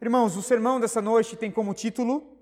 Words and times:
Irmãos, 0.00 0.36
o 0.36 0.42
sermão 0.42 0.78
dessa 0.78 1.02
noite 1.02 1.36
tem 1.36 1.50
como 1.50 1.74
título 1.74 2.38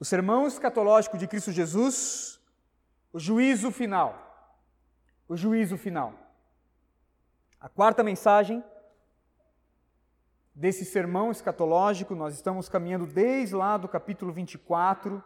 o 0.00 0.04
sermão 0.04 0.46
escatológico 0.46 1.18
de 1.18 1.26
Cristo 1.26 1.52
Jesus, 1.52 2.40
o 3.12 3.18
juízo 3.18 3.70
final. 3.70 4.56
O 5.28 5.36
juízo 5.36 5.76
final. 5.76 6.14
A 7.60 7.68
quarta 7.68 8.02
mensagem 8.02 8.64
desse 10.54 10.86
sermão 10.86 11.30
escatológico, 11.30 12.14
nós 12.14 12.34
estamos 12.34 12.66
caminhando 12.66 13.06
desde 13.06 13.54
lá 13.54 13.76
do 13.76 13.86
capítulo 13.86 14.32
24. 14.32 15.22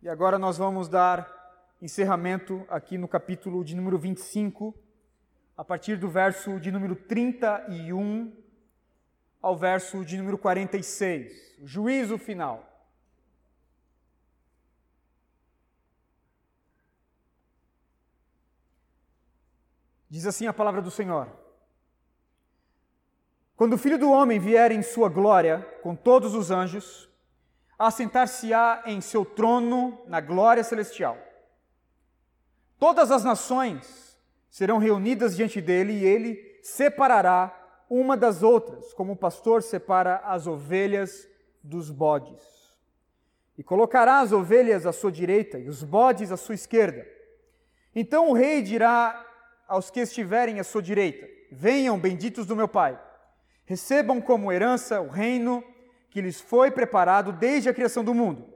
E 0.00 0.08
agora 0.08 0.38
nós 0.38 0.56
vamos 0.56 0.88
dar 0.88 1.28
encerramento 1.82 2.64
aqui 2.70 2.96
no 2.96 3.06
capítulo 3.06 3.62
de 3.62 3.76
número 3.76 3.98
25 3.98 4.74
a 5.60 5.64
partir 5.64 5.98
do 5.98 6.08
verso 6.08 6.58
de 6.58 6.72
número 6.72 6.96
31 6.96 8.34
ao 9.42 9.54
verso 9.54 10.02
de 10.06 10.16
número 10.16 10.38
46, 10.38 11.58
o 11.60 11.66
juízo 11.66 12.16
final. 12.16 12.66
Diz 20.08 20.24
assim 20.24 20.46
a 20.46 20.52
palavra 20.54 20.80
do 20.80 20.90
Senhor: 20.90 21.30
Quando 23.54 23.74
o 23.74 23.78
filho 23.78 23.98
do 23.98 24.10
homem 24.10 24.40
vier 24.40 24.72
em 24.72 24.82
sua 24.82 25.10
glória 25.10 25.60
com 25.82 25.94
todos 25.94 26.34
os 26.34 26.50
anjos, 26.50 27.06
assentar-se-á 27.78 28.84
em 28.86 29.02
seu 29.02 29.26
trono 29.26 30.02
na 30.06 30.22
glória 30.22 30.64
celestial. 30.64 31.18
Todas 32.78 33.10
as 33.10 33.22
nações 33.22 34.09
serão 34.50 34.78
reunidas 34.78 35.36
diante 35.36 35.60
dele 35.60 35.92
e 35.92 36.04
ele 36.04 36.58
separará 36.62 37.56
uma 37.88 38.16
das 38.16 38.42
outras, 38.42 38.92
como 38.92 39.12
o 39.12 39.16
pastor 39.16 39.62
separa 39.62 40.16
as 40.24 40.46
ovelhas 40.46 41.28
dos 41.62 41.90
bodes. 41.90 42.42
E 43.56 43.62
colocará 43.62 44.20
as 44.20 44.32
ovelhas 44.32 44.86
à 44.86 44.92
sua 44.92 45.12
direita 45.12 45.58
e 45.58 45.68
os 45.68 45.82
bodes 45.82 46.32
à 46.32 46.36
sua 46.36 46.54
esquerda. 46.54 47.06
Então 47.94 48.30
o 48.30 48.32
rei 48.32 48.62
dirá 48.62 49.26
aos 49.68 49.90
que 49.90 50.00
estiverem 50.00 50.60
à 50.60 50.64
sua 50.64 50.82
direita: 50.82 51.28
Venham, 51.50 51.98
benditos 51.98 52.46
do 52.46 52.56
meu 52.56 52.68
Pai, 52.68 52.98
recebam 53.64 54.20
como 54.20 54.52
herança 54.52 55.00
o 55.00 55.08
reino 55.08 55.62
que 56.10 56.20
lhes 56.20 56.40
foi 56.40 56.70
preparado 56.70 57.32
desde 57.32 57.68
a 57.68 57.74
criação 57.74 58.02
do 58.02 58.14
mundo. 58.14 58.52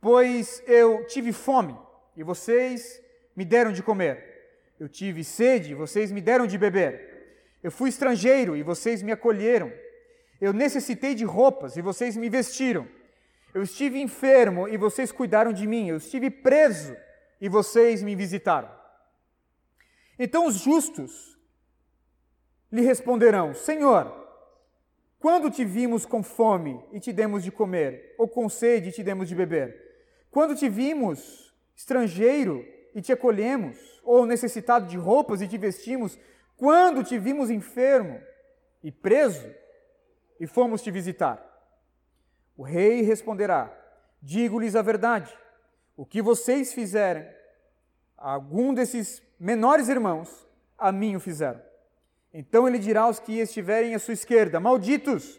Pois 0.00 0.62
eu 0.66 1.06
tive 1.06 1.32
fome 1.32 1.76
e 2.16 2.22
vocês 2.22 3.02
me 3.34 3.44
deram 3.44 3.72
de 3.72 3.82
comer. 3.82 4.35
Eu 4.78 4.88
tive 4.88 5.24
sede, 5.24 5.74
vocês 5.74 6.12
me 6.12 6.20
deram 6.20 6.46
de 6.46 6.58
beber. 6.58 7.58
Eu 7.62 7.70
fui 7.70 7.88
estrangeiro 7.88 8.56
e 8.56 8.62
vocês 8.62 9.02
me 9.02 9.10
acolheram. 9.10 9.72
Eu 10.40 10.52
necessitei 10.52 11.14
de 11.14 11.24
roupas 11.24 11.76
e 11.76 11.82
vocês 11.82 12.16
me 12.16 12.28
vestiram. 12.28 12.86
Eu 13.54 13.62
estive 13.62 13.98
enfermo 13.98 14.68
e 14.68 14.76
vocês 14.76 15.10
cuidaram 15.10 15.52
de 15.52 15.66
mim. 15.66 15.88
Eu 15.88 15.96
estive 15.96 16.30
preso 16.30 16.94
e 17.40 17.48
vocês 17.48 18.02
me 18.02 18.14
visitaram. 18.14 18.70
Então 20.18 20.46
os 20.46 20.56
justos 20.56 21.38
lhe 22.70 22.82
responderão: 22.82 23.54
Senhor, 23.54 24.12
quando 25.18 25.50
te 25.50 25.64
vimos 25.64 26.04
com 26.04 26.22
fome 26.22 26.78
e 26.92 27.00
te 27.00 27.12
demos 27.12 27.42
de 27.42 27.50
comer, 27.50 28.14
ou 28.18 28.28
com 28.28 28.48
sede 28.48 28.90
e 28.90 28.92
te 28.92 29.02
demos 29.02 29.28
de 29.28 29.34
beber? 29.34 29.74
Quando 30.30 30.54
te 30.54 30.68
vimos 30.68 31.54
estrangeiro 31.74 32.62
e 32.94 33.00
te 33.00 33.12
acolhemos, 33.12 33.95
ou 34.06 34.24
necessitado 34.24 34.86
de 34.86 34.96
roupas 34.96 35.42
e 35.42 35.48
te 35.48 35.58
vestimos, 35.58 36.18
quando 36.56 37.04
te 37.04 37.18
vimos 37.18 37.50
enfermo 37.50 38.18
e 38.82 38.90
preso 38.90 39.46
e 40.40 40.46
fomos 40.46 40.80
te 40.80 40.90
visitar? 40.90 41.42
O 42.56 42.62
rei 42.62 43.02
responderá: 43.02 43.70
Digo-lhes 44.22 44.74
a 44.74 44.80
verdade, 44.80 45.36
o 45.94 46.06
que 46.06 46.22
vocês 46.22 46.72
fizerem 46.72 47.28
a 48.16 48.32
algum 48.32 48.72
desses 48.72 49.22
menores 49.38 49.88
irmãos, 49.88 50.48
a 50.78 50.90
mim 50.90 51.16
o 51.16 51.20
fizeram. 51.20 51.60
Então 52.32 52.66
ele 52.66 52.78
dirá 52.78 53.02
aos 53.02 53.18
que 53.20 53.38
estiverem 53.38 53.94
à 53.94 53.98
sua 53.98 54.14
esquerda: 54.14 54.58
Malditos, 54.58 55.38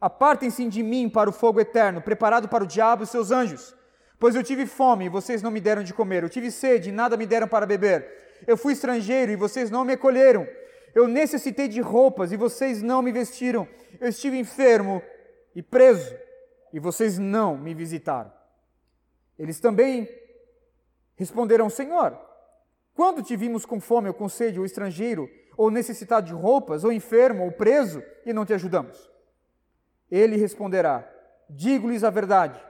apartem-se 0.00 0.66
de 0.68 0.82
mim 0.82 1.08
para 1.10 1.28
o 1.28 1.32
fogo 1.32 1.60
eterno, 1.60 2.00
preparado 2.00 2.48
para 2.48 2.64
o 2.64 2.66
diabo 2.66 3.04
e 3.04 3.06
seus 3.06 3.30
anjos. 3.30 3.75
Pois 4.18 4.34
eu 4.34 4.42
tive 4.42 4.66
fome 4.66 5.06
e 5.06 5.08
vocês 5.08 5.42
não 5.42 5.50
me 5.50 5.60
deram 5.60 5.82
de 5.82 5.92
comer, 5.92 6.22
eu 6.22 6.28
tive 6.28 6.50
sede 6.50 6.88
e 6.88 6.92
nada 6.92 7.16
me 7.16 7.26
deram 7.26 7.46
para 7.46 7.66
beber. 7.66 8.06
Eu 8.46 8.56
fui 8.56 8.72
estrangeiro 8.72 9.30
e 9.30 9.36
vocês 9.36 9.70
não 9.70 9.84
me 9.84 9.92
acolheram. 9.92 10.46
Eu 10.94 11.06
necessitei 11.06 11.68
de 11.68 11.80
roupas 11.80 12.32
e 12.32 12.36
vocês 12.36 12.82
não 12.82 13.02
me 13.02 13.12
vestiram. 13.12 13.68
Eu 14.00 14.08
estive 14.08 14.38
enfermo 14.38 15.02
e 15.54 15.62
preso 15.62 16.16
e 16.72 16.80
vocês 16.80 17.18
não 17.18 17.56
me 17.56 17.74
visitaram. 17.74 18.32
Eles 19.38 19.60
também 19.60 20.08
responderão: 21.14 21.68
Senhor, 21.68 22.18
quando 22.94 23.22
te 23.22 23.36
vimos 23.36 23.66
com 23.66 23.78
fome 23.78 24.08
ou 24.08 24.14
com 24.14 24.28
sede, 24.28 24.58
ou 24.58 24.64
estrangeiro, 24.64 25.28
ou 25.58 25.70
necessitado 25.70 26.26
de 26.26 26.32
roupas, 26.32 26.84
ou 26.84 26.92
enfermo, 26.92 27.44
ou 27.44 27.52
preso, 27.52 28.02
e 28.24 28.32
não 28.32 28.46
te 28.46 28.54
ajudamos? 28.54 29.10
Ele 30.10 30.36
responderá: 30.36 31.06
Digo-lhes 31.50 32.02
a 32.02 32.10
verdade 32.10 32.65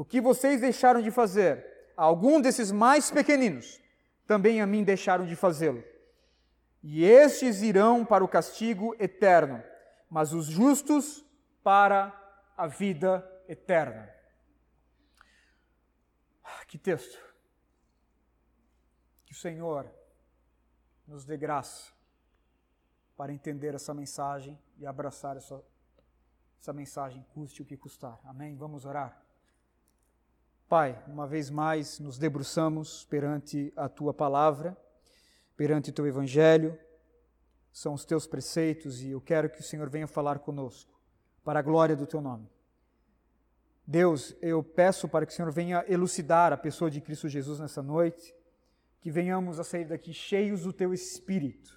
o 0.00 0.04
que 0.04 0.18
vocês 0.18 0.62
deixaram 0.62 1.02
de 1.02 1.10
fazer, 1.10 1.92
a 1.94 2.04
algum 2.04 2.40
desses 2.40 2.72
mais 2.72 3.10
pequeninos, 3.10 3.78
também 4.26 4.62
a 4.62 4.66
mim 4.66 4.82
deixaram 4.82 5.26
de 5.26 5.36
fazê-lo. 5.36 5.84
E 6.82 7.04
estes 7.04 7.60
irão 7.60 8.02
para 8.02 8.24
o 8.24 8.28
castigo 8.28 8.96
eterno, 8.98 9.62
mas 10.08 10.32
os 10.32 10.46
justos 10.46 11.22
para 11.62 12.18
a 12.56 12.66
vida 12.66 13.22
eterna. 13.46 14.10
Ah, 16.42 16.64
que 16.66 16.78
texto! 16.78 17.22
Que 19.26 19.34
o 19.34 19.36
Senhor 19.36 19.86
nos 21.06 21.26
dê 21.26 21.36
graça 21.36 21.92
para 23.18 23.34
entender 23.34 23.74
essa 23.74 23.92
mensagem 23.92 24.58
e 24.78 24.86
abraçar 24.86 25.36
essa, 25.36 25.62
essa 26.58 26.72
mensagem, 26.72 27.22
custe 27.34 27.60
o 27.60 27.66
que 27.66 27.76
custar. 27.76 28.18
Amém? 28.24 28.56
Vamos 28.56 28.86
orar. 28.86 29.29
Pai, 30.70 30.96
uma 31.08 31.26
vez 31.26 31.50
mais 31.50 31.98
nos 31.98 32.16
debruçamos 32.16 33.04
perante 33.06 33.72
a 33.74 33.88
tua 33.88 34.14
palavra, 34.14 34.76
perante 35.56 35.90
o 35.90 35.92
teu 35.92 36.06
evangelho, 36.06 36.78
são 37.72 37.92
os 37.92 38.04
teus 38.04 38.24
preceitos 38.24 39.02
e 39.02 39.10
eu 39.10 39.20
quero 39.20 39.50
que 39.50 39.58
o 39.58 39.64
Senhor 39.64 39.90
venha 39.90 40.06
falar 40.06 40.38
conosco, 40.38 40.96
para 41.42 41.58
a 41.58 41.62
glória 41.62 41.96
do 41.96 42.06
teu 42.06 42.20
nome. 42.20 42.48
Deus, 43.84 44.32
eu 44.40 44.62
peço 44.62 45.08
para 45.08 45.26
que 45.26 45.32
o 45.32 45.34
Senhor 45.34 45.50
venha 45.50 45.84
elucidar 45.88 46.52
a 46.52 46.56
pessoa 46.56 46.88
de 46.88 47.00
Cristo 47.00 47.28
Jesus 47.28 47.58
nessa 47.58 47.82
noite, 47.82 48.32
que 49.00 49.10
venhamos 49.10 49.58
a 49.58 49.64
sair 49.64 49.86
daqui 49.86 50.12
cheios 50.12 50.62
do 50.62 50.72
teu 50.72 50.94
espírito, 50.94 51.76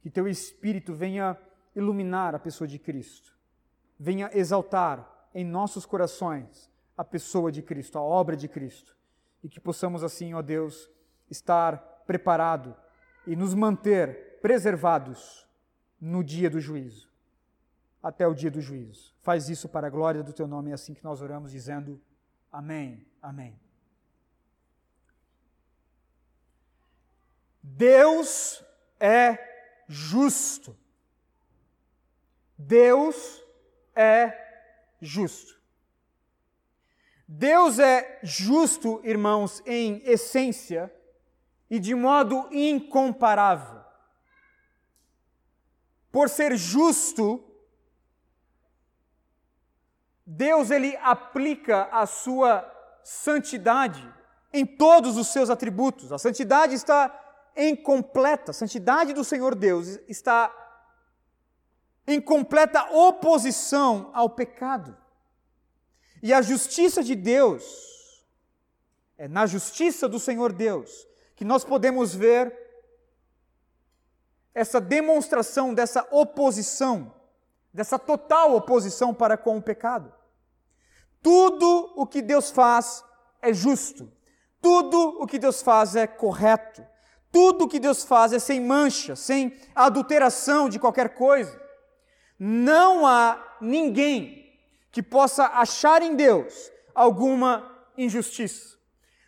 que 0.00 0.10
teu 0.10 0.26
espírito 0.26 0.92
venha 0.92 1.38
iluminar 1.76 2.34
a 2.34 2.40
pessoa 2.40 2.66
de 2.66 2.76
Cristo, 2.76 3.38
venha 3.96 4.28
exaltar 4.34 5.28
em 5.32 5.44
nossos 5.44 5.86
corações 5.86 6.69
a 7.00 7.04
pessoa 7.04 7.50
de 7.50 7.62
Cristo, 7.62 7.96
a 7.96 8.02
obra 8.02 8.36
de 8.36 8.46
Cristo. 8.46 8.94
E 9.42 9.48
que 9.48 9.58
possamos 9.58 10.04
assim, 10.04 10.34
ó 10.34 10.42
Deus, 10.42 10.90
estar 11.30 11.78
preparado 12.06 12.76
e 13.26 13.34
nos 13.34 13.54
manter 13.54 14.38
preservados 14.42 15.48
no 15.98 16.22
dia 16.22 16.50
do 16.50 16.60
juízo, 16.60 17.10
até 18.02 18.26
o 18.26 18.34
dia 18.34 18.50
do 18.50 18.60
juízo. 18.60 19.14
Faz 19.22 19.48
isso 19.48 19.66
para 19.66 19.86
a 19.86 19.90
glória 19.90 20.22
do 20.22 20.34
teu 20.34 20.46
nome, 20.46 20.72
é 20.72 20.74
assim 20.74 20.92
que 20.92 21.02
nós 21.02 21.22
oramos, 21.22 21.52
dizendo 21.52 21.98
amém, 22.52 23.06
amém. 23.22 23.58
Deus 27.62 28.62
é 28.98 29.38
justo. 29.88 30.76
Deus 32.58 33.42
é 33.96 34.36
justo. 35.00 35.59
Deus 37.32 37.78
é 37.78 38.18
justo, 38.24 39.00
irmãos, 39.04 39.62
em 39.64 40.02
essência 40.04 40.92
e 41.70 41.78
de 41.78 41.94
modo 41.94 42.48
incomparável. 42.50 43.80
Por 46.10 46.28
ser 46.28 46.56
justo, 46.56 47.40
Deus 50.26 50.72
ele 50.72 50.96
aplica 50.96 51.84
a 51.92 52.04
sua 52.04 52.68
santidade 53.04 54.12
em 54.52 54.66
todos 54.66 55.16
os 55.16 55.28
seus 55.28 55.50
atributos. 55.50 56.12
A 56.12 56.18
santidade 56.18 56.74
está 56.74 57.16
incompleta, 57.56 58.50
a 58.50 58.54
santidade 58.54 59.12
do 59.12 59.22
Senhor 59.22 59.54
Deus 59.54 60.00
está 60.08 60.52
em 62.08 62.20
completa 62.20 62.90
oposição 62.90 64.10
ao 64.12 64.30
pecado. 64.30 64.99
E 66.22 66.32
a 66.32 66.42
justiça 66.42 67.02
de 67.02 67.14
Deus, 67.14 68.24
é 69.16 69.26
na 69.28 69.46
justiça 69.46 70.08
do 70.08 70.18
Senhor 70.18 70.52
Deus, 70.52 71.06
que 71.34 71.44
nós 71.44 71.64
podemos 71.64 72.14
ver 72.14 72.54
essa 74.54 74.80
demonstração 74.80 75.72
dessa 75.72 76.06
oposição, 76.10 77.14
dessa 77.72 77.98
total 77.98 78.54
oposição 78.54 79.14
para 79.14 79.36
com 79.36 79.56
o 79.56 79.62
pecado. 79.62 80.12
Tudo 81.22 81.92
o 81.96 82.06
que 82.06 82.20
Deus 82.20 82.50
faz 82.50 83.04
é 83.40 83.52
justo. 83.52 84.10
Tudo 84.60 85.22
o 85.22 85.26
que 85.26 85.38
Deus 85.38 85.62
faz 85.62 85.96
é 85.96 86.06
correto. 86.06 86.86
Tudo 87.32 87.64
o 87.64 87.68
que 87.68 87.78
Deus 87.78 88.04
faz 88.04 88.32
é 88.32 88.38
sem 88.38 88.60
mancha, 88.60 89.14
sem 89.14 89.56
adulteração 89.74 90.68
de 90.68 90.78
qualquer 90.78 91.14
coisa. 91.14 91.60
Não 92.38 93.06
há 93.06 93.56
ninguém 93.60 94.49
que 94.90 95.02
possa 95.02 95.46
achar 95.46 96.02
em 96.02 96.14
Deus 96.14 96.70
alguma 96.94 97.70
injustiça. 97.96 98.78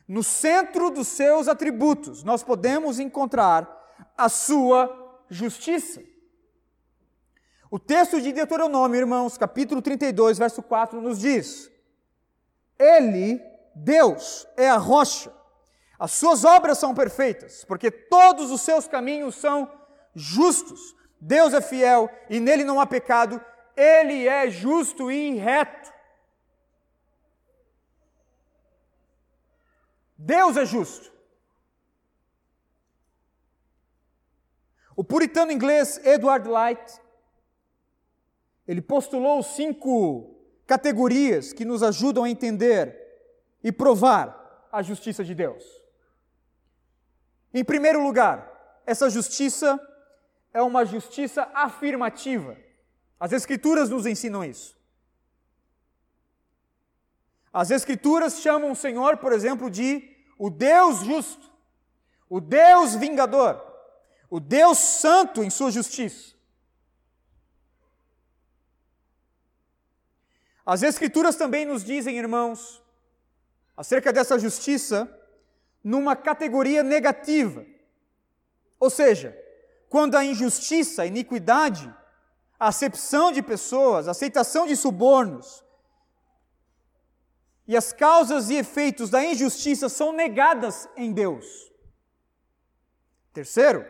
No 0.06 0.22
centro 0.22 0.90
dos 0.90 1.08
seus 1.08 1.48
atributos, 1.48 2.22
nós 2.24 2.42
podemos 2.42 2.98
encontrar 2.98 3.68
a 4.16 4.28
sua 4.28 5.22
justiça. 5.28 6.02
O 7.70 7.78
texto 7.78 8.20
de 8.20 8.32
Deuteronômio, 8.32 8.98
irmãos, 8.98 9.38
capítulo 9.38 9.80
32, 9.80 10.38
verso 10.38 10.62
4, 10.62 11.00
nos 11.00 11.20
diz: 11.20 11.70
Ele, 12.78 13.40
Deus, 13.74 14.46
é 14.56 14.68
a 14.68 14.76
rocha 14.76 15.32
as 16.02 16.10
suas 16.10 16.44
obras 16.44 16.78
são 16.78 16.96
perfeitas, 16.96 17.64
porque 17.64 17.88
todos 17.88 18.50
os 18.50 18.60
seus 18.62 18.88
caminhos 18.88 19.36
são 19.36 19.70
justos. 20.12 20.96
Deus 21.20 21.54
é 21.54 21.60
fiel 21.60 22.10
e 22.28 22.40
nele 22.40 22.64
não 22.64 22.80
há 22.80 22.86
pecado, 22.88 23.40
ele 23.76 24.26
é 24.26 24.50
justo 24.50 25.10
e 25.10 25.34
reto. 25.36 25.92
Deus 30.16 30.56
é 30.56 30.64
justo. 30.64 31.10
O 34.94 35.02
puritano 35.02 35.50
inglês 35.50 35.98
Edward 36.04 36.48
Light, 36.48 37.00
ele 38.68 38.80
postulou 38.80 39.42
cinco 39.42 40.36
categorias 40.66 41.52
que 41.52 41.64
nos 41.64 41.82
ajudam 41.82 42.24
a 42.24 42.30
entender 42.30 42.96
e 43.64 43.72
provar 43.72 44.68
a 44.70 44.82
justiça 44.82 45.24
de 45.24 45.34
Deus. 45.34 45.64
Em 47.52 47.64
primeiro 47.64 48.02
lugar, 48.02 48.80
essa 48.86 49.10
justiça 49.10 49.78
é 50.54 50.62
uma 50.62 50.84
justiça 50.84 51.50
afirmativa. 51.54 52.56
As 53.22 53.30
Escrituras 53.30 53.88
nos 53.88 54.04
ensinam 54.04 54.44
isso. 54.44 54.76
As 57.52 57.70
Escrituras 57.70 58.40
chamam 58.40 58.72
o 58.72 58.74
Senhor, 58.74 59.18
por 59.18 59.32
exemplo, 59.32 59.70
de 59.70 60.10
o 60.36 60.50
Deus 60.50 61.04
justo, 61.04 61.48
o 62.28 62.40
Deus 62.40 62.96
vingador, 62.96 63.64
o 64.28 64.40
Deus 64.40 64.76
santo 64.76 65.44
em 65.44 65.50
sua 65.50 65.70
justiça. 65.70 66.34
As 70.66 70.82
Escrituras 70.82 71.36
também 71.36 71.64
nos 71.64 71.84
dizem, 71.84 72.18
irmãos, 72.18 72.82
acerca 73.76 74.12
dessa 74.12 74.36
justiça, 74.36 75.08
numa 75.84 76.16
categoria 76.16 76.82
negativa. 76.82 77.64
Ou 78.80 78.90
seja, 78.90 79.40
quando 79.88 80.16
a 80.16 80.24
injustiça, 80.24 81.02
a 81.02 81.06
iniquidade, 81.06 82.01
acepção 82.66 83.32
de 83.32 83.42
pessoas, 83.42 84.08
aceitação 84.08 84.66
de 84.66 84.76
subornos 84.76 85.64
e 87.66 87.76
as 87.76 87.92
causas 87.92 88.50
e 88.50 88.54
efeitos 88.56 89.10
da 89.10 89.24
injustiça 89.24 89.88
são 89.88 90.12
negadas 90.12 90.88
em 90.96 91.12
Deus. 91.12 91.72
Terceiro, 93.32 93.86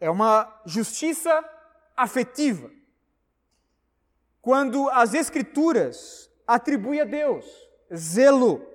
é 0.00 0.10
uma 0.10 0.60
justiça 0.66 1.32
afetiva. 1.96 2.70
Quando 4.40 4.88
as 4.90 5.14
Escrituras 5.14 6.30
atribuem 6.46 7.00
a 7.00 7.04
Deus 7.04 7.68
zelo, 7.94 8.66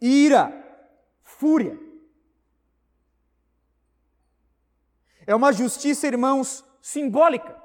ira, 0.00 0.50
fúria. 1.22 1.78
É 5.26 5.34
uma 5.34 5.52
justiça, 5.52 6.06
irmãos, 6.06 6.64
simbólica. 6.80 7.61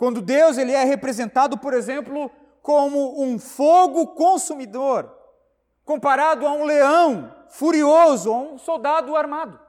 Quando 0.00 0.22
Deus 0.22 0.56
ele 0.56 0.72
é 0.72 0.82
representado, 0.82 1.58
por 1.58 1.74
exemplo, 1.74 2.30
como 2.62 3.22
um 3.22 3.38
fogo 3.38 4.06
consumidor, 4.14 5.14
comparado 5.84 6.46
a 6.46 6.52
um 6.52 6.64
leão 6.64 7.30
furioso, 7.50 8.32
a 8.32 8.38
um 8.38 8.56
soldado 8.56 9.14
armado. 9.14 9.60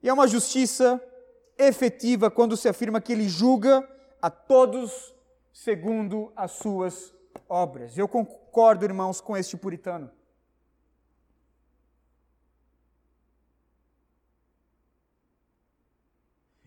E 0.00 0.08
é 0.08 0.12
uma 0.12 0.28
justiça 0.28 1.02
efetiva 1.58 2.30
quando 2.30 2.56
se 2.56 2.68
afirma 2.68 3.00
que 3.00 3.12
ele 3.12 3.28
julga 3.28 3.84
a 4.22 4.30
todos 4.30 5.12
segundo 5.52 6.32
as 6.36 6.52
suas 6.52 7.12
obras. 7.48 7.98
Eu 7.98 8.06
concordo, 8.06 8.84
irmãos, 8.84 9.20
com 9.20 9.36
este 9.36 9.56
puritano. 9.56 10.12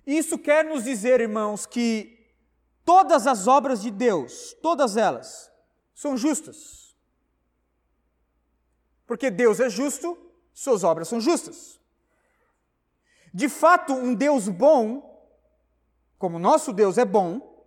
Isso 0.07 0.39
quer 0.39 0.63
nos 0.63 0.86
dizer, 0.86 1.19
irmãos, 1.19 1.65
que 1.65 2.18
todas 2.86 3.27
as 3.27 3.45
obras 3.45 3.81
de 3.81 3.92
Deus, 3.92 4.56
todas 4.62 4.95
elas, 4.95 5.51
são 5.94 6.15
justas. 6.15 6.95
Porque 9.06 9.30
Deus 9.30 9.59
é 9.59 9.69
justo, 9.69 10.18
suas 10.54 10.86
obras 10.86 11.09
são 11.09 11.19
justas. 11.19 11.77
De 13.33 13.50
fato, 13.50 13.92
um 13.92 14.15
Deus 14.15 14.48
bom, 14.48 15.30
como 16.18 16.39
nosso 16.39 16.71
Deus 16.71 16.98
é 16.98 17.04
bom, 17.04 17.65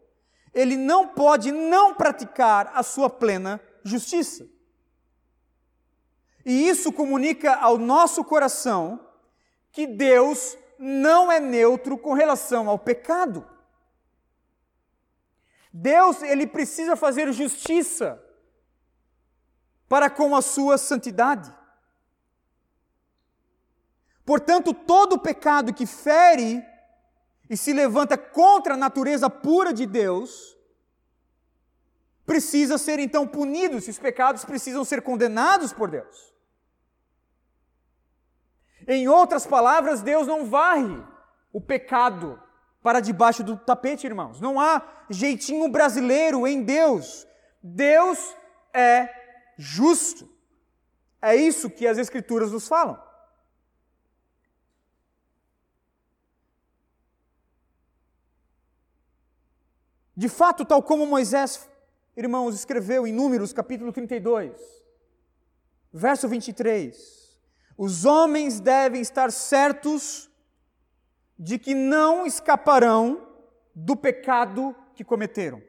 ele 0.54 0.78
não 0.78 1.08
pode 1.08 1.52
não 1.52 1.94
praticar 1.94 2.72
a 2.74 2.82
sua 2.82 3.10
plena 3.10 3.60
justiça. 3.84 4.48
E 6.46 6.68
isso 6.68 6.90
comunica 6.90 7.54
ao 7.54 7.76
nosso 7.76 8.24
coração 8.24 8.98
que 9.70 9.86
Deus 9.86 10.56
não 10.82 11.30
é 11.30 11.38
neutro 11.38 11.98
com 11.98 12.14
relação 12.14 12.66
ao 12.70 12.78
pecado. 12.78 13.46
Deus, 15.70 16.22
ele 16.22 16.46
precisa 16.46 16.96
fazer 16.96 17.30
justiça 17.32 18.20
para 19.86 20.08
com 20.08 20.34
a 20.34 20.40
sua 20.40 20.78
santidade. 20.78 21.54
Portanto, 24.24 24.72
todo 24.72 25.18
pecado 25.18 25.74
que 25.74 25.84
fere 25.84 26.64
e 27.50 27.56
se 27.56 27.74
levanta 27.74 28.16
contra 28.16 28.74
a 28.74 28.76
natureza 28.76 29.28
pura 29.28 29.74
de 29.74 29.84
Deus, 29.84 30.56
precisa 32.24 32.78
ser 32.78 32.98
então 33.00 33.26
punido, 33.26 33.76
esses 33.76 33.98
pecados 33.98 34.44
precisam 34.44 34.84
ser 34.84 35.02
condenados 35.02 35.72
por 35.72 35.90
Deus. 35.90 36.29
Em 38.86 39.08
outras 39.08 39.46
palavras, 39.46 40.02
Deus 40.02 40.26
não 40.26 40.46
varre 40.46 41.02
o 41.52 41.60
pecado 41.60 42.40
para 42.82 43.00
debaixo 43.00 43.42
do 43.44 43.56
tapete, 43.56 44.06
irmãos. 44.06 44.40
Não 44.40 44.58
há 44.58 44.82
jeitinho 45.08 45.68
brasileiro 45.68 46.46
em 46.46 46.62
Deus. 46.62 47.26
Deus 47.62 48.34
é 48.72 49.08
justo. 49.56 50.28
É 51.20 51.36
isso 51.36 51.68
que 51.68 51.86
as 51.86 51.98
Escrituras 51.98 52.52
nos 52.52 52.66
falam. 52.66 52.98
De 60.16 60.28
fato, 60.28 60.66
tal 60.66 60.82
como 60.82 61.06
Moisés, 61.06 61.66
irmãos, 62.14 62.54
escreveu 62.54 63.06
em 63.06 63.12
Números 63.12 63.54
capítulo 63.54 63.90
32, 63.90 64.52
verso 65.90 66.28
23, 66.28 67.19
os 67.82 68.04
homens 68.04 68.60
devem 68.60 69.00
estar 69.00 69.32
certos 69.32 70.30
de 71.38 71.58
que 71.58 71.74
não 71.74 72.26
escaparão 72.26 73.26
do 73.74 73.96
pecado 73.96 74.76
que 74.94 75.02
cometeram. 75.02 75.62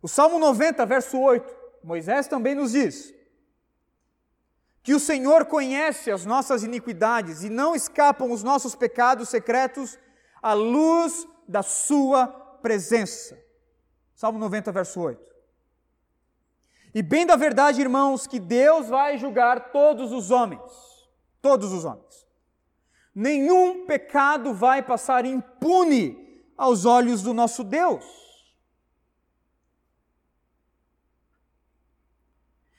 O 0.00 0.06
Salmo 0.06 0.38
90, 0.38 0.86
verso 0.86 1.18
8, 1.18 1.52
Moisés 1.82 2.28
também 2.28 2.54
nos 2.54 2.70
diz 2.70 3.12
que 4.84 4.94
o 4.94 5.00
Senhor 5.00 5.46
conhece 5.46 6.12
as 6.12 6.24
nossas 6.24 6.62
iniquidades 6.62 7.42
e 7.42 7.50
não 7.50 7.74
escapam 7.74 8.30
os 8.30 8.44
nossos 8.44 8.76
pecados 8.76 9.28
secretos 9.28 9.98
à 10.40 10.52
luz 10.52 11.26
da 11.48 11.64
sua 11.64 12.28
presença. 12.62 13.36
Salmo 14.14 14.38
90, 14.38 14.70
verso 14.70 15.00
8. 15.00 15.37
E 16.94 17.02
bem 17.02 17.26
da 17.26 17.36
verdade, 17.36 17.80
irmãos, 17.80 18.26
que 18.26 18.40
Deus 18.40 18.88
vai 18.88 19.18
julgar 19.18 19.70
todos 19.70 20.12
os 20.12 20.30
homens, 20.30 20.62
todos 21.40 21.72
os 21.72 21.84
homens. 21.84 22.26
Nenhum 23.14 23.86
pecado 23.86 24.54
vai 24.54 24.82
passar 24.82 25.24
impune 25.24 26.42
aos 26.56 26.84
olhos 26.84 27.22
do 27.22 27.34
nosso 27.34 27.62
Deus. 27.62 28.04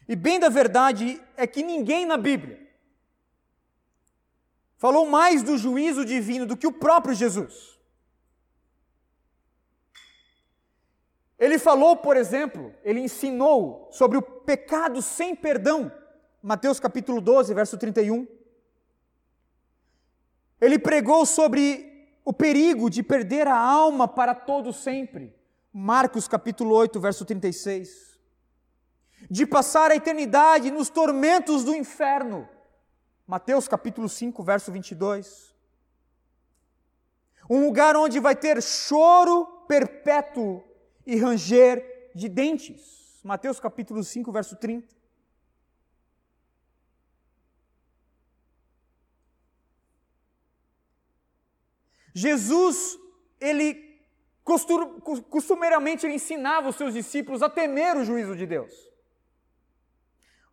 E 0.08 0.16
bem 0.16 0.40
da 0.40 0.50
verdade 0.50 1.22
é 1.38 1.46
que 1.46 1.62
ninguém 1.62 2.06
na 2.06 2.18
Bíblia 2.18 2.68
falou 4.76 5.08
mais 5.08 5.44
do 5.44 5.58
juízo 5.58 6.04
divino 6.04 6.46
do 6.46 6.58
que 6.58 6.66
o 6.66 6.74
próprio 6.74 7.14
Jesus. 7.14 7.79
Ele 11.40 11.58
falou, 11.58 11.96
por 11.96 12.18
exemplo, 12.18 12.74
ele 12.84 13.00
ensinou 13.00 13.88
sobre 13.92 14.18
o 14.18 14.22
pecado 14.22 15.02
sem 15.02 15.36
perdão, 15.36 15.92
Mateus 16.44 16.80
capítulo 16.80 17.22
12, 17.22 17.54
verso 17.54 17.78
31. 17.78 18.28
Ele 20.60 20.78
pregou 20.78 21.26
sobre 21.26 22.12
o 22.26 22.34
perigo 22.34 22.90
de 22.90 23.02
perder 23.02 23.48
a 23.48 23.58
alma 23.58 24.08
para 24.08 24.36
todo 24.36 24.74
sempre, 24.74 25.34
Marcos 25.72 26.28
capítulo 26.28 26.76
8, 26.76 27.00
verso 27.00 27.24
36 27.24 28.10
de 29.30 29.46
passar 29.46 29.92
a 29.92 29.96
eternidade 29.96 30.70
nos 30.70 30.90
tormentos 30.90 31.64
do 31.64 31.76
inferno. 31.76 32.48
Mateus 33.26 33.68
capítulo 33.68 34.08
5, 34.08 34.44
verso 34.44 34.72
22. 34.72 35.56
Um 37.50 37.66
lugar 37.66 37.96
onde 37.96 38.20
vai 38.20 38.36
ter 38.36 38.62
choro 38.62 39.46
perpétuo 39.68 40.64
e 41.10 41.18
ranger 41.18 42.12
de 42.14 42.30
dentes. 42.30 43.20
Mateus 43.24 43.60
capítulo 43.60 44.04
5, 44.04 44.32
verso 44.32 44.56
30. 44.56 44.96
Jesus, 52.14 53.00
ele 53.40 53.90
costumeiramente 55.30 56.06
ele 56.06 56.16
ensinava 56.16 56.70
os 56.70 56.76
seus 56.76 56.94
discípulos 56.94 57.42
a 57.42 57.50
temer 57.50 57.96
o 57.98 58.04
juízo 58.04 58.36
de 58.36 58.46
Deus. 58.46 58.74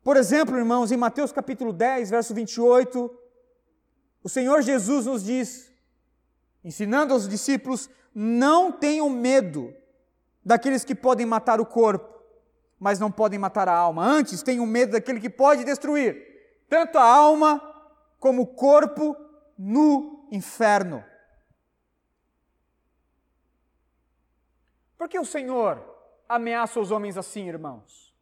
Por 0.02 0.16
exemplo, 0.16 0.56
irmãos, 0.56 0.90
em 0.90 0.96
Mateus 0.96 1.32
capítulo 1.32 1.72
10, 1.72 2.10
verso 2.10 2.34
28, 2.34 3.10
o 4.22 4.28
Senhor 4.28 4.62
Jesus 4.62 5.06
nos 5.06 5.24
diz, 5.24 5.72
ensinando 6.64 7.12
aos 7.12 7.28
discípulos: 7.28 7.90
não 8.14 8.70
tenham 8.70 9.10
medo 9.10 9.74
daqueles 10.46 10.84
que 10.84 10.94
podem 10.94 11.26
matar 11.26 11.60
o 11.60 11.66
corpo, 11.66 12.08
mas 12.78 13.00
não 13.00 13.10
podem 13.10 13.36
matar 13.36 13.68
a 13.68 13.76
alma. 13.76 14.04
Antes, 14.04 14.44
tenham 14.44 14.64
medo 14.64 14.92
daquele 14.92 15.18
que 15.18 15.28
pode 15.28 15.64
destruir 15.64 16.24
tanto 16.68 16.98
a 16.98 17.02
alma 17.02 17.60
como 18.20 18.42
o 18.42 18.46
corpo 18.46 19.16
no 19.58 20.28
inferno. 20.30 21.04
Por 24.96 25.08
que 25.08 25.18
o 25.18 25.24
Senhor 25.24 25.82
ameaça 26.28 26.78
os 26.78 26.92
homens 26.92 27.16
assim, 27.16 27.48
irmãos? 27.48 28.14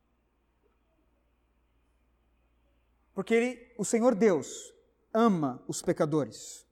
Porque 3.13 3.35
ele, 3.35 3.75
o 3.77 3.85
Senhor 3.85 4.15
Deus 4.15 4.73
ama 5.13 5.63
os 5.69 5.83
pecadores. 5.83 6.67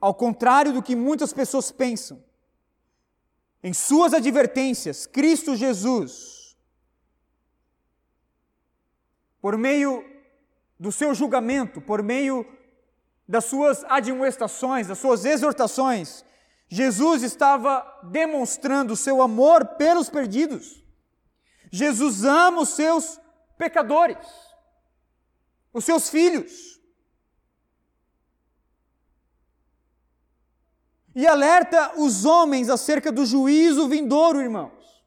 Ao 0.00 0.14
contrário 0.14 0.72
do 0.72 0.82
que 0.82 0.94
muitas 0.94 1.32
pessoas 1.32 1.72
pensam, 1.72 2.24
em 3.66 3.72
suas 3.72 4.14
advertências, 4.14 5.06
Cristo 5.06 5.56
Jesus, 5.56 6.56
por 9.40 9.58
meio 9.58 10.04
do 10.78 10.92
seu 10.92 11.12
julgamento, 11.12 11.80
por 11.80 12.00
meio 12.00 12.46
das 13.26 13.46
suas 13.46 13.82
admoestações, 13.88 14.86
das 14.86 14.98
suas 14.98 15.24
exortações, 15.24 16.24
Jesus 16.68 17.24
estava 17.24 17.84
demonstrando 18.04 18.92
o 18.92 18.96
seu 18.96 19.20
amor 19.20 19.64
pelos 19.76 20.08
perdidos. 20.08 20.80
Jesus 21.68 22.22
ama 22.22 22.60
os 22.60 22.68
seus 22.68 23.20
pecadores, 23.58 24.28
os 25.72 25.84
seus 25.84 26.08
filhos. 26.08 26.80
E 31.16 31.26
alerta 31.26 31.98
os 31.98 32.26
homens 32.26 32.68
acerca 32.68 33.10
do 33.10 33.24
juízo 33.24 33.88
vindouro, 33.88 34.38
irmãos. 34.38 35.02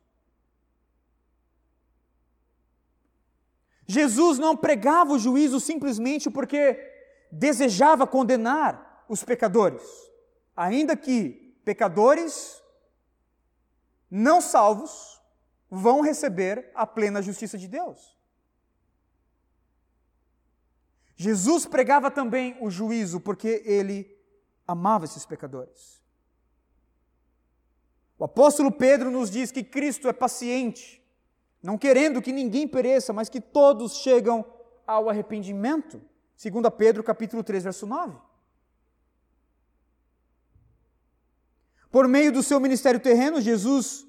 Jesus 3.85 4.39
não 4.39 4.57
pregava 4.57 5.13
o 5.13 5.19
juízo 5.19 5.59
simplesmente 5.59 6.27
porque 6.27 6.79
desejava 7.31 8.07
condenar 8.07 9.05
os 9.07 9.23
pecadores, 9.23 9.83
ainda 10.55 10.97
que 10.97 11.55
pecadores 11.63 12.59
não 14.09 14.41
salvos 14.41 15.21
vão 15.69 16.01
receber 16.01 16.71
a 16.73 16.87
plena 16.87 17.21
justiça 17.21 17.55
de 17.55 17.67
Deus. 17.67 18.17
Jesus 21.15 21.67
pregava 21.67 22.09
também 22.09 22.57
o 22.59 22.71
juízo 22.71 23.19
porque 23.19 23.61
ele 23.63 24.17
amava 24.65 25.05
esses 25.05 25.23
pecadores. 25.23 25.98
O 28.19 28.25
apóstolo 28.25 28.69
Pedro 28.69 29.09
nos 29.09 29.31
diz 29.31 29.49
que 29.49 29.63
Cristo 29.63 30.09
é 30.09 30.13
paciente, 30.13 31.01
não 31.63 31.77
querendo 31.77 32.21
que 32.21 32.33
ninguém 32.33 32.67
pereça, 32.67 33.13
mas 33.13 33.29
que 33.29 33.39
todos 33.39 33.95
chegam 33.99 34.45
ao 34.85 35.09
arrependimento. 35.09 36.01
2 36.41 36.73
Pedro 36.77 37.01
capítulo 37.01 37.41
3, 37.41 37.63
verso 37.63 37.87
9. 37.87 38.17
Por 41.89 42.09
meio 42.09 42.31
do 42.33 42.43
seu 42.43 42.59
ministério 42.59 42.99
terreno, 42.99 43.39
Jesus 43.39 44.05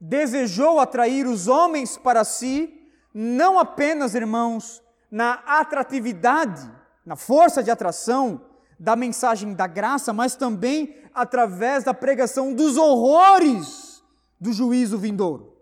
desejou 0.00 0.78
atrair 0.78 1.26
os 1.26 1.48
homens 1.48 1.96
para 1.96 2.22
si, 2.22 2.88
não 3.12 3.58
apenas, 3.58 4.14
irmãos, 4.14 4.80
na 5.10 5.34
atratividade, 5.44 6.70
na 7.04 7.16
força 7.16 7.64
de 7.64 7.70
atração 7.70 8.46
da 8.80 8.96
mensagem 8.96 9.52
da 9.52 9.66
graça, 9.66 10.10
mas 10.10 10.34
também 10.34 10.96
através 11.12 11.84
da 11.84 11.92
pregação 11.92 12.54
dos 12.54 12.78
horrores 12.78 14.02
do 14.40 14.54
juízo 14.54 14.96
vindouro. 14.96 15.54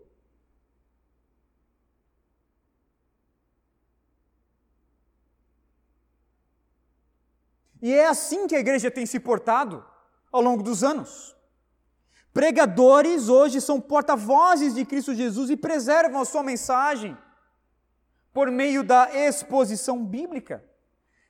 E 7.83 7.93
é 7.93 8.07
assim 8.07 8.47
que 8.47 8.55
a 8.55 8.61
igreja 8.61 8.89
tem 8.89 9.05
se 9.05 9.19
portado 9.19 9.85
ao 10.31 10.41
longo 10.41 10.63
dos 10.63 10.85
anos. 10.85 11.37
Pregadores 12.33 13.29
hoje 13.29 13.61
são 13.61 13.81
porta-vozes 13.81 14.77
de 14.77 14.85
Cristo 14.85 15.13
Jesus 15.13 15.51
e 15.51 15.57
preservam 15.57 16.21
a 16.21 16.25
sua 16.25 16.45
mensagem 16.45 17.19
por 18.33 18.49
meio 18.49 18.85
da 18.85 19.13
exposição 19.13 20.05
bíblica. 20.05 20.68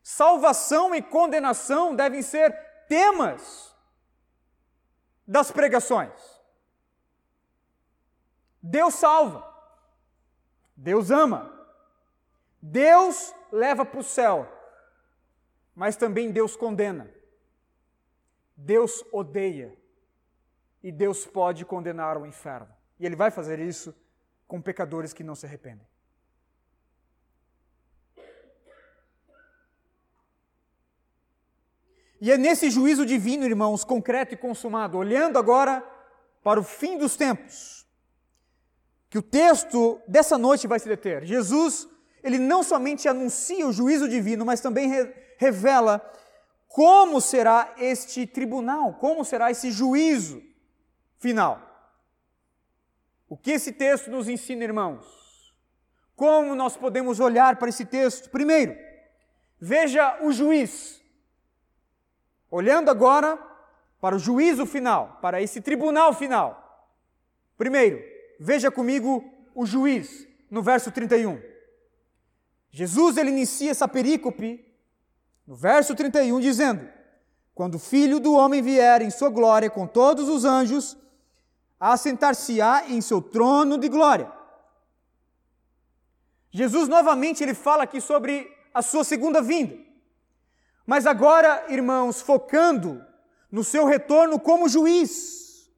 Salvação 0.02 0.94
e 0.94 1.02
condenação 1.02 1.94
devem 1.94 2.22
ser 2.22 2.52
temas 2.88 3.74
das 5.26 5.50
pregações. 5.50 6.38
Deus 8.62 8.94
salva, 8.94 9.46
Deus 10.76 11.10
ama, 11.10 11.52
Deus 12.60 13.34
leva 13.52 13.84
para 13.84 14.00
o 14.00 14.04
céu, 14.04 14.50
mas 15.74 15.96
também 15.96 16.32
Deus 16.32 16.56
condena. 16.56 17.08
Deus 18.56 19.04
odeia 19.12 19.76
e 20.82 20.90
Deus 20.90 21.24
pode 21.24 21.64
condenar 21.64 22.16
ao 22.16 22.26
inferno. 22.26 22.74
E 22.98 23.06
Ele 23.06 23.14
vai 23.14 23.30
fazer 23.30 23.60
isso 23.60 23.94
com 24.48 24.60
pecadores 24.60 25.12
que 25.12 25.22
não 25.22 25.34
se 25.36 25.46
arrependem. 25.46 25.86
E 32.20 32.32
é 32.32 32.36
nesse 32.36 32.70
juízo 32.70 33.06
divino, 33.06 33.44
irmãos, 33.44 33.84
concreto 33.84 34.34
e 34.34 34.36
consumado, 34.36 34.98
olhando 34.98 35.38
agora 35.38 35.84
para 36.42 36.58
o 36.58 36.64
fim 36.64 36.98
dos 36.98 37.16
tempos, 37.16 37.86
que 39.08 39.18
o 39.18 39.22
texto 39.22 40.00
dessa 40.06 40.36
noite 40.36 40.66
vai 40.66 40.78
se 40.78 40.88
deter. 40.88 41.24
Jesus, 41.24 41.88
ele 42.22 42.38
não 42.38 42.62
somente 42.62 43.08
anuncia 43.08 43.66
o 43.66 43.72
juízo 43.72 44.08
divino, 44.08 44.44
mas 44.44 44.60
também 44.60 44.88
re 44.88 45.28
revela 45.40 46.04
como 46.66 47.20
será 47.20 47.74
este 47.78 48.26
tribunal, 48.26 48.94
como 48.94 49.24
será 49.24 49.52
esse 49.52 49.70
juízo 49.70 50.42
final. 51.18 51.62
O 53.28 53.36
que 53.36 53.52
esse 53.52 53.72
texto 53.72 54.10
nos 54.10 54.28
ensina, 54.28 54.64
irmãos? 54.64 55.54
Como 56.16 56.56
nós 56.56 56.76
podemos 56.76 57.20
olhar 57.20 57.56
para 57.56 57.68
esse 57.68 57.84
texto? 57.84 58.30
Primeiro, 58.30 58.76
veja 59.60 60.18
o 60.22 60.32
juiz 60.32 60.97
Olhando 62.50 62.90
agora 62.90 63.38
para 64.00 64.16
o 64.16 64.18
juízo 64.18 64.64
final, 64.64 65.18
para 65.20 65.42
esse 65.42 65.60
tribunal 65.60 66.12
final. 66.12 66.96
Primeiro, 67.56 68.02
veja 68.38 68.70
comigo 68.70 69.24
o 69.54 69.66
juiz 69.66 70.26
no 70.50 70.62
verso 70.62 70.90
31. 70.90 71.40
Jesus 72.70 73.16
ele 73.16 73.30
inicia 73.30 73.70
essa 73.70 73.88
perícope 73.88 74.64
no 75.46 75.56
verso 75.56 75.94
31 75.94 76.38
dizendo: 76.40 76.88
Quando 77.54 77.74
o 77.74 77.78
Filho 77.78 78.20
do 78.20 78.34
homem 78.34 78.62
vier 78.62 79.02
em 79.02 79.10
sua 79.10 79.30
glória 79.30 79.68
com 79.68 79.86
todos 79.86 80.28
os 80.28 80.44
anjos, 80.44 80.96
assentar-se-á 81.80 82.84
em 82.88 83.00
seu 83.00 83.20
trono 83.20 83.78
de 83.78 83.88
glória. 83.88 84.30
Jesus 86.50 86.88
novamente 86.88 87.42
ele 87.42 87.54
fala 87.54 87.84
aqui 87.84 88.00
sobre 88.00 88.50
a 88.72 88.82
sua 88.82 89.04
segunda 89.04 89.40
vinda. 89.40 89.87
Mas 90.88 91.06
agora, 91.06 91.66
irmãos, 91.68 92.22
focando 92.22 93.04
no 93.52 93.62
seu 93.62 93.84
retorno 93.84 94.40
como 94.40 94.70
juiz. 94.70 95.70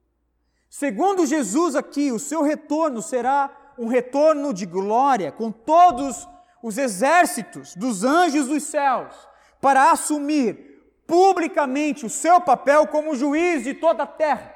Segundo 0.68 1.26
Jesus 1.26 1.74
aqui, 1.74 2.12
o 2.12 2.18
seu 2.20 2.42
retorno 2.42 3.02
será 3.02 3.50
um 3.76 3.88
retorno 3.88 4.54
de 4.54 4.64
glória 4.64 5.32
com 5.32 5.50
todos 5.50 6.28
os 6.62 6.78
exércitos 6.78 7.74
dos 7.74 8.04
anjos 8.04 8.46
dos 8.46 8.62
céus 8.62 9.12
para 9.60 9.90
assumir 9.90 10.80
publicamente 11.08 12.06
o 12.06 12.08
seu 12.08 12.40
papel 12.40 12.86
como 12.86 13.16
juiz 13.16 13.64
de 13.64 13.74
toda 13.74 14.04
a 14.04 14.06
terra. 14.06 14.54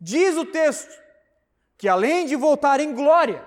Diz 0.00 0.34
o 0.34 0.46
texto 0.46 0.98
que 1.76 1.90
além 1.90 2.24
de 2.24 2.36
voltar 2.36 2.80
em 2.80 2.94
glória, 2.94 3.46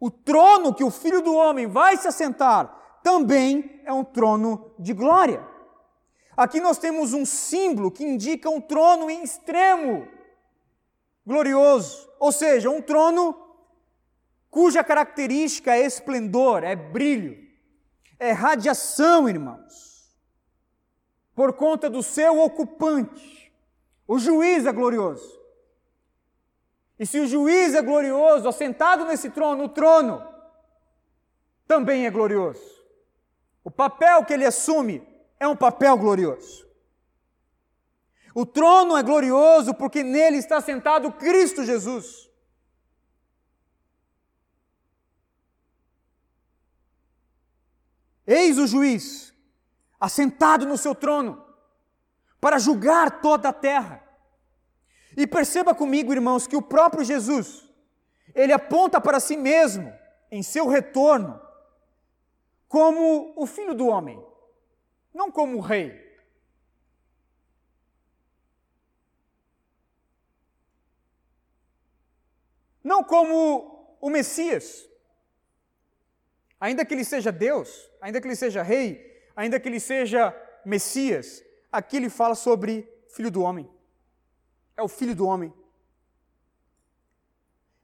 o 0.00 0.10
trono 0.10 0.74
que 0.74 0.82
o 0.82 0.90
Filho 0.90 1.22
do 1.22 1.36
Homem 1.36 1.68
vai 1.68 1.96
se 1.96 2.08
assentar 2.08 2.81
também 3.02 3.80
é 3.84 3.92
um 3.92 4.04
trono 4.04 4.72
de 4.78 4.92
glória. 4.92 5.46
Aqui 6.36 6.60
nós 6.60 6.78
temos 6.78 7.12
um 7.12 7.26
símbolo 7.26 7.90
que 7.90 8.04
indica 8.04 8.48
um 8.48 8.60
trono 8.60 9.10
em 9.10 9.22
extremo 9.22 10.08
glorioso, 11.26 12.08
ou 12.18 12.32
seja, 12.32 12.70
um 12.70 12.80
trono 12.80 13.36
cuja 14.50 14.82
característica 14.82 15.74
é 15.74 15.84
esplendor, 15.84 16.64
é 16.64 16.74
brilho, 16.74 17.38
é 18.18 18.32
radiação, 18.32 19.28
irmãos, 19.28 20.14
por 21.34 21.52
conta 21.52 21.88
do 21.88 22.02
seu 22.02 22.40
ocupante. 22.40 23.52
O 24.06 24.18
juiz 24.18 24.66
é 24.66 24.72
glorioso. 24.72 25.40
E 26.98 27.06
se 27.06 27.18
o 27.18 27.26
juiz 27.26 27.74
é 27.74 27.82
glorioso, 27.82 28.48
assentado 28.48 29.04
nesse 29.04 29.30
trono, 29.30 29.64
o 29.64 29.68
trono 29.68 30.22
também 31.66 32.06
é 32.06 32.10
glorioso. 32.10 32.81
O 33.64 33.70
papel 33.70 34.24
que 34.24 34.32
ele 34.32 34.44
assume 34.44 35.06
é 35.38 35.46
um 35.46 35.56
papel 35.56 35.96
glorioso. 35.96 36.66
O 38.34 38.46
trono 38.46 38.96
é 38.96 39.02
glorioso 39.02 39.74
porque 39.74 40.02
nele 40.02 40.38
está 40.38 40.60
sentado 40.60 41.12
Cristo 41.12 41.64
Jesus. 41.64 42.30
Eis 48.26 48.56
o 48.56 48.66
juiz, 48.66 49.34
assentado 50.00 50.64
no 50.64 50.78
seu 50.78 50.94
trono, 50.94 51.44
para 52.40 52.58
julgar 52.58 53.20
toda 53.20 53.48
a 53.48 53.52
terra. 53.52 54.02
E 55.16 55.26
perceba 55.26 55.74
comigo, 55.74 56.12
irmãos, 56.12 56.46
que 56.46 56.56
o 56.56 56.62
próprio 56.62 57.04
Jesus, 57.04 57.68
ele 58.34 58.52
aponta 58.52 59.00
para 59.00 59.20
si 59.20 59.36
mesmo, 59.36 59.92
em 60.30 60.42
seu 60.42 60.68
retorno, 60.68 61.41
como 62.72 63.34
o 63.36 63.44
filho 63.44 63.74
do 63.74 63.86
homem, 63.86 64.18
não 65.12 65.30
como 65.30 65.58
o 65.58 65.60
rei. 65.60 65.92
Não 72.82 73.04
como 73.04 73.98
o 74.00 74.08
Messias. 74.08 74.88
Ainda 76.58 76.82
que 76.82 76.94
ele 76.94 77.04
seja 77.04 77.30
Deus, 77.30 77.90
ainda 78.00 78.22
que 78.22 78.26
ele 78.26 78.36
seja 78.36 78.62
rei, 78.62 79.22
ainda 79.36 79.60
que 79.60 79.68
ele 79.68 79.78
seja 79.78 80.34
Messias, 80.64 81.44
aqui 81.70 81.98
ele 81.98 82.08
fala 82.08 82.34
sobre 82.34 82.88
filho 83.10 83.30
do 83.30 83.42
homem. 83.42 83.70
É 84.74 84.82
o 84.82 84.88
filho 84.88 85.14
do 85.14 85.26
homem. 85.26 85.52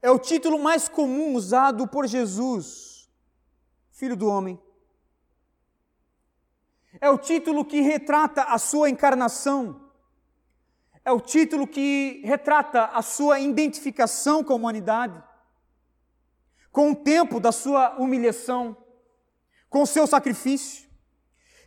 É 0.01 0.09
o 0.09 0.17
título 0.17 0.57
mais 0.57 0.89
comum 0.89 1.35
usado 1.35 1.87
por 1.87 2.07
Jesus, 2.07 3.07
filho 3.91 4.15
do 4.15 4.27
homem. 4.27 4.59
É 6.99 7.09
o 7.09 7.17
título 7.17 7.65
que 7.65 7.81
retrata 7.81 8.43
a 8.43 8.57
sua 8.57 8.89
encarnação. 8.89 9.89
É 11.03 11.11
o 11.11 11.19
título 11.19 11.67
que 11.67 12.21
retrata 12.23 12.85
a 12.85 13.01
sua 13.01 13.39
identificação 13.39 14.43
com 14.43 14.53
a 14.53 14.55
humanidade 14.55 15.23
com 16.71 16.91
o 16.91 16.95
tempo 16.95 17.39
da 17.39 17.51
sua 17.51 17.95
humilhação, 17.97 18.77
com 19.69 19.81
o 19.81 19.87
seu 19.87 20.07
sacrifício, 20.07 20.87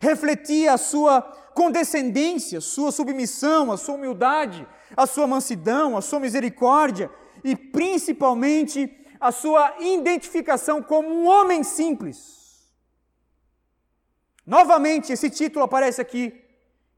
refletia 0.01 0.73
a 0.73 0.79
sua 0.79 1.23
condescendência, 1.55 2.61
sua 2.61 2.91
submissão, 2.91 3.71
a 3.71 3.77
sua 3.77 3.95
humildade, 3.95 4.67
a 4.97 5.07
sua 5.07 5.27
mansidão, 5.27 5.97
a 5.97 6.01
sua 6.01 6.19
misericórdia 6.19 7.11
e 7.45 7.55
principalmente 7.55 8.91
a 9.21 9.31
sua 9.31 9.75
identificação 9.81 10.83
como 10.83 11.09
um 11.09 11.27
homem 11.27 11.63
simples. 11.63 12.42
Novamente, 14.47 15.13
esse 15.13 15.31
título 15.31 15.65
aparece 15.65 16.01
aqui. 16.01 16.43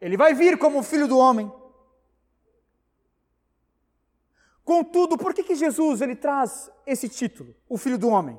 Ele 0.01 0.17
vai 0.17 0.35
vir 0.35 0.59
como 0.59 0.83
filho 0.83 1.07
do 1.07 1.19
homem. 1.19 1.51
Contudo, 4.65 5.19
por 5.19 5.35
que, 5.35 5.43
que 5.43 5.55
Jesus 5.55 6.01
ele 6.01 6.17
traz 6.17 6.71
esse 6.87 7.09
título, 7.09 7.55
o 7.69 7.77
Filho 7.77 7.99
do 7.99 8.09
Homem? 8.09 8.39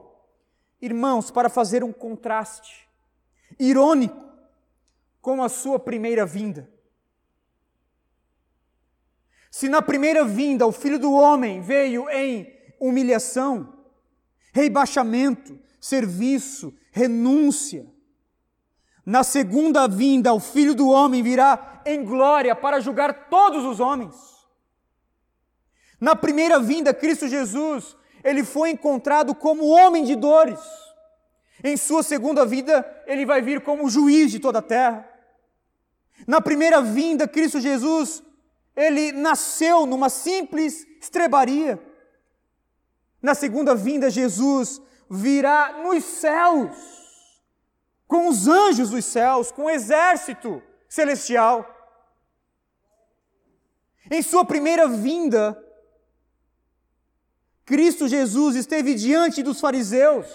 Irmãos, 0.82 1.30
para 1.30 1.50
fazer 1.50 1.84
um 1.84 1.94
contraste 1.94 2.90
irônico 3.60 4.26
com 5.22 5.44
a 5.44 5.50
sua 5.50 5.80
primeira 5.80 6.26
vinda. 6.26 6.70
Se 9.52 9.70
na 9.70 9.82
primeira 9.82 10.26
vinda 10.26 10.66
o 10.66 10.72
Filho 10.72 11.00
do 11.00 11.14
Homem 11.14 11.62
veio 11.62 12.10
em 12.10 12.52
humilhação, 12.80 13.74
rebaixamento, 14.52 15.58
serviço, 15.80 16.74
renúncia, 16.92 17.86
na 19.06 19.24
segunda 19.24 19.88
vinda 19.88 20.34
o 20.34 20.40
Filho 20.40 20.74
do 20.74 20.90
Homem 20.90 21.22
virá 21.22 21.82
em 21.86 22.04
glória 22.04 22.56
para 22.56 22.80
julgar 22.80 23.30
todos 23.30 23.64
os 23.64 23.80
homens. 23.80 24.16
Na 26.00 26.16
primeira 26.16 26.60
vinda, 26.60 26.94
Cristo 26.94 27.28
Jesus, 27.28 27.96
ele 28.24 28.44
foi 28.44 28.72
encontrado 28.72 29.36
como 29.36 29.68
homem 29.68 30.04
de 30.04 30.16
dores. 30.16 30.60
Em 31.64 31.78
sua 31.78 32.04
segunda 32.04 32.46
vida, 32.46 32.86
ele 33.06 33.26
vai 33.26 33.42
vir 33.42 33.62
como 33.62 33.90
juiz 33.90 34.32
de 34.32 34.40
toda 34.40 34.60
a 34.60 34.64
terra. 34.64 35.08
Na 36.28 36.42
primeira 36.42 36.82
vinda, 36.82 37.28
Cristo 37.28 37.60
Jesus, 37.60 38.24
ele 38.76 39.12
nasceu 39.12 39.86
numa 39.86 40.10
simples 40.10 40.86
estrebaria. 41.00 41.80
Na 43.22 43.34
segunda 43.34 43.74
vinda, 43.74 44.10
Jesus 44.10 44.82
virá 45.10 45.82
nos 45.84 46.04
céus, 46.04 46.76
com 48.08 48.28
os 48.28 48.48
anjos 48.48 48.90
dos 48.90 49.06
céus, 49.06 49.52
com 49.52 49.64
o 49.64 49.70
exército 49.70 50.62
celestial. 50.88 51.72
Em 54.10 54.22
sua 54.22 54.46
primeira 54.46 54.88
vinda, 54.88 55.62
Cristo 57.66 58.08
Jesus 58.08 58.56
esteve 58.56 58.94
diante 58.94 59.42
dos 59.42 59.60
fariseus, 59.60 60.28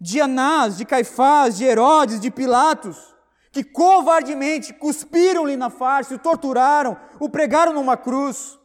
de 0.00 0.20
Anás, 0.20 0.76
de 0.76 0.84
Caifás, 0.84 1.56
de 1.56 1.64
Herodes, 1.64 2.18
de 2.18 2.30
Pilatos, 2.30 3.14
que 3.52 3.62
covardemente 3.62 4.72
cuspiram-lhe 4.72 5.56
na 5.56 5.70
face, 5.70 6.14
o 6.14 6.18
torturaram, 6.18 6.98
o 7.20 7.28
pregaram 7.28 7.72
numa 7.72 7.96
cruz. 7.96 8.58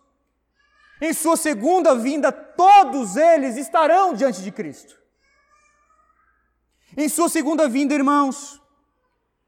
Em 1.00 1.14
sua 1.14 1.38
segunda 1.38 1.94
vinda, 1.94 2.32
todos 2.32 3.16
eles 3.16 3.56
estarão 3.58 4.14
diante 4.16 4.42
de 4.42 4.52
Cristo. 4.52 4.97
Em 7.00 7.08
sua 7.08 7.30
segunda 7.30 7.70
vinda, 7.70 7.94
irmãos, 7.94 8.60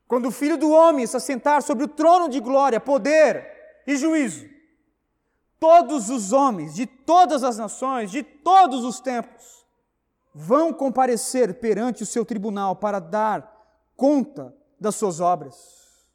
quando 0.07 0.27
o 0.27 0.31
Filho 0.31 0.55
do 0.55 0.69
Homem 0.69 1.07
se 1.07 1.17
assentar 1.17 1.63
sobre 1.63 1.83
o 1.83 1.88
trono 1.88 2.29
de 2.29 2.39
glória, 2.39 2.79
poder 2.79 3.81
e 3.88 3.97
juízo, 3.97 4.47
todos 5.59 6.12
os 6.12 6.31
homens 6.31 6.75
de 6.75 6.85
todas 6.85 7.43
as 7.43 7.57
nações, 7.57 8.12
de 8.12 8.21
todos 8.21 8.85
os 8.85 8.99
tempos, 8.99 9.65
vão 10.31 10.71
comparecer 10.71 11.55
perante 11.55 12.03
o 12.03 12.05
seu 12.05 12.23
tribunal 12.23 12.75
para 12.75 12.99
dar 12.99 13.51
conta 13.97 14.55
das 14.79 14.93
suas 14.93 15.19
obras. 15.19 16.07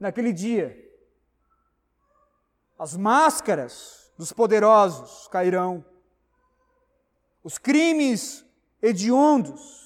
Naquele 0.00 0.32
dia, 0.32 0.82
as 2.78 2.96
máscaras 2.96 4.10
dos 4.16 4.32
poderosos 4.32 5.28
cairão, 5.28 5.84
os 7.44 7.58
crimes 7.58 8.46
hediondos, 8.80 9.85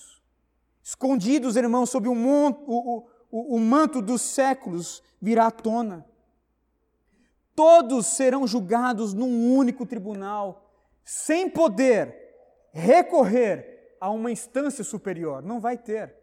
escondidos, 0.91 1.57
irmãos, 1.57 1.91
sob 1.91 2.09
o, 2.09 2.13
o, 2.13 3.09
o, 3.31 3.57
o 3.57 3.59
manto 3.59 4.01
dos 4.01 4.23
séculos, 4.23 5.03
virá 5.21 5.47
à 5.47 5.51
tona 5.51 6.11
todos 7.61 8.07
serão 8.07 8.47
julgados 8.47 9.13
num 9.13 9.55
único 9.55 9.85
tribunal, 9.85 10.73
sem 11.05 11.47
poder 11.47 12.17
recorrer 12.73 13.99
a 14.01 14.09
uma 14.09 14.31
instância 14.31 14.83
superior. 14.83 15.43
Não 15.43 15.61
vai 15.61 15.77
ter. 15.77 16.17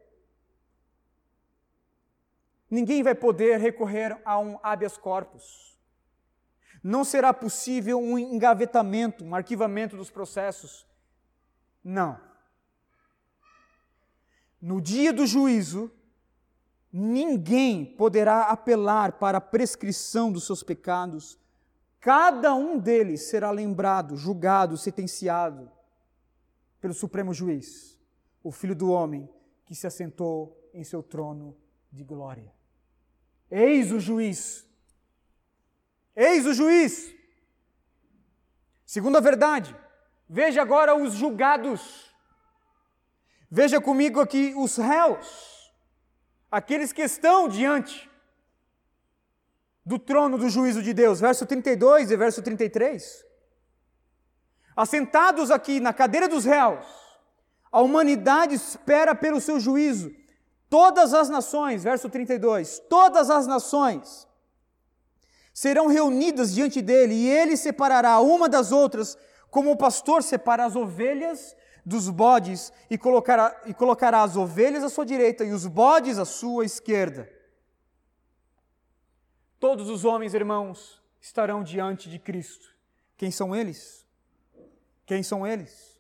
Ninguém 2.68 3.04
vai 3.04 3.14
poder 3.14 3.60
recorrer 3.60 4.20
a 4.26 4.40
um 4.40 4.58
habeas 4.64 4.98
corpus. 4.98 5.80
Não 6.84 7.04
será 7.04 7.32
possível 7.32 8.00
um 8.00 8.18
engavetamento, 8.18 9.24
um 9.24 9.36
arquivamento 9.36 9.96
dos 9.96 10.10
processos. 10.10 10.88
Não. 11.84 12.20
No 14.62 14.82
dia 14.82 15.14
do 15.14 15.26
juízo, 15.26 15.92
ninguém 16.92 17.86
poderá 17.86 18.44
apelar 18.44 19.14
para 19.14 19.38
a 19.38 19.42
prescrição 19.42 20.32
dos 20.32 20.46
seus 20.46 20.64
pecados. 20.64 21.38
Cada 22.00 22.56
um 22.56 22.80
deles 22.80 23.30
será 23.30 23.52
lembrado, 23.52 24.16
julgado, 24.16 24.78
sentenciado 24.78 25.72
pelo 26.80 26.94
Supremo 26.94 27.34
Juiz, 27.34 28.00
o 28.44 28.52
Filho 28.52 28.76
do 28.76 28.90
Homem 28.90 29.30
que 29.66 29.76
se 29.76 29.86
assentou 29.86 30.58
em 30.74 30.84
seu 30.84 31.04
trono 31.04 31.56
de 31.92 32.04
glória. 32.04 32.54
Eis 33.52 33.92
o 33.92 34.00
juiz. 34.00 34.66
Eis 36.16 36.46
o 36.46 36.54
juiz. 36.54 37.14
Segunda 38.86 39.20
verdade, 39.20 39.76
veja 40.30 40.62
agora 40.62 40.96
os 40.96 41.14
julgados. 41.14 42.16
Veja 43.50 43.80
comigo 43.80 44.20
aqui 44.20 44.54
os 44.58 44.76
réus, 44.76 45.72
aqueles 46.52 46.92
que 46.92 47.02
estão 47.02 47.48
diante 47.48 48.10
do 49.86 49.98
trono 49.98 50.38
do 50.38 50.50
juízo 50.50 50.84
de 50.84 50.94
Deus, 50.94 51.22
verso 51.22 51.46
32 51.46 52.12
e 52.12 52.18
verso 52.18 52.42
33. 52.42 53.26
Assentados 54.76 55.50
aqui 55.50 55.80
na 55.80 55.94
cadeira 55.94 56.28
dos 56.28 56.44
réus, 56.44 56.86
a 57.72 57.82
humanidade 57.82 58.54
espera 58.54 59.16
pelo 59.16 59.40
seu 59.40 59.62
juízo. 59.62 60.14
Todas 60.70 61.14
as 61.14 61.30
nações, 61.30 61.86
verso 61.86 62.10
32, 62.10 62.80
todas 62.90 63.30
as 63.30 63.48
nações 63.48 64.28
serão 65.54 65.88
reunidas 65.88 66.54
diante 66.54 66.82
dele, 66.82 67.16
e 67.16 67.30
ele 67.30 67.56
separará 67.56 68.20
uma 68.20 68.50
das 68.50 68.74
outras, 68.74 69.18
como 69.50 69.72
o 69.72 69.78
pastor 69.78 70.22
separa 70.22 70.66
as 70.66 70.76
ovelhas 70.76 71.56
dos 71.88 72.10
bodes, 72.10 72.74
e 72.90 72.98
colocará, 72.98 73.62
e 73.66 73.74
colocará 73.74 74.22
as 74.22 74.36
ovelhas 74.36 74.84
à 74.84 74.90
sua 74.90 75.06
direita 75.06 75.46
e 75.46 75.54
os 75.54 75.66
bodes 75.66 76.18
à 76.18 76.26
sua 76.26 76.66
esquerda. 76.66 77.32
Todos 79.58 79.90
os 79.90 80.04
homens, 80.04 80.34
irmãos, 80.34 81.02
estarão 81.22 81.64
diante 81.64 82.10
de 82.10 82.20
Cristo. 82.20 82.76
Quem 83.16 83.32
são 83.32 83.56
eles? 83.56 84.06
Quem 85.06 85.24
são 85.24 85.48
eles? 85.48 85.98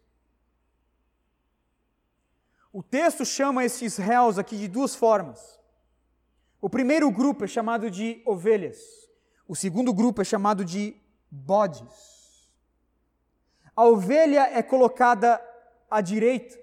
O 2.73 2.83
texto 2.83 3.23
chama 3.23 3.63
esses 3.63 3.95
réus 3.95 4.37
aqui 4.37 4.57
de 4.57 4.67
duas 4.67 4.93
formas. 4.93 5.57
O 6.59 6.69
primeiro 6.69 7.09
grupo 7.09 7.45
é 7.45 7.47
chamado 7.47 7.89
de 7.89 8.21
ovelhas. 8.25 8.77
O 9.47 9.55
segundo 9.55 9.93
grupo 9.93 10.21
é 10.21 10.25
chamado 10.25 10.65
de 10.65 10.97
bodes. 11.31 12.51
A 13.73 13.85
ovelha 13.85 14.49
é 14.51 14.61
colocada 14.61 15.41
à 15.89 16.01
direita, 16.01 16.57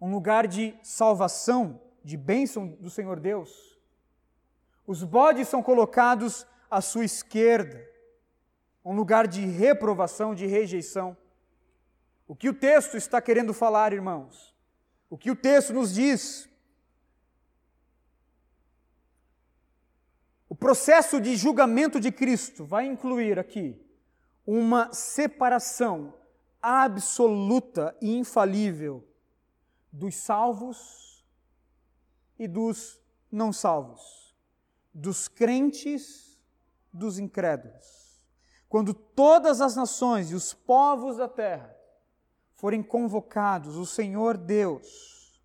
um 0.00 0.10
lugar 0.10 0.46
de 0.46 0.74
salvação, 0.82 1.80
de 2.02 2.16
bênção 2.16 2.66
do 2.66 2.90
Senhor 2.90 3.18
Deus. 3.18 3.78
Os 4.86 5.02
bodes 5.02 5.48
são 5.48 5.62
colocados 5.62 6.46
à 6.70 6.80
sua 6.80 7.04
esquerda, 7.04 7.82
um 8.84 8.94
lugar 8.94 9.26
de 9.26 9.40
reprovação, 9.46 10.34
de 10.34 10.46
rejeição. 10.46 11.16
O 12.28 12.36
que 12.36 12.48
o 12.48 12.54
texto 12.54 12.96
está 12.96 13.20
querendo 13.20 13.54
falar, 13.54 13.92
irmãos? 13.92 14.54
O 15.08 15.16
que 15.16 15.30
o 15.30 15.36
texto 15.36 15.72
nos 15.72 15.94
diz 15.94 16.48
O 20.54 20.56
processo 20.56 21.20
de 21.20 21.34
julgamento 21.34 21.98
de 21.98 22.12
Cristo 22.12 22.64
vai 22.64 22.86
incluir 22.86 23.40
aqui 23.40 23.76
uma 24.46 24.92
separação 24.92 26.14
absoluta 26.64 27.94
e 28.00 28.16
infalível 28.16 29.06
dos 29.92 30.14
salvos 30.14 31.22
e 32.38 32.48
dos 32.48 32.98
não 33.30 33.52
salvos, 33.52 34.34
dos 34.92 35.28
crentes 35.28 36.40
dos 36.90 37.18
incrédulos. 37.18 38.24
Quando 38.66 38.94
todas 38.94 39.60
as 39.60 39.76
nações 39.76 40.30
e 40.30 40.34
os 40.34 40.54
povos 40.54 41.18
da 41.18 41.28
terra 41.28 41.76
forem 42.54 42.82
convocados, 42.82 43.76
o 43.76 43.84
Senhor 43.84 44.38
Deus, 44.38 45.38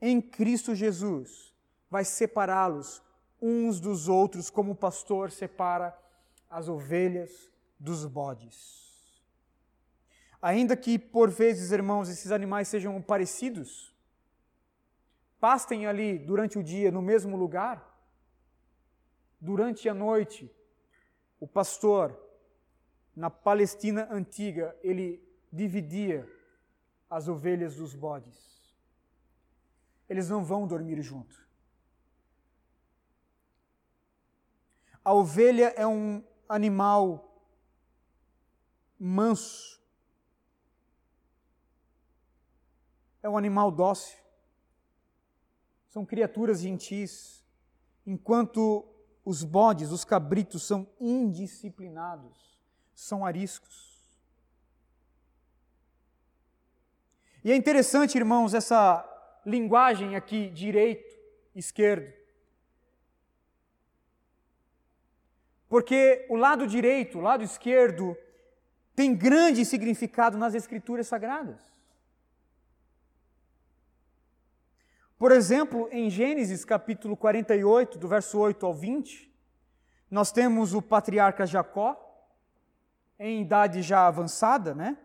em 0.00 0.18
Cristo 0.18 0.74
Jesus, 0.74 1.54
vai 1.90 2.06
separá-los 2.06 3.02
uns 3.40 3.80
dos 3.80 4.08
outros, 4.08 4.48
como 4.48 4.72
o 4.72 4.76
pastor 4.76 5.30
separa 5.30 5.94
as 6.48 6.70
ovelhas 6.70 7.50
dos 7.78 8.06
bodes. 8.06 8.83
Ainda 10.44 10.76
que, 10.76 10.98
por 10.98 11.30
vezes, 11.30 11.72
irmãos, 11.72 12.06
esses 12.10 12.30
animais 12.30 12.68
sejam 12.68 13.00
parecidos, 13.00 13.94
pastem 15.40 15.86
ali 15.86 16.18
durante 16.18 16.58
o 16.58 16.62
dia 16.62 16.92
no 16.92 17.00
mesmo 17.00 17.34
lugar, 17.34 17.82
durante 19.40 19.88
a 19.88 19.94
noite, 19.94 20.54
o 21.40 21.46
pastor, 21.46 22.14
na 23.16 23.30
Palestina 23.30 24.06
antiga, 24.10 24.76
ele 24.82 25.26
dividia 25.50 26.30
as 27.08 27.26
ovelhas 27.26 27.76
dos 27.76 27.94
bodes. 27.94 28.38
Eles 30.06 30.28
não 30.28 30.44
vão 30.44 30.66
dormir 30.66 31.00
juntos. 31.00 31.42
A 35.02 35.14
ovelha 35.14 35.72
é 35.74 35.86
um 35.86 36.22
animal 36.46 37.42
manso. 39.00 39.73
É 43.24 43.28
um 43.28 43.38
animal 43.38 43.70
dócil. 43.70 44.18
São 45.88 46.04
criaturas 46.04 46.60
gentis. 46.60 47.42
Enquanto 48.06 48.86
os 49.24 49.42
bodes, 49.42 49.90
os 49.90 50.04
cabritos, 50.04 50.62
são 50.62 50.86
indisciplinados, 51.00 52.60
são 52.94 53.24
ariscos. 53.24 53.98
E 57.42 57.50
é 57.50 57.56
interessante, 57.56 58.18
irmãos, 58.18 58.52
essa 58.52 59.02
linguagem 59.46 60.16
aqui, 60.16 60.50
direito, 60.50 61.16
esquerdo. 61.54 62.12
Porque 65.66 66.26
o 66.28 66.36
lado 66.36 66.66
direito, 66.66 67.16
o 67.16 67.22
lado 67.22 67.42
esquerdo, 67.42 68.14
tem 68.94 69.16
grande 69.16 69.64
significado 69.64 70.36
nas 70.36 70.54
Escrituras 70.54 71.06
Sagradas. 71.06 71.73
Por 75.24 75.32
exemplo, 75.32 75.88
em 75.90 76.10
Gênesis 76.10 76.66
capítulo 76.66 77.16
48, 77.16 77.96
do 77.98 78.06
verso 78.06 78.38
8 78.38 78.66
ao 78.66 78.74
20, 78.74 79.34
nós 80.10 80.30
temos 80.30 80.74
o 80.74 80.82
patriarca 80.82 81.46
Jacó, 81.46 81.98
em 83.18 83.40
idade 83.40 83.80
já 83.80 84.06
avançada, 84.06 84.74
né? 84.74 84.98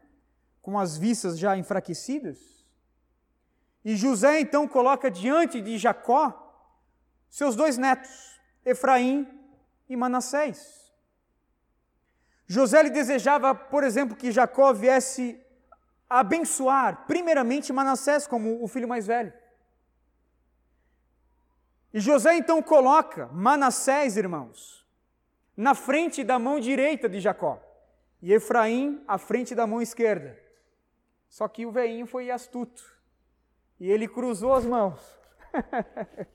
com 0.62 0.78
as 0.78 0.98
vistas 0.98 1.40
já 1.40 1.56
enfraquecidas. 1.56 2.68
E 3.86 3.96
José 3.96 4.42
então 4.42 4.68
coloca 4.68 5.10
diante 5.10 5.62
de 5.62 5.78
Jacó 5.78 6.68
seus 7.30 7.56
dois 7.56 7.78
netos, 7.78 8.42
Efraim 8.66 9.26
e 9.88 9.96
Manassés. 9.96 10.92
José 12.46 12.84
lhe 12.84 12.90
desejava, 12.90 13.56
por 13.56 13.86
exemplo, 13.86 14.18
que 14.18 14.34
Jacó 14.34 14.74
viesse 14.74 15.42
abençoar, 16.10 17.06
primeiramente, 17.08 17.72
Manassés 17.72 18.28
como 18.28 18.62
o 18.62 18.68
filho 18.68 18.86
mais 18.86 19.08
velho. 19.08 19.39
E 21.94 22.00
José 22.00 22.38
então 22.38 22.62
coloca 22.62 23.28
Manassés, 23.28 24.16
irmãos, 24.16 24.86
na 25.58 25.74
frente 25.74 26.24
da 26.24 26.38
mão 26.38 26.60
direita 26.60 27.10
de 27.10 27.20
Jacó, 27.20 27.62
e 28.22 28.34
Efraim 28.34 29.04
à 29.08 29.18
frente 29.18 29.56
da 29.56 29.66
mão 29.66 29.82
esquerda. 29.82 30.38
Só 31.28 31.48
que 31.48 31.66
o 31.66 31.72
veinho 31.72 32.06
foi 32.06 32.30
astuto, 32.30 32.84
e 33.80 33.90
ele 33.90 34.08
cruzou 34.08 34.54
as 34.54 34.66
mãos. 34.66 35.02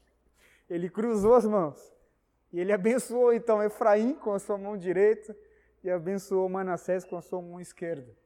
ele 0.69 0.89
cruzou 0.89 1.35
as 1.35 1.45
mãos. 1.45 1.95
E 2.53 2.61
ele 2.61 2.73
abençoou 2.73 3.33
então 3.33 3.63
Efraim 3.63 4.15
com 4.15 4.33
a 4.33 4.39
sua 4.39 4.57
mão 4.57 4.77
direita 4.77 5.37
e 5.83 5.91
abençoou 5.91 6.49
Manassés 6.49 7.05
com 7.05 7.17
a 7.17 7.23
sua 7.23 7.43
mão 7.43 7.61
esquerda. 7.61 8.17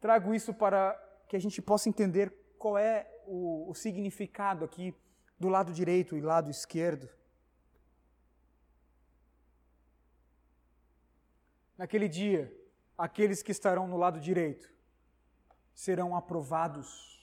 Trago 0.00 0.32
isso 0.32 0.54
para 0.54 0.96
que 1.28 1.36
a 1.36 1.40
gente 1.40 1.60
possa 1.60 1.88
entender 1.88 2.32
qual 2.56 2.78
é 2.78 3.06
o, 3.26 3.68
o 3.68 3.74
significado 3.74 4.64
aqui 4.64 4.94
do 5.38 5.48
lado 5.48 5.72
direito 5.72 6.16
e 6.16 6.20
lado 6.20 6.50
esquerdo. 6.50 7.08
Naquele 11.76 12.08
dia, 12.08 12.52
aqueles 12.96 13.42
que 13.42 13.52
estarão 13.52 13.86
no 13.86 13.96
lado 13.96 14.18
direito 14.20 14.68
serão 15.72 16.16
aprovados 16.16 17.16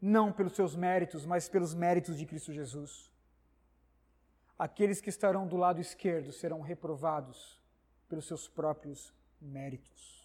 não 0.00 0.30
pelos 0.30 0.52
seus 0.52 0.76
méritos, 0.76 1.24
mas 1.24 1.48
pelos 1.48 1.74
méritos 1.74 2.16
de 2.18 2.26
Cristo 2.26 2.52
Jesus. 2.52 3.10
Aqueles 4.58 5.00
que 5.00 5.08
estarão 5.08 5.46
do 5.46 5.56
lado 5.56 5.80
esquerdo 5.80 6.32
serão 6.32 6.60
reprovados 6.60 7.58
pelos 8.08 8.26
seus 8.26 8.46
próprios 8.46 9.12
méritos. 9.40 10.17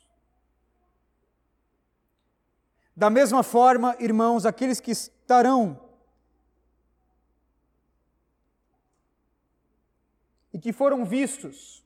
Da 2.95 3.09
mesma 3.09 3.41
forma, 3.41 3.95
irmãos, 3.99 4.45
aqueles 4.45 4.79
que 4.79 4.91
estarão 4.91 5.79
e 10.53 10.59
que 10.59 10.71
foram 10.71 11.03
vistos 11.03 11.83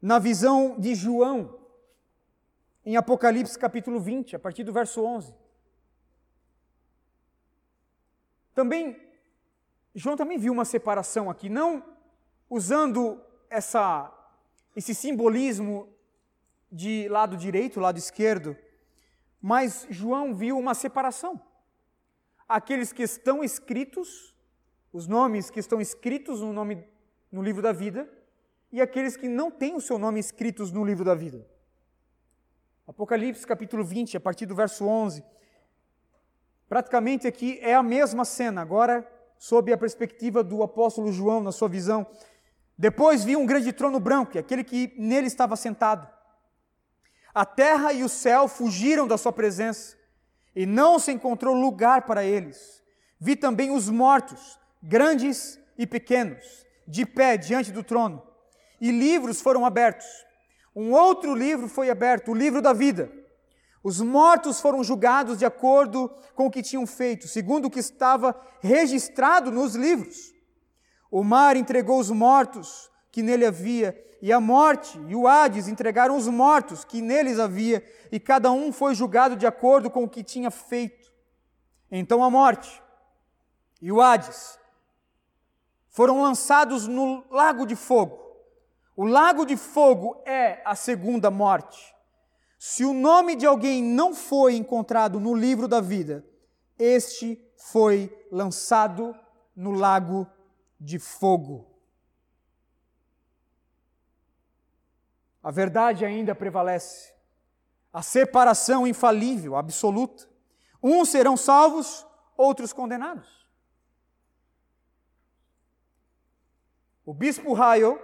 na 0.00 0.18
visão 0.18 0.78
de 0.78 0.94
João, 0.94 1.58
em 2.84 2.96
Apocalipse 2.96 3.58
capítulo 3.58 4.00
20, 4.00 4.36
a 4.36 4.38
partir 4.38 4.64
do 4.64 4.72
verso 4.72 5.02
11. 5.02 5.34
Também, 8.54 8.98
João 9.94 10.16
também 10.16 10.38
viu 10.38 10.52
uma 10.52 10.64
separação 10.64 11.28
aqui, 11.28 11.50
não 11.50 11.82
usando 12.48 13.20
essa, 13.50 14.10
esse 14.74 14.94
simbolismo 14.94 15.88
de 16.70 17.08
lado 17.08 17.36
direito, 17.36 17.80
lado 17.80 17.98
esquerdo, 17.98 18.56
mas 19.46 19.86
João 19.90 20.34
viu 20.34 20.58
uma 20.58 20.72
separação. 20.72 21.38
Aqueles 22.48 22.94
que 22.94 23.02
estão 23.02 23.44
escritos, 23.44 24.34
os 24.90 25.06
nomes 25.06 25.50
que 25.50 25.60
estão 25.60 25.82
escritos 25.82 26.40
no 26.40 26.50
nome 26.50 26.82
no 27.30 27.42
livro 27.42 27.60
da 27.60 27.70
vida, 27.70 28.08
e 28.72 28.80
aqueles 28.80 29.18
que 29.18 29.28
não 29.28 29.50
têm 29.50 29.76
o 29.76 29.82
seu 29.82 29.98
nome 29.98 30.18
escritos 30.18 30.72
no 30.72 30.82
livro 30.82 31.04
da 31.04 31.14
vida. 31.14 31.46
Apocalipse 32.86 33.46
capítulo 33.46 33.84
20, 33.84 34.16
a 34.16 34.20
partir 34.20 34.46
do 34.46 34.54
verso 34.54 34.86
11. 34.86 35.22
Praticamente 36.66 37.26
aqui 37.26 37.58
é 37.60 37.74
a 37.74 37.82
mesma 37.82 38.24
cena, 38.24 38.62
agora 38.62 39.06
sob 39.36 39.70
a 39.70 39.76
perspectiva 39.76 40.42
do 40.42 40.62
apóstolo 40.62 41.12
João, 41.12 41.42
na 41.42 41.52
sua 41.52 41.68
visão. 41.68 42.06
Depois 42.78 43.22
vi 43.24 43.36
um 43.36 43.44
grande 43.44 43.74
trono 43.74 44.00
branco, 44.00 44.38
aquele 44.38 44.64
que 44.64 44.94
nele 44.96 45.26
estava 45.26 45.54
sentado. 45.54 46.13
A 47.34 47.44
terra 47.44 47.92
e 47.92 48.04
o 48.04 48.08
céu 48.08 48.46
fugiram 48.46 49.08
da 49.08 49.18
sua 49.18 49.32
presença, 49.32 49.96
e 50.54 50.64
não 50.64 51.00
se 51.00 51.10
encontrou 51.10 51.52
lugar 51.52 52.02
para 52.02 52.24
eles. 52.24 52.80
Vi 53.18 53.34
também 53.34 53.72
os 53.72 53.88
mortos, 53.88 54.56
grandes 54.80 55.58
e 55.76 55.84
pequenos, 55.84 56.64
de 56.86 57.04
pé 57.04 57.36
diante 57.36 57.72
do 57.72 57.82
trono, 57.82 58.22
e 58.80 58.92
livros 58.92 59.40
foram 59.40 59.66
abertos. 59.66 60.06
Um 60.76 60.92
outro 60.92 61.34
livro 61.34 61.68
foi 61.68 61.90
aberto, 61.90 62.30
o 62.30 62.34
livro 62.34 62.62
da 62.62 62.72
vida. 62.72 63.10
Os 63.82 64.00
mortos 64.00 64.60
foram 64.60 64.84
julgados 64.84 65.36
de 65.36 65.44
acordo 65.44 66.08
com 66.34 66.46
o 66.46 66.50
que 66.50 66.62
tinham 66.62 66.86
feito, 66.86 67.26
segundo 67.26 67.66
o 67.66 67.70
que 67.70 67.80
estava 67.80 68.40
registrado 68.60 69.50
nos 69.50 69.74
livros. 69.74 70.32
O 71.10 71.24
mar 71.24 71.56
entregou 71.56 71.98
os 71.98 72.10
mortos 72.10 72.90
que 73.10 73.22
nele 73.22 73.44
havia, 73.44 73.96
e 74.24 74.32
a 74.32 74.40
morte 74.40 74.98
e 75.06 75.14
o 75.14 75.28
Hades 75.28 75.68
entregaram 75.68 76.16
os 76.16 76.26
mortos 76.26 76.82
que 76.82 77.02
neles 77.02 77.38
havia, 77.38 77.84
e 78.10 78.18
cada 78.18 78.50
um 78.50 78.72
foi 78.72 78.94
julgado 78.94 79.36
de 79.36 79.46
acordo 79.46 79.90
com 79.90 80.02
o 80.02 80.08
que 80.08 80.24
tinha 80.24 80.50
feito. 80.50 81.12
Então 81.90 82.24
a 82.24 82.30
morte 82.30 82.82
e 83.82 83.92
o 83.92 84.00
Hades 84.00 84.58
foram 85.90 86.22
lançados 86.22 86.88
no 86.88 87.22
lago 87.30 87.66
de 87.66 87.76
fogo. 87.76 88.18
O 88.96 89.04
lago 89.04 89.44
de 89.44 89.58
fogo 89.58 90.22
é 90.24 90.62
a 90.64 90.74
segunda 90.74 91.30
morte. 91.30 91.94
Se 92.58 92.82
o 92.82 92.94
nome 92.94 93.36
de 93.36 93.44
alguém 93.44 93.82
não 93.82 94.14
foi 94.14 94.56
encontrado 94.56 95.20
no 95.20 95.34
livro 95.34 95.68
da 95.68 95.82
vida, 95.82 96.24
este 96.78 97.38
foi 97.58 98.10
lançado 98.32 99.14
no 99.54 99.72
lago 99.72 100.26
de 100.80 100.98
fogo. 100.98 101.73
A 105.44 105.50
verdade 105.50 106.06
ainda 106.06 106.34
prevalece. 106.34 107.12
A 107.92 108.00
separação 108.00 108.86
infalível, 108.86 109.56
absoluta. 109.56 110.26
Uns 110.82 111.10
serão 111.10 111.36
salvos, 111.36 112.06
outros 112.34 112.72
condenados. 112.72 113.46
O 117.04 117.12
bispo 117.12 117.52
Raio 117.52 118.00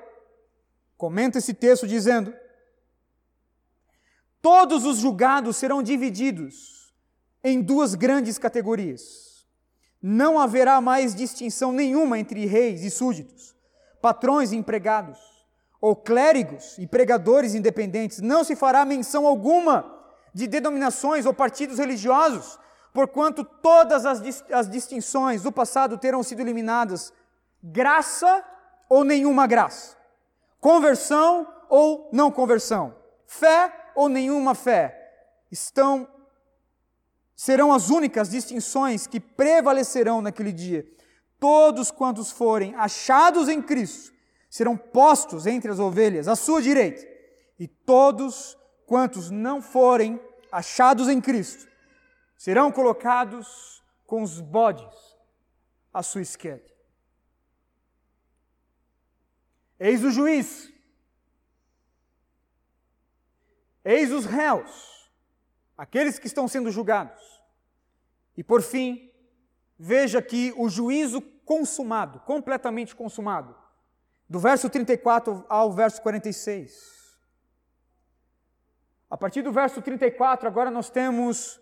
comenta 0.99 1.39
esse 1.39 1.55
texto 1.55 1.87
dizendo: 1.87 2.35
Todos 4.43 4.85
os 4.85 4.99
julgados 4.99 5.57
serão 5.57 5.83
divididos 5.83 6.95
em 7.43 7.63
duas 7.63 7.95
grandes 7.95 8.37
categorias. 8.37 9.49
Não 10.03 10.39
haverá 10.39 10.79
mais 10.83 11.15
distinção 11.15 11.73
nenhuma 11.73 12.19
entre 12.19 12.45
reis 12.45 12.83
e 12.83 12.91
súditos, 12.91 13.57
patrões 14.01 14.53
e 14.53 14.57
empregados, 14.57 15.19
ou 15.81 15.97
clérigos 15.97 16.77
e 16.79 16.87
pregadores 16.87 17.55
independentes. 17.55 18.21
Não 18.21 18.45
se 18.45 18.55
fará 18.55 18.85
menção 18.85 19.27
alguma 19.27 19.99
de 20.35 20.47
denominações 20.47 21.27
ou 21.27 21.33
partidos 21.33 21.79
religiosos, 21.79 22.59
porquanto 22.93 23.45
todas 23.45 24.05
as, 24.05 24.45
as 24.53 24.69
distinções 24.69 25.43
do 25.43 25.51
passado 25.51 25.97
terão 25.97 26.23
sido 26.23 26.41
eliminadas. 26.41 27.13
Graça 27.63 28.45
ou 28.89 29.05
nenhuma 29.05 29.47
graça, 29.47 29.97
conversão 30.61 31.47
ou 31.69 32.09
não 32.13 32.31
conversão, 32.31 32.95
fé 33.27 33.73
ou 33.95 34.09
nenhuma 34.09 34.55
fé 34.55 34.97
estão 35.51 36.09
serão 37.37 37.73
as 37.73 37.89
únicas 37.89 38.29
distinções 38.29 39.07
que 39.07 39.19
prevalecerão 39.19 40.21
naquele 40.21 40.53
dia. 40.53 40.87
Todos 41.39 41.91
quantos 41.91 42.31
forem 42.31 42.75
achados 42.75 43.49
em 43.49 43.63
Cristo 43.63 44.13
serão 44.51 44.77
postos 44.77 45.47
entre 45.47 45.71
as 45.71 45.79
ovelhas 45.79 46.29
à 46.29 46.37
sua 46.37 46.61
direita, 46.61 47.07
e 47.59 47.67
todos 47.67 48.59
quantos 48.85 49.31
não 49.31 49.63
forem 49.63 50.21
achados 50.51 51.09
em 51.09 51.21
Cristo 51.21 51.71
serão 52.37 52.73
colocados 52.73 53.83
com 54.07 54.23
os 54.23 54.41
bodes 54.41 55.17
à 55.95 56.03
sua 56.03 56.23
esquerda. 56.23 56.69
Eis 59.79 60.03
o 60.05 60.11
juiz 60.11 60.71
Eis 63.85 64.13
os 64.13 64.27
réus, 64.27 65.11
aqueles 65.77 66.19
que 66.19 66.27
estão 66.27 66.47
sendo 66.47 66.71
julgados. 66.71 67.23
E 68.37 68.45
por 68.45 68.63
fim, 68.63 69.11
veja 69.79 70.19
aqui 70.19 70.53
o 70.57 70.69
juízo 70.69 71.21
consumado, 71.45 72.21
completamente 72.21 72.95
consumado, 72.95 73.57
do 74.31 74.39
verso 74.39 74.71
34 74.71 75.45
ao 75.49 75.73
verso 75.73 76.01
46. 76.03 77.19
A 79.11 79.17
partir 79.17 79.43
do 79.43 79.51
verso 79.51 79.83
34, 79.83 80.47
agora 80.47 80.71
nós 80.71 80.89
temos 80.89 81.61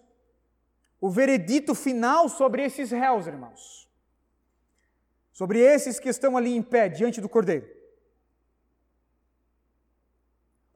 o 1.01 1.09
veredito 1.09 1.75
final 1.75 2.29
sobre 2.29 2.63
esses 2.63 2.91
réus, 2.91 3.27
irmãos. 3.27 3.89
Sobre 5.33 5.61
esses 5.61 5.99
que 5.99 6.11
estão 6.11 6.37
ali 6.37 6.55
em 6.55 6.61
pé 6.61 6.91
diante 6.91 7.23
do 7.23 7.29
cordeiro. 7.29 7.67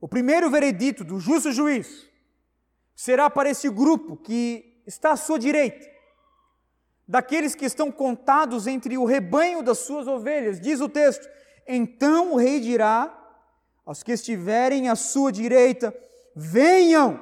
O 0.01 0.09
primeiro 0.09 0.51
veredito 0.51 1.05
do 1.05 1.21
justo 1.21 1.53
juiz 1.53 2.09
será 2.95 3.29
para 3.29 3.51
esse 3.51 3.69
grupo 3.69 4.17
que 4.17 4.83
está 4.87 5.13
à 5.13 5.17
sua 5.17 5.39
direita, 5.39 5.87
daqueles 7.07 7.55
que 7.55 7.67
estão 7.67 7.93
contados 7.93 8.67
entre 8.67 8.97
o 8.97 9.05
rebanho 9.05 9.63
das 9.63 9.79
suas 9.81 10.09
ovelhas, 10.09 10.59
diz 10.59 10.81
o 10.81 10.89
texto. 10.89 11.29
Então 11.67 12.33
o 12.33 12.37
rei 12.37 12.61
dirá 12.61 13.19
aos 13.85 14.03
que 14.03 14.13
estiverem 14.13 14.89
à 14.89 14.97
sua 14.97 15.31
direita: 15.33 15.95
Venham, 16.35 17.21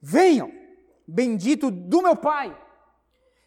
venham, 0.00 0.52
bendito 1.06 1.70
do 1.70 2.02
meu 2.02 2.16
Pai, 2.16 2.56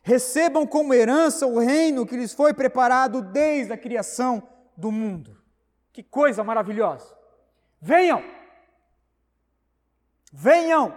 recebam 0.02 0.66
como 0.66 0.94
herança 0.94 1.46
o 1.46 1.60
reino 1.60 2.06
que 2.06 2.16
lhes 2.16 2.34
foi 2.34 2.54
preparado 2.54 3.22
desde 3.22 3.74
a 3.74 3.78
criação 3.78 4.48
do 4.76 4.92
mundo. 4.92 5.38
Que 5.92 6.04
coisa 6.04 6.44
maravilhosa! 6.44 7.16
Venham! 7.82 8.24
Venham, 10.32 10.96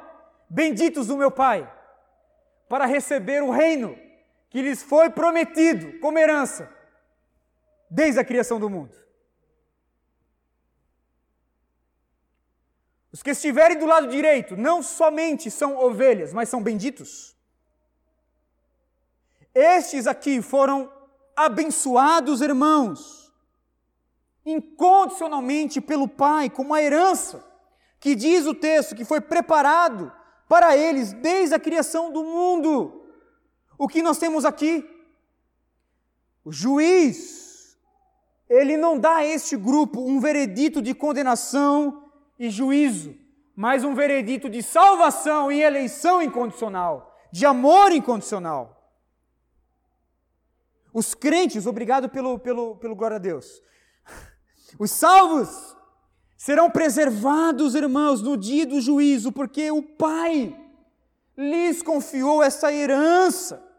benditos 0.49 1.07
do 1.07 1.17
meu 1.17 1.31
Pai, 1.31 1.71
para 2.69 2.85
receber 2.85 3.43
o 3.43 3.51
reino 3.51 3.97
que 4.51 4.61
lhes 4.61 4.83
foi 4.83 5.09
prometido 5.09 5.99
como 6.01 6.19
herança 6.19 6.80
desde 7.91 8.21
a 8.21 8.25
criação 8.25 8.61
do 8.61 8.71
mundo. 8.71 8.95
Os 13.13 13.23
que 13.23 13.31
estiverem 13.31 13.77
do 13.79 13.87
lado 13.87 14.07
direito 14.07 14.57
não 14.57 14.83
somente 14.83 15.51
são 15.51 15.77
ovelhas, 15.77 16.33
mas 16.33 16.49
são 16.49 16.63
benditos. 16.63 17.37
Estes 19.53 20.07
aqui 20.07 20.41
foram 20.41 20.91
abençoados, 21.35 22.41
irmãos, 22.41 23.33
incondicionalmente 24.47 25.81
pelo 25.81 26.07
Pai, 26.07 26.49
como 26.49 26.73
a 26.73 26.81
herança 26.81 27.45
que 27.99 28.15
diz 28.15 28.47
o 28.47 28.55
texto 28.55 28.95
que 28.95 29.05
foi 29.05 29.21
preparado 29.21 30.11
para 30.49 30.77
eles 30.77 31.13
desde 31.13 31.55
a 31.55 31.61
criação 31.61 32.11
do 32.11 32.25
mundo. 32.25 33.07
O 33.77 33.87
que 33.87 34.03
nós 34.03 34.19
temos 34.19 34.45
aqui? 34.45 34.89
O 36.45 36.51
juiz, 36.51 37.50
ele 38.51 38.77
não 38.77 38.99
dá 38.99 39.19
a 39.19 39.25
este 39.25 39.57
grupo 39.57 40.01
um 40.01 40.19
veredito 40.19 40.83
de 40.83 40.93
condenação 40.93 42.11
e 42.37 42.51
juízo, 42.51 43.17
mas 43.55 43.85
um 43.85 43.95
veredito 43.95 44.51
de 44.51 44.61
salvação 44.61 45.53
e 45.53 45.63
eleição 45.63 46.21
incondicional, 46.21 47.17
de 47.31 47.47
amor 47.47 47.93
incondicional. 47.93 48.77
Os 50.93 51.15
crentes, 51.15 51.65
obrigado 51.65 52.09
pelo, 52.09 52.41
pelo, 52.41 52.75
pelo 52.75 52.97
glória 52.97 53.15
a 53.17 53.21
Deus. 53.21 53.63
Os 54.81 54.91
salvos 54.91 55.77
serão 56.37 56.69
preservados, 56.69 57.77
irmãos, 57.77 58.21
no 58.21 58.37
dia 58.37 58.67
do 58.67 58.81
juízo, 58.81 59.31
porque 59.31 59.71
o 59.71 59.81
Pai 59.81 60.57
lhes 61.37 61.83
confiou 61.83 62.43
essa 62.43 62.73
herança. 62.73 63.70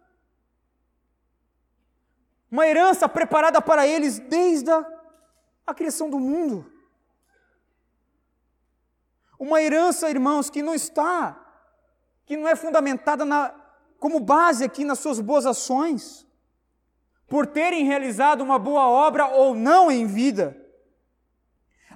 Uma 2.51 2.67
herança 2.67 3.07
preparada 3.07 3.61
para 3.61 3.87
eles 3.87 4.19
desde 4.19 4.69
a, 4.69 5.73
criação 5.73 6.09
do 6.09 6.19
mundo. 6.19 6.69
Uma 9.39 9.61
herança, 9.61 10.09
irmãos, 10.09 10.49
que 10.49 10.61
não 10.61 10.75
está, 10.75 11.39
que 12.25 12.35
não 12.35 12.47
é 12.49 12.55
fundamentada 12.55 13.23
na, 13.23 13.55
como 13.97 14.19
base 14.19 14.65
aqui 14.65 14.83
nas 14.83 14.99
suas 14.99 15.21
boas 15.21 15.45
ações, 15.45 16.27
por 17.25 17.47
terem 17.47 17.85
realizado 17.85 18.41
uma 18.41 18.59
boa 18.59 18.85
obra 18.85 19.27
ou 19.27 19.55
não 19.55 19.89
em 19.89 20.05
vida. 20.05 20.57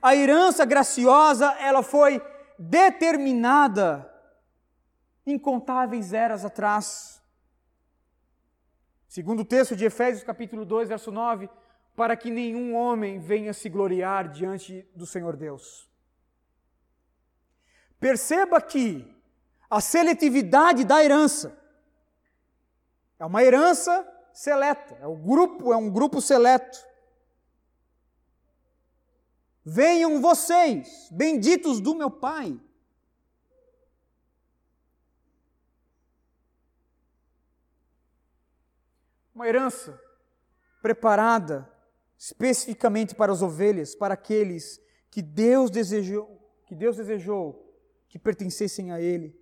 A 0.02 0.16
herança 0.16 0.64
graciosa, 0.64 1.52
ela 1.60 1.84
foi 1.84 2.22
determinada 2.58 4.10
incontáveis 5.26 6.14
eras 6.14 6.46
atrás. 6.46 7.15
Segundo 9.16 9.44
o 9.44 9.46
texto 9.46 9.78
de 9.78 9.86
Efésios 9.86 10.26
capítulo 10.26 10.66
2, 10.66 10.90
verso 10.90 11.10
9, 11.10 11.50
para 11.96 12.18
que 12.18 12.30
nenhum 12.30 12.76
homem 12.76 13.18
venha 13.18 13.54
se 13.54 13.70
gloriar 13.70 14.28
diante 14.28 14.86
do 14.94 15.06
Senhor 15.06 15.38
Deus. 15.38 15.90
Perceba 17.98 18.60
que 18.60 19.10
a 19.70 19.80
seletividade 19.80 20.84
da 20.84 21.02
herança 21.02 21.58
é 23.18 23.26
uma 23.26 23.42
herança 23.42 24.06
seleta, 24.34 24.98
é 25.00 25.08
o 25.08 25.16
grupo, 25.16 25.72
é 25.72 25.78
um 25.78 25.90
grupo 25.90 26.20
seleto. 26.20 26.78
Venham 29.64 30.20
vocês, 30.20 31.08
benditos 31.10 31.80
do 31.80 31.96
meu 31.96 32.12
Pai, 32.12 32.60
Uma 39.36 39.48
herança 39.48 40.02
preparada 40.82 41.70
especificamente 42.18 43.14
para 43.14 43.34
as 43.34 43.42
ovelhas, 43.42 43.94
para 43.94 44.14
aqueles 44.14 44.80
que 45.12 45.22
Deus 45.22 45.70
desejou, 45.70 46.40
que 46.66 46.74
Deus 46.74 46.96
desejou 46.96 47.62
que 48.08 48.18
pertencessem 48.18 48.94
a 48.94 49.02
ele. 49.02 49.38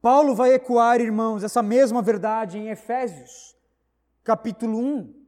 Paulo 0.00 0.34
vai 0.34 0.52
ecoar, 0.52 1.00
irmãos, 1.00 1.42
essa 1.42 1.62
mesma 1.62 2.00
verdade 2.00 2.58
em 2.58 2.68
Efésios, 2.68 3.56
capítulo 4.22 4.78
1, 4.78 5.26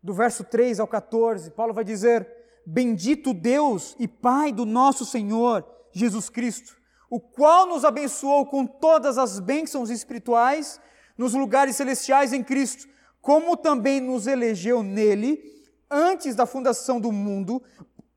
do 0.00 0.14
verso 0.14 0.44
3 0.44 0.78
ao 0.78 0.86
14. 0.86 1.50
Paulo 1.50 1.74
vai 1.74 1.82
dizer: 1.82 2.30
Bendito 2.64 3.34
Deus 3.34 3.96
e 3.98 4.06
Pai 4.06 4.52
do 4.52 4.64
nosso 4.64 5.04
Senhor 5.04 5.66
Jesus 5.90 6.28
Cristo, 6.28 6.76
o 7.10 7.18
qual 7.18 7.66
nos 7.66 7.84
abençoou 7.84 8.46
com 8.46 8.66
todas 8.66 9.18
as 9.18 9.40
bênçãos 9.40 9.90
espirituais 9.90 10.80
nos 11.16 11.34
lugares 11.34 11.76
celestiais 11.76 12.32
em 12.32 12.42
Cristo, 12.42 12.86
como 13.20 13.56
também 13.56 14.00
nos 14.00 14.26
elegeu 14.26 14.82
nele 14.82 15.42
antes 15.90 16.34
da 16.34 16.46
fundação 16.46 17.00
do 17.00 17.10
mundo, 17.10 17.62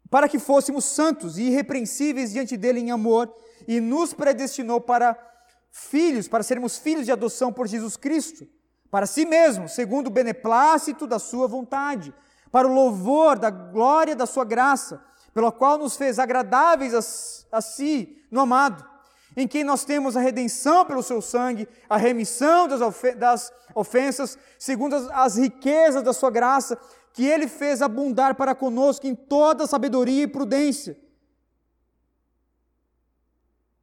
para 0.09 0.27
que 0.27 0.39
fôssemos 0.39 0.85
santos 0.85 1.38
e 1.38 1.43
irrepreensíveis 1.43 2.31
diante 2.31 2.57
dele 2.57 2.79
em 2.79 2.91
amor, 2.91 3.33
e 3.67 3.79
nos 3.79 4.13
predestinou 4.13 4.81
para 4.81 5.17
filhos, 5.71 6.27
para 6.27 6.43
sermos 6.43 6.77
filhos 6.77 7.05
de 7.05 7.12
adoção 7.12 7.53
por 7.53 7.67
Jesus 7.67 7.95
Cristo, 7.95 8.47
para 8.89 9.05
si 9.05 9.25
mesmo, 9.25 9.69
segundo 9.69 10.07
o 10.07 10.12
beneplácito 10.12 11.05
da 11.05 11.19
sua 11.19 11.47
vontade, 11.47 12.13
para 12.51 12.67
o 12.67 12.73
louvor 12.73 13.38
da 13.38 13.51
glória 13.51 14.15
da 14.15 14.25
sua 14.25 14.43
graça, 14.43 15.03
pela 15.31 15.51
qual 15.51 15.77
nos 15.77 15.95
fez 15.95 16.17
agradáveis 16.17 16.93
a, 17.51 17.57
a 17.57 17.62
si 17.62 18.17
no 18.31 18.41
amado 18.41 18.88
em 19.36 19.48
quem 19.48 19.63
nós 19.63 19.86
temos 19.86 20.18
a 20.18 20.22
redenção 20.22 20.86
pelo 20.86 21.04
seu 21.04 21.22
sangue, 21.22 21.68
a 21.89 21.98
remissão 21.98 22.68
das, 22.68 22.82
das 23.18 23.54
ofensas, 23.76 24.38
segundo 24.58 24.96
as, 24.96 25.10
as 25.12 25.38
riquezas 25.38 26.04
da 26.04 26.13
sua 26.13 26.32
graça, 26.32 26.78
que 27.13 27.26
ele 27.26 27.48
fez 27.48 27.82
abundar 27.82 28.36
para 28.36 28.56
conosco 28.56 29.08
em 29.08 29.15
toda 29.15 29.68
sabedoria 29.68 30.24
e 30.24 30.28
prudência, 30.28 30.98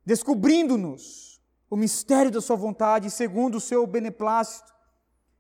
descobrindo-nos 0.04 1.40
o 1.68 1.76
mistério 1.76 2.30
da 2.30 2.40
sua 2.40 2.56
vontade, 2.56 3.10
segundo 3.10 3.56
o 3.56 3.60
seu 3.60 3.86
beneplácito, 3.86 4.72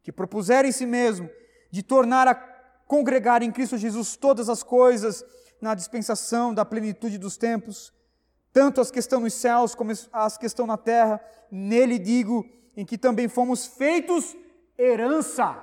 que 0.02 0.12
propusera 0.12 0.66
em 0.66 0.72
si 0.72 0.86
mesmo 0.86 1.30
de 1.70 1.82
tornar 1.82 2.28
a 2.28 2.34
congregar 2.86 3.42
em 3.42 3.50
Cristo 3.52 3.76
Jesus 3.76 4.16
todas 4.16 4.48
as 4.48 4.62
coisas 4.62 5.24
na 5.60 5.74
dispensação 5.74 6.52
da 6.52 6.64
plenitude 6.64 7.18
dos 7.18 7.36
tempos, 7.36 7.92
tanto 8.56 8.80
as 8.80 8.90
que 8.90 8.98
estão 8.98 9.20
nos 9.20 9.34
céus 9.34 9.74
como 9.74 9.92
as 10.10 10.38
que 10.38 10.46
estão 10.46 10.66
na 10.66 10.78
terra, 10.78 11.20
nele 11.50 11.98
digo, 11.98 12.42
em 12.74 12.86
que 12.86 12.96
também 12.96 13.28
fomos 13.28 13.66
feitos 13.66 14.34
herança. 14.78 15.62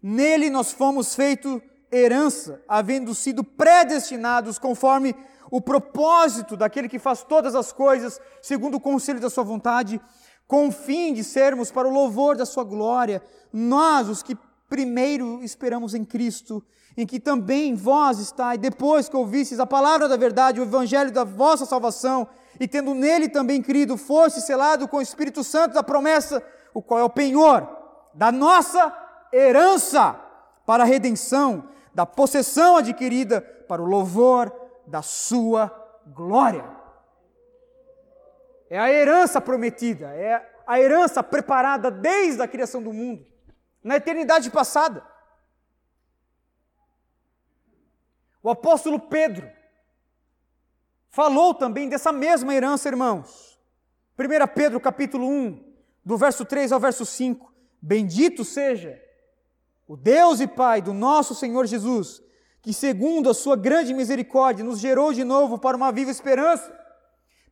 Nele 0.00 0.48
nós 0.48 0.70
fomos 0.70 1.16
feitos 1.16 1.60
herança, 1.90 2.62
havendo 2.68 3.16
sido 3.16 3.42
predestinados 3.42 4.60
conforme 4.60 5.12
o 5.50 5.60
propósito 5.60 6.56
daquele 6.56 6.88
que 6.88 7.00
faz 7.00 7.24
todas 7.24 7.56
as 7.56 7.72
coisas, 7.72 8.20
segundo 8.40 8.76
o 8.76 8.80
conselho 8.80 9.18
da 9.18 9.28
sua 9.28 9.42
vontade, 9.42 10.00
com 10.46 10.68
o 10.68 10.72
fim 10.72 11.12
de 11.12 11.24
sermos 11.24 11.68
para 11.68 11.88
o 11.88 11.92
louvor 11.92 12.36
da 12.36 12.46
sua 12.46 12.62
glória, 12.62 13.20
nós, 13.52 14.08
os 14.08 14.22
que 14.22 14.38
primeiro 14.68 15.42
esperamos 15.42 15.94
em 15.94 16.04
Cristo, 16.04 16.62
em 16.96 17.06
que 17.06 17.20
também 17.20 17.74
vós 17.74 18.18
estáis, 18.18 18.60
depois 18.60 19.08
que 19.08 19.16
ouvistes 19.16 19.60
a 19.60 19.66
palavra 19.66 20.08
da 20.08 20.16
verdade, 20.16 20.60
o 20.60 20.64
evangelho 20.64 21.12
da 21.12 21.24
vossa 21.24 21.64
salvação, 21.64 22.28
e 22.60 22.66
tendo 22.66 22.92
nele 22.92 23.28
também 23.28 23.62
crido, 23.62 23.96
foste 23.96 24.40
selado 24.40 24.88
com 24.88 24.96
o 24.96 25.02
Espírito 25.02 25.44
Santo 25.44 25.74
da 25.74 25.82
promessa, 25.82 26.42
o 26.74 26.82
qual 26.82 27.00
é 27.00 27.04
o 27.04 27.10
penhor 27.10 27.68
da 28.14 28.32
nossa 28.32 28.92
herança 29.32 30.18
para 30.66 30.82
a 30.82 30.86
redenção, 30.86 31.68
da 31.94 32.04
possessão 32.04 32.76
adquirida 32.76 33.40
para 33.40 33.80
o 33.80 33.86
louvor 33.86 34.52
da 34.86 35.02
sua 35.02 35.72
glória. 36.06 36.64
É 38.68 38.78
a 38.78 38.92
herança 38.92 39.40
prometida, 39.40 40.08
é 40.08 40.44
a 40.66 40.80
herança 40.80 41.22
preparada 41.22 41.90
desde 41.90 42.42
a 42.42 42.48
criação 42.48 42.82
do 42.82 42.92
mundo, 42.92 43.24
na 43.88 43.96
eternidade 43.96 44.50
passada. 44.50 45.02
O 48.42 48.50
apóstolo 48.50 49.00
Pedro 49.00 49.50
falou 51.08 51.54
também 51.54 51.88
dessa 51.88 52.12
mesma 52.12 52.54
herança, 52.54 52.86
irmãos. 52.86 53.58
1 54.18 54.46
Pedro 54.54 54.78
capítulo 54.78 55.26
1, 55.26 55.72
do 56.04 56.18
verso 56.18 56.44
3 56.44 56.70
ao 56.70 56.78
verso 56.78 57.06
5. 57.06 57.50
Bendito 57.80 58.44
seja 58.44 59.02
o 59.86 59.96
Deus 59.96 60.40
e 60.40 60.46
Pai 60.46 60.82
do 60.82 60.92
nosso 60.92 61.34
Senhor 61.34 61.64
Jesus, 61.66 62.22
que 62.60 62.74
segundo 62.74 63.30
a 63.30 63.34
sua 63.34 63.56
grande 63.56 63.94
misericórdia 63.94 64.62
nos 64.62 64.80
gerou 64.80 65.14
de 65.14 65.24
novo 65.24 65.58
para 65.58 65.78
uma 65.78 65.90
viva 65.90 66.10
esperança, 66.10 66.70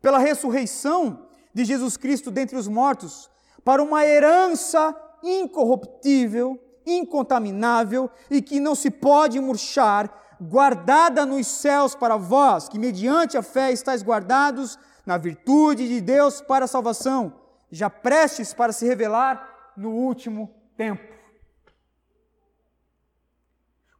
pela 0.02 0.18
ressurreição 0.18 1.30
de 1.54 1.64
Jesus 1.64 1.96
Cristo 1.96 2.30
dentre 2.30 2.58
os 2.58 2.68
mortos, 2.68 3.30
para 3.64 3.82
uma 3.82 4.04
herança 4.04 4.94
incorruptível, 5.26 6.58
incontaminável 6.86 8.08
e 8.30 8.40
que 8.40 8.60
não 8.60 8.74
se 8.74 8.90
pode 8.90 9.40
murchar, 9.40 10.36
guardada 10.40 11.26
nos 11.26 11.46
céus 11.46 11.94
para 11.94 12.16
vós, 12.16 12.68
que 12.68 12.78
mediante 12.78 13.36
a 13.36 13.42
fé 13.42 13.72
estáis 13.72 14.02
guardados 14.02 14.78
na 15.04 15.16
virtude 15.16 15.88
de 15.88 16.00
Deus 16.00 16.40
para 16.40 16.64
a 16.66 16.68
salvação, 16.68 17.40
já 17.70 17.90
prestes 17.90 18.52
para 18.52 18.72
se 18.72 18.86
revelar 18.86 19.72
no 19.76 19.90
último 19.90 20.54
tempo. 20.76 21.14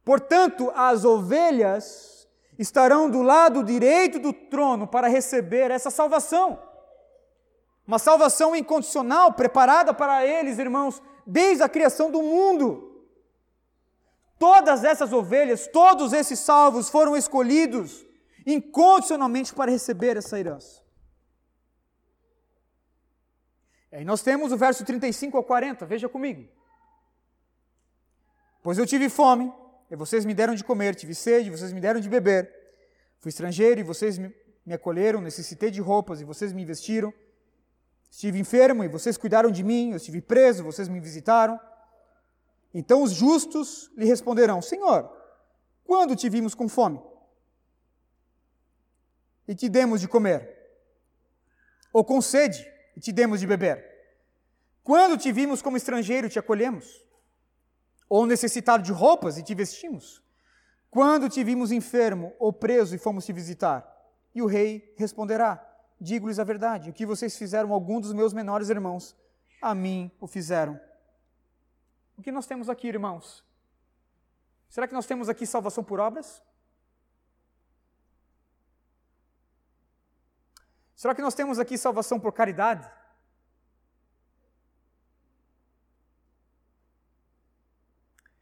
Portanto, 0.03 0.71
as 0.73 1.03
ovelhas 1.03 2.27
estarão 2.57 3.09
do 3.09 3.21
lado 3.21 3.63
direito 3.63 4.19
do 4.19 4.31
trono 4.31 4.87
para 4.87 5.07
receber 5.07 5.69
essa 5.69 5.91
salvação. 5.91 6.59
Uma 7.85 7.99
salvação 7.99 8.55
incondicional 8.55 9.33
preparada 9.33 9.93
para 9.93 10.25
eles, 10.25 10.59
irmãos, 10.59 11.01
desde 11.27 11.61
a 11.61 11.69
criação 11.69 12.09
do 12.09 12.23
mundo. 12.23 13.05
Todas 14.39 14.83
essas 14.83 15.11
ovelhas, 15.11 15.67
todos 15.67 16.13
esses 16.13 16.39
salvos 16.39 16.89
foram 16.89 17.17
escolhidos 17.17 18.05
incondicionalmente 18.45 19.53
para 19.53 19.69
receber 19.69 20.15
essa 20.15 20.39
herança. 20.39 20.81
E 23.91 23.97
aí 23.97 24.05
nós 24.05 24.21
temos 24.21 24.53
o 24.53 24.57
verso 24.57 24.85
35 24.85 25.35
ao 25.35 25.43
40, 25.43 25.85
veja 25.85 26.07
comigo. 26.07 26.47
Pois 28.63 28.77
eu 28.77 28.85
tive 28.85 29.09
fome, 29.09 29.51
e 29.91 29.95
vocês 29.95 30.23
me 30.23 30.33
deram 30.33 30.55
de 30.55 30.63
comer, 30.63 30.95
tive 30.95 31.13
sede, 31.13 31.47
e 31.47 31.51
vocês 31.51 31.73
me 31.73 31.81
deram 31.81 31.99
de 31.99 32.07
beber. 32.07 32.53
Fui 33.19 33.29
estrangeiro, 33.29 33.81
e 33.81 33.83
vocês 33.83 34.17
me, 34.17 34.33
acolheram, 34.73 35.19
necessitei 35.19 35.71
de 35.71 35.81
roupas 35.81 36.21
e 36.21 36.25
vocês 36.25 36.53
me 36.53 36.63
vestiram. 36.63 37.13
Estive 38.09 38.39
enfermo 38.39 38.83
e 38.83 38.87
vocês 38.87 39.17
cuidaram 39.17 39.51
de 39.51 39.63
mim, 39.63 39.91
eu 39.91 39.97
estive 39.97 40.21
preso, 40.21 40.63
vocês 40.63 40.87
me 40.87 40.99
visitaram. 40.99 41.59
Então 42.73 43.03
os 43.03 43.11
justos 43.11 43.91
lhe 43.95 44.05
responderão: 44.05 44.61
Senhor, 44.61 45.11
quando 45.83 46.15
te 46.15 46.29
vimos 46.29 46.53
com 46.55 46.67
fome? 46.67 47.01
E 49.47 49.55
te 49.55 49.69
demos 49.69 50.01
de 50.01 50.07
comer? 50.07 50.55
Ou 51.93 52.03
com 52.03 52.21
sede 52.21 52.69
e 52.95 52.99
te 52.99 53.11
demos 53.11 53.39
de 53.39 53.47
beber? 53.47 53.85
Quando 54.83 55.17
te 55.17 55.31
vimos 55.31 55.61
como 55.61 55.77
estrangeiro, 55.77 56.29
te 56.29 56.39
acolhemos? 56.39 57.03
Ou 58.09 58.25
necessitado 58.25 58.83
de 58.83 58.91
roupas 58.91 59.37
e 59.37 59.43
te 59.43 59.53
vestimos? 59.53 60.21
Quando 60.89 61.29
te 61.29 61.43
vimos 61.43 61.71
enfermo 61.71 62.33
ou 62.39 62.53
preso 62.53 62.95
e 62.95 62.97
fomos 62.97 63.25
te 63.25 63.33
visitar? 63.33 63.85
E 64.33 64.41
o 64.41 64.45
rei 64.45 64.93
responderá: 64.97 65.66
Digo-lhes 65.99 66.37
a 66.39 66.43
verdade, 66.43 66.89
o 66.89 66.93
que 66.93 67.05
vocês 67.05 67.37
fizeram 67.37 67.71
a 67.71 67.73
algum 67.73 67.99
dos 67.99 68.13
meus 68.13 68.33
menores 68.33 68.69
irmãos, 68.69 69.15
a 69.61 69.73
mim 69.73 70.11
o 70.19 70.27
fizeram. 70.27 70.79
O 72.15 72.21
que 72.21 72.31
nós 72.31 72.45
temos 72.45 72.69
aqui, 72.69 72.87
irmãos? 72.87 73.43
Será 74.69 74.87
que 74.87 74.93
nós 74.93 75.05
temos 75.05 75.29
aqui 75.29 75.45
salvação 75.45 75.83
por 75.83 75.99
obras? 75.99 76.41
Será 80.95 81.13
que 81.13 81.21
nós 81.21 81.35
temos 81.35 81.59
aqui 81.59 81.77
salvação 81.77 82.19
por 82.19 82.33
caridade? 82.33 82.89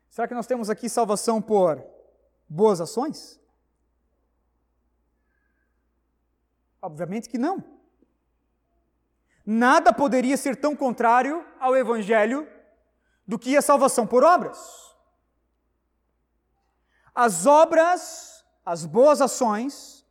Será 0.10 0.28
que 0.28 0.34
nós 0.34 0.48
temos 0.48 0.70
aqui 0.70 0.90
salvação 0.90 1.42
por 1.42 1.86
boas 2.48 2.80
ações? 2.80 3.38
Obviamente 6.86 7.28
que 7.28 7.40
não. 7.40 7.64
Nada 9.44 9.92
poderia 9.92 10.38
ser 10.38 10.56
tão 10.56 10.76
contrário 10.76 11.44
ao 11.60 11.76
Evangelho 11.76 12.48
do 13.28 13.40
que 13.40 13.58
a 13.58 13.62
salvação 13.62 14.06
por 14.06 14.24
obras. 14.24 14.96
As 17.14 17.48
obras, 17.48 18.46
as 18.64 18.86
boas 18.86 19.20
ações, 19.20 20.06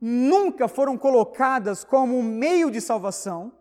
nunca 0.00 0.66
foram 0.66 0.98
colocadas 0.98 1.84
como 1.84 2.18
um 2.18 2.24
meio 2.24 2.72
de 2.72 2.80
salvação, 2.80 3.52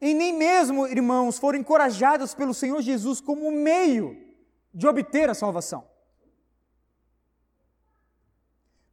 e 0.00 0.12
nem 0.12 0.32
mesmo, 0.32 0.88
irmãos, 0.88 1.38
foram 1.38 1.58
encorajadas 1.58 2.34
pelo 2.34 2.54
Senhor 2.54 2.82
Jesus 2.82 3.20
como 3.20 3.46
um 3.46 3.52
meio 3.52 4.16
de 4.74 4.88
obter 4.88 5.30
a 5.30 5.34
salvação. 5.34 5.87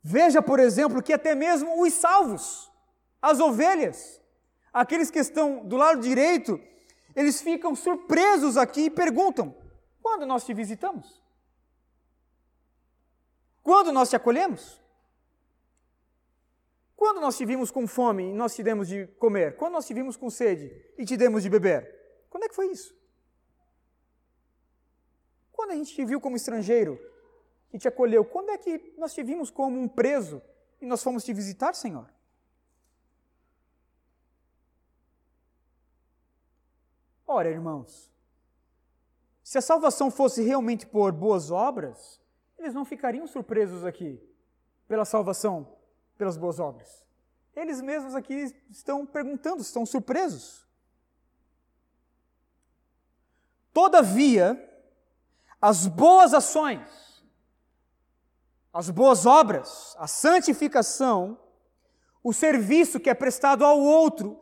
Veja, 0.08 0.40
por 0.40 0.60
exemplo, 0.60 1.02
que 1.02 1.12
até 1.12 1.34
mesmo 1.34 1.82
os 1.82 1.92
salvos, 1.92 2.72
as 3.20 3.40
ovelhas, 3.40 4.22
aqueles 4.72 5.10
que 5.10 5.18
estão 5.18 5.66
do 5.66 5.76
lado 5.76 6.00
direito, 6.00 6.62
eles 7.16 7.42
ficam 7.42 7.74
surpresos 7.74 8.56
aqui 8.56 8.82
e 8.82 8.90
perguntam: 8.92 9.58
quando 10.04 10.24
nós 10.28 10.46
te 10.46 10.54
visitamos? 10.54 11.20
Quando 13.64 13.92
nós 13.92 14.08
te 14.08 14.16
acolhemos? 14.16 14.80
Quando 16.96 17.20
nós 17.20 17.36
te 17.36 17.44
vimos 17.44 17.72
com 17.72 17.88
fome 17.88 18.30
e 18.30 18.34
nós 18.34 18.54
te 18.54 18.62
demos 18.62 18.88
de 18.88 19.08
comer? 19.18 19.58
Quando 19.58 19.74
nós 19.74 19.88
te 19.88 19.94
vimos 19.96 20.16
com 20.16 20.30
sede 20.30 20.72
e 21.00 21.04
te 21.04 21.18
demos 21.18 21.42
de 21.42 21.50
beber? 21.50 21.82
Quando 22.30 22.44
é 22.44 22.48
que 22.48 22.54
foi 22.54 22.68
isso? 22.68 22.96
Quando 25.52 25.72
a 25.72 25.76
gente 25.76 25.96
te 25.96 26.06
viu 26.06 26.22
como 26.22 26.36
estrangeiro 26.36 27.00
e 27.76 27.78
te 27.78 27.90
acolheu. 27.90 28.24
Quando 28.24 28.52
é 28.52 28.58
que 28.58 28.94
nós 28.98 29.14
te 29.14 29.22
vimos 29.22 29.52
como 29.52 29.78
um 29.78 29.86
preso 29.86 30.42
e 30.80 30.86
nós 30.86 31.04
fomos 31.04 31.26
te 31.26 31.34
visitar, 31.34 31.76
Senhor? 31.76 32.10
Ora, 37.28 37.50
irmãos, 37.50 38.10
se 39.44 39.58
a 39.58 39.62
salvação 39.62 40.10
fosse 40.10 40.42
realmente 40.42 40.88
por 40.88 41.12
boas 41.12 41.52
obras, 41.52 42.22
eles 42.58 42.74
não 42.74 42.86
ficariam 42.86 43.28
surpresos 43.28 43.84
aqui 43.84 44.24
pela 44.88 45.04
salvação, 45.04 45.76
pelas 46.18 46.38
boas 46.38 46.62
obras. 46.62 47.06
Eles 47.54 47.82
mesmos 47.82 48.16
aqui 48.16 48.56
estão 48.70 49.06
perguntando, 49.06 49.62
estão 49.62 49.86
surpresos. 49.86 50.66
Todavia, 53.74 54.48
as 55.62 55.88
boas 55.88 56.34
ações 56.34 57.05
as 58.76 58.90
boas 58.90 59.26
obras, 59.26 59.96
a 59.98 60.06
santificação, 60.06 61.40
o 62.22 62.34
serviço 62.34 63.00
que 63.00 63.10
é 63.10 63.14
prestado 63.14 63.64
ao 63.64 63.80
outro, 63.80 64.38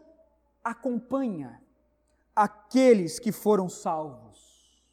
acompanha 0.64 1.62
aqueles 2.36 3.20
que 3.20 3.32
foram 3.32 3.70
salvos. 3.70 4.84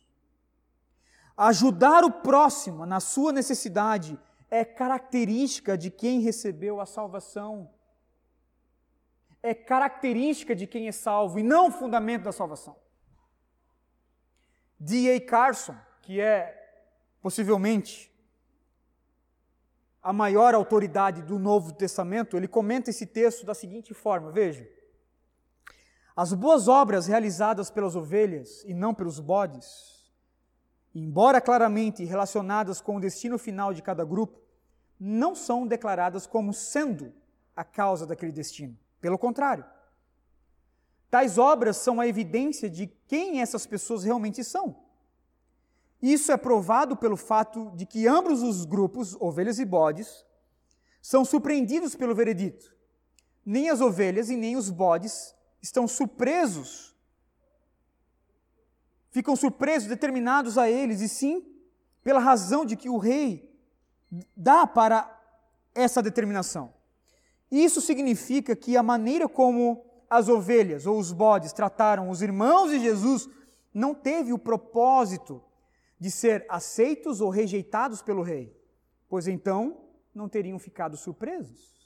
Ajudar 1.38 2.04
o 2.04 2.12
próximo 2.12 2.84
na 2.84 3.00
sua 3.00 3.32
necessidade 3.32 4.20
é 4.50 4.62
característica 4.62 5.78
de 5.78 5.90
quem 5.90 6.20
recebeu 6.20 6.78
a 6.78 6.84
salvação. 6.84 7.70
É 9.42 9.54
característica 9.54 10.54
de 10.54 10.66
quem 10.66 10.86
é 10.86 10.92
salvo 10.92 11.38
e 11.38 11.42
não 11.42 11.72
fundamento 11.72 12.24
da 12.24 12.32
salvação. 12.32 12.76
D.A. 14.78 15.18
Carson, 15.18 15.74
que 16.02 16.20
é 16.20 16.84
possivelmente 17.22 18.09
a 20.02 20.12
maior 20.12 20.54
autoridade 20.54 21.22
do 21.22 21.38
Novo 21.38 21.72
Testamento, 21.72 22.36
ele 22.36 22.48
comenta 22.48 22.90
esse 22.90 23.06
texto 23.06 23.44
da 23.44 23.54
seguinte 23.54 23.92
forma: 23.92 24.30
veja. 24.30 24.68
As 26.16 26.32
boas 26.32 26.68
obras 26.68 27.06
realizadas 27.06 27.70
pelas 27.70 27.96
ovelhas 27.96 28.62
e 28.64 28.74
não 28.74 28.92
pelos 28.92 29.20
bodes, 29.20 30.12
embora 30.94 31.40
claramente 31.40 32.04
relacionadas 32.04 32.80
com 32.80 32.96
o 32.96 33.00
destino 33.00 33.38
final 33.38 33.72
de 33.72 33.80
cada 33.80 34.04
grupo, 34.04 34.38
não 34.98 35.34
são 35.34 35.66
declaradas 35.66 36.26
como 36.26 36.52
sendo 36.52 37.12
a 37.54 37.64
causa 37.64 38.06
daquele 38.06 38.32
destino. 38.32 38.76
Pelo 39.00 39.18
contrário, 39.18 39.64
tais 41.10 41.38
obras 41.38 41.76
são 41.78 42.00
a 42.00 42.06
evidência 42.06 42.68
de 42.68 42.86
quem 43.06 43.40
essas 43.40 43.66
pessoas 43.66 44.04
realmente 44.04 44.44
são 44.44 44.89
isso 46.02 46.32
é 46.32 46.36
provado 46.36 46.96
pelo 46.96 47.16
fato 47.16 47.70
de 47.76 47.84
que 47.84 48.06
ambos 48.06 48.42
os 48.42 48.64
grupos, 48.64 49.14
ovelhas 49.20 49.58
e 49.58 49.64
bodes, 49.64 50.24
são 51.02 51.24
surpreendidos 51.24 51.94
pelo 51.94 52.14
veredito. 52.14 52.74
Nem 53.44 53.68
as 53.68 53.80
ovelhas 53.80 54.30
e 54.30 54.36
nem 54.36 54.56
os 54.56 54.70
bodes 54.70 55.34
estão 55.62 55.86
surpresos, 55.86 56.96
ficam 59.10 59.36
surpresos, 59.36 59.88
determinados 59.88 60.56
a 60.56 60.70
eles, 60.70 61.00
e 61.00 61.08
sim 61.08 61.46
pela 62.02 62.20
razão 62.20 62.64
de 62.64 62.76
que 62.76 62.88
o 62.88 62.96
rei 62.96 63.50
dá 64.36 64.66
para 64.66 65.18
essa 65.74 66.02
determinação. 66.02 66.72
Isso 67.50 67.80
significa 67.80 68.56
que 68.56 68.76
a 68.76 68.82
maneira 68.82 69.28
como 69.28 69.84
as 70.08 70.28
ovelhas 70.28 70.86
ou 70.86 70.98
os 70.98 71.12
bodes 71.12 71.52
trataram 71.52 72.08
os 72.10 72.22
irmãos 72.22 72.70
de 72.70 72.80
Jesus 72.80 73.28
não 73.72 73.94
teve 73.94 74.32
o 74.32 74.38
propósito 74.38 75.42
de 76.00 76.10
ser 76.10 76.46
aceitos 76.48 77.20
ou 77.20 77.28
rejeitados 77.28 78.00
pelo 78.00 78.22
rei, 78.22 78.58
pois 79.06 79.28
então 79.28 79.84
não 80.14 80.30
teriam 80.30 80.58
ficado 80.58 80.96
surpresos. 80.96 81.78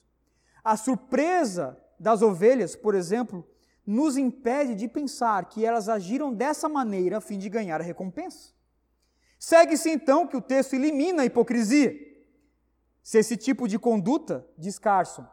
A 0.63 0.77
surpresa 0.77 1.77
das 1.99 2.23
ovelhas, 2.23 2.77
por 2.77 2.95
exemplo, 2.95 3.47
nos 3.85 4.17
impede 4.17 4.77
de 4.77 4.89
pensar 4.89 5.47
que 5.47 5.67
elas 5.67 5.89
agiram 5.89 6.33
dessa 6.33 6.69
maneira 6.69 7.19
a 7.19 7.21
fim 7.21 7.39
de 7.39 7.49
ganhar 7.49 7.81
a 7.81 7.85
recompensa. 7.85 8.55
Segue-se 9.39 9.91
então 9.91 10.27
que 10.27 10.37
o 10.37 10.41
texto 10.41 10.75
elimina 10.75 11.23
a 11.23 11.27
hipocrisia. 11.27 11.95
Se 13.03 13.19
esse 13.19 13.37
tipo 13.37 13.69
de 13.69 13.79
conduta, 13.79 14.47
diz 14.57 14.79
Carson, 14.79 15.27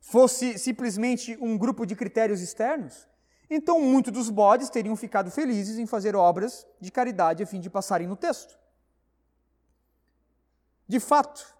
fosse 0.00 0.58
simplesmente 0.58 1.38
um 1.40 1.56
grupo 1.56 1.86
de 1.86 1.96
critérios 1.96 2.42
externos, 2.42 3.08
então, 3.50 3.80
muitos 3.80 4.12
dos 4.12 4.30
bodes 4.30 4.70
teriam 4.70 4.94
ficado 4.94 5.28
felizes 5.28 5.76
em 5.76 5.84
fazer 5.84 6.14
obras 6.14 6.64
de 6.80 6.92
caridade 6.92 7.42
a 7.42 7.46
fim 7.46 7.58
de 7.58 7.68
passarem 7.68 8.06
no 8.06 8.14
texto. 8.14 8.56
De 10.86 11.00
fato, 11.00 11.52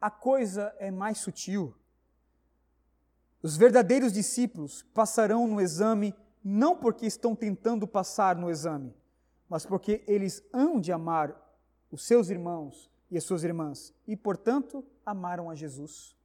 a 0.00 0.10
coisa 0.10 0.74
é 0.78 0.90
mais 0.90 1.18
sutil. 1.18 1.74
Os 3.42 3.54
verdadeiros 3.54 4.12
discípulos 4.12 4.82
passarão 4.94 5.46
no 5.46 5.60
exame 5.60 6.14
não 6.42 6.74
porque 6.74 7.04
estão 7.04 7.36
tentando 7.36 7.86
passar 7.86 8.34
no 8.34 8.50
exame, 8.50 8.96
mas 9.46 9.66
porque 9.66 10.02
eles 10.06 10.42
hão 10.54 10.80
de 10.80 10.90
amar 10.90 11.36
os 11.90 12.06
seus 12.06 12.30
irmãos 12.30 12.90
e 13.10 13.18
as 13.18 13.24
suas 13.24 13.44
irmãs 13.44 13.92
e, 14.06 14.16
portanto, 14.16 14.82
amaram 15.04 15.50
a 15.50 15.54
Jesus. 15.54 16.15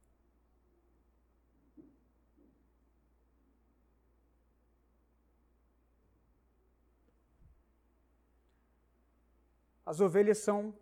As 9.92 10.00
ovelhas 10.00 10.38
são 10.38 10.74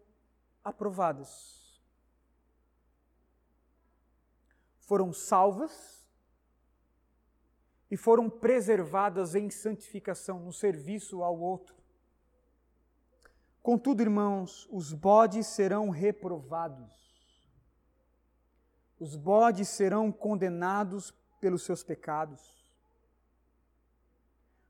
aprovadas. 0.64 1.60
foram 4.90 5.12
salvas 5.12 6.04
e 7.88 7.96
foram 7.96 8.28
preservadas 8.28 9.36
em 9.36 9.48
santificação, 9.48 10.40
no 10.40 10.52
serviço 10.52 11.22
ao 11.22 11.38
outro. 11.38 11.76
Contudo, 13.62 14.02
irmãos, 14.02 14.66
os 14.68 14.92
bodes 14.92 15.46
serão 15.46 15.90
reprovados. 15.90 16.90
Os 18.98 19.14
bodes 19.14 19.68
serão 19.68 20.10
condenados 20.10 21.12
pelos 21.40 21.62
seus 21.62 21.84
pecados. 21.84 22.42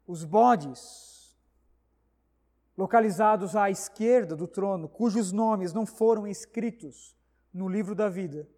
Os 0.06 0.22
bodes, 0.22 1.19
localizados 2.80 3.54
à 3.54 3.68
esquerda 3.68 4.34
do 4.34 4.48
trono, 4.48 4.88
cujos 4.88 5.32
nomes 5.32 5.74
não 5.74 5.84
foram 5.84 6.26
escritos 6.26 7.14
no 7.52 7.68
livro 7.68 7.94
da 7.94 8.08
vida, 8.08 8.48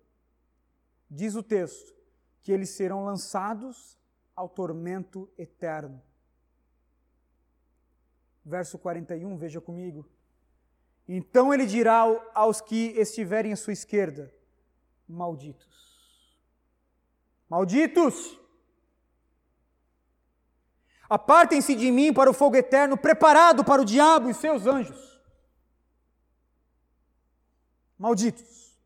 diz 1.10 1.34
o 1.34 1.42
texto 1.42 1.92
que 2.40 2.52
eles 2.52 2.70
serão 2.70 3.04
lançados 3.04 3.98
ao 4.36 4.48
tormento 4.48 5.28
eterno. 5.36 6.00
Verso 8.44 8.78
41, 8.78 9.36
veja 9.36 9.60
comigo. 9.60 10.08
Então 11.08 11.52
ele 11.52 11.66
dirá 11.66 12.04
aos 12.32 12.60
que 12.60 12.92
estiverem 12.96 13.52
à 13.52 13.56
sua 13.56 13.72
esquerda: 13.72 14.32
Malditos. 15.08 16.38
Malditos! 17.48 18.38
Apartem-se 21.12 21.74
de 21.74 21.90
mim 21.90 22.10
para 22.10 22.30
o 22.30 22.32
fogo 22.32 22.56
eterno, 22.56 22.96
preparado 22.96 23.62
para 23.62 23.82
o 23.82 23.84
diabo 23.84 24.30
e 24.30 24.34
seus 24.34 24.66
anjos. 24.66 25.20
Malditos, 27.98 28.80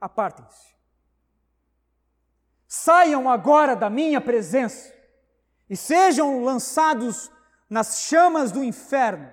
apartem-se. 0.00 0.74
Saiam 2.68 3.28
agora 3.28 3.74
da 3.74 3.90
minha 3.90 4.20
presença 4.20 4.94
e 5.68 5.76
sejam 5.76 6.44
lançados 6.44 7.32
nas 7.68 8.02
chamas 8.02 8.52
do 8.52 8.62
inferno 8.62 9.32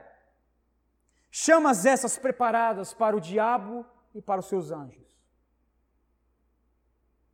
chamas 1.30 1.86
essas 1.86 2.18
preparadas 2.18 2.96
para 2.96 3.16
o 3.16 3.22
diabo 3.22 3.86
e 4.16 4.20
para 4.20 4.40
os 4.40 4.48
seus 4.48 4.72
anjos. 4.72 5.06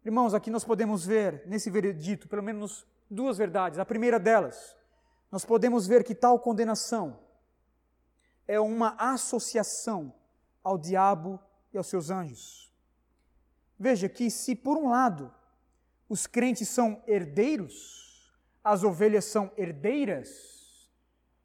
Irmãos, 0.03 0.33
aqui 0.33 0.49
nós 0.49 0.65
podemos 0.65 1.05
ver, 1.05 1.43
nesse 1.47 1.69
veredito, 1.69 2.27
pelo 2.27 2.43
menos 2.43 2.85
duas 3.09 3.37
verdades. 3.37 3.79
A 3.79 3.85
primeira 3.85 4.19
delas, 4.19 4.75
nós 5.31 5.45
podemos 5.45 5.87
ver 5.87 6.03
que 6.03 6.15
tal 6.15 6.39
condenação 6.39 7.19
é 8.47 8.59
uma 8.59 8.95
associação 8.97 10.13
ao 10.63 10.77
diabo 10.77 11.39
e 11.73 11.77
aos 11.77 11.87
seus 11.87 12.09
anjos. 12.09 12.71
Veja 13.77 14.07
que, 14.07 14.29
se 14.29 14.55
por 14.55 14.77
um 14.77 14.89
lado 14.89 15.33
os 16.07 16.27
crentes 16.27 16.69
são 16.69 17.01
herdeiros, 17.07 18.31
as 18.63 18.83
ovelhas 18.83 19.25
são 19.25 19.51
herdeiras, 19.57 20.53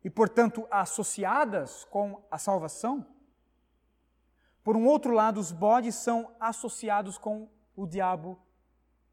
e, 0.04 0.11
portanto, 0.11 0.66
associadas 0.70 1.84
com 1.84 2.22
a 2.30 2.38
salvação. 2.38 3.06
Por 4.62 4.76
um 4.76 4.86
outro 4.86 5.12
lado, 5.12 5.40
os 5.40 5.50
bodes 5.50 5.96
são 5.96 6.34
associados 6.38 7.18
com 7.18 7.48
o 7.74 7.86
diabo 7.86 8.38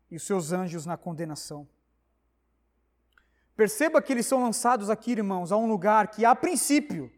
e 0.10 0.16
os 0.16 0.24
seus 0.24 0.52
anjos 0.52 0.86
na 0.86 0.98
condenação. 0.98 1.68
Perceba 3.56 4.02
que 4.02 4.12
eles 4.12 4.26
são 4.26 4.44
lançados 4.44 4.90
aqui, 4.90 5.12
irmãos, 5.12 5.52
a 5.52 5.58
um 5.58 5.68
lugar 5.68 6.10
que, 6.10 6.26
a 6.26 6.36
princípio, 6.36 7.12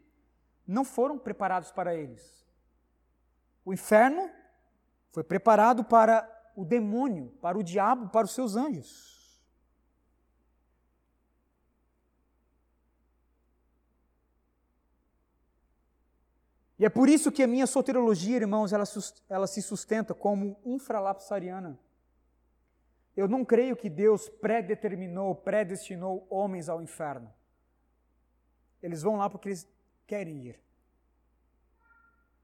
não 0.66 0.84
foram 0.84 1.18
preparados 1.18 1.72
para 1.72 1.94
eles. 1.94 2.46
O 3.64 3.72
inferno 3.72 4.30
foi 5.10 5.24
preparado 5.24 5.84
para 5.84 6.28
o 6.54 6.64
demônio, 6.64 7.30
para 7.40 7.58
o 7.58 7.62
diabo, 7.62 8.08
para 8.10 8.24
os 8.24 8.32
seus 8.32 8.54
anjos. 8.54 9.18
E 16.78 16.84
é 16.84 16.88
por 16.88 17.08
isso 17.08 17.32
que 17.32 17.42
a 17.42 17.46
minha 17.48 17.66
soterologia, 17.66 18.36
irmãos, 18.36 18.72
ela, 18.72 18.84
ela 19.28 19.46
se 19.48 19.60
sustenta 19.60 20.14
como 20.14 20.56
infralapsariana. 20.64 21.78
Eu 23.18 23.26
não 23.26 23.44
creio 23.44 23.74
que 23.74 23.90
Deus 23.90 24.28
predeterminou, 24.28 25.34
predestinou 25.34 26.24
homens 26.30 26.68
ao 26.68 26.80
inferno. 26.80 27.34
Eles 28.80 29.02
vão 29.02 29.16
lá 29.16 29.28
porque 29.28 29.48
eles 29.48 29.68
querem 30.06 30.46
ir. 30.46 30.60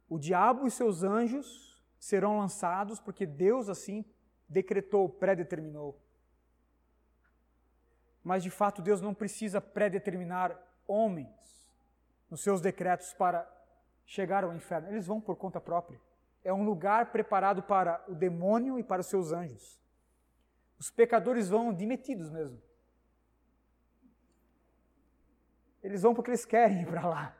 O 0.09 0.19
diabo 0.19 0.67
e 0.67 0.73
seus 0.73 1.05
anjos 1.05 1.81
serão 1.97 2.39
lançados 2.39 2.99
porque 2.99 3.25
Deus 3.25 3.69
assim 3.69 4.05
decretou, 4.49 5.09
predeterminou. 5.09 5.97
Mas 8.25 8.43
de 8.43 8.51
fato 8.51 8.83
Deus 8.83 9.01
não 9.01 9.15
precisa 9.15 9.61
predeterminar 9.61 10.61
homens 10.89 11.71
nos 12.29 12.43
seus 12.43 12.61
decretos 12.61 13.15
para 13.15 13.49
chegar 14.05 14.43
ao 14.43 14.53
inferno. 14.53 14.89
Eles 14.89 15.07
vão 15.07 15.21
por 15.21 15.37
conta 15.37 15.61
própria. 15.61 16.01
É 16.43 16.53
um 16.53 16.65
lugar 16.65 17.13
preparado 17.13 17.63
para 17.63 18.05
o 18.09 18.15
demônio 18.17 18.77
e 18.77 18.83
para 18.83 19.03
os 19.03 19.07
seus 19.07 19.31
anjos. 19.31 19.84
Os 20.79 20.91
pecadores 20.91 21.49
vão 21.49 21.73
demitidos 21.73 22.31
mesmo. 22.31 22.61
Eles 25.83 26.03
vão 26.03 26.15
porque 26.15 26.31
eles 26.31 26.45
querem 26.45 26.83
ir 26.83 26.87
para 26.87 27.07
lá. 27.07 27.37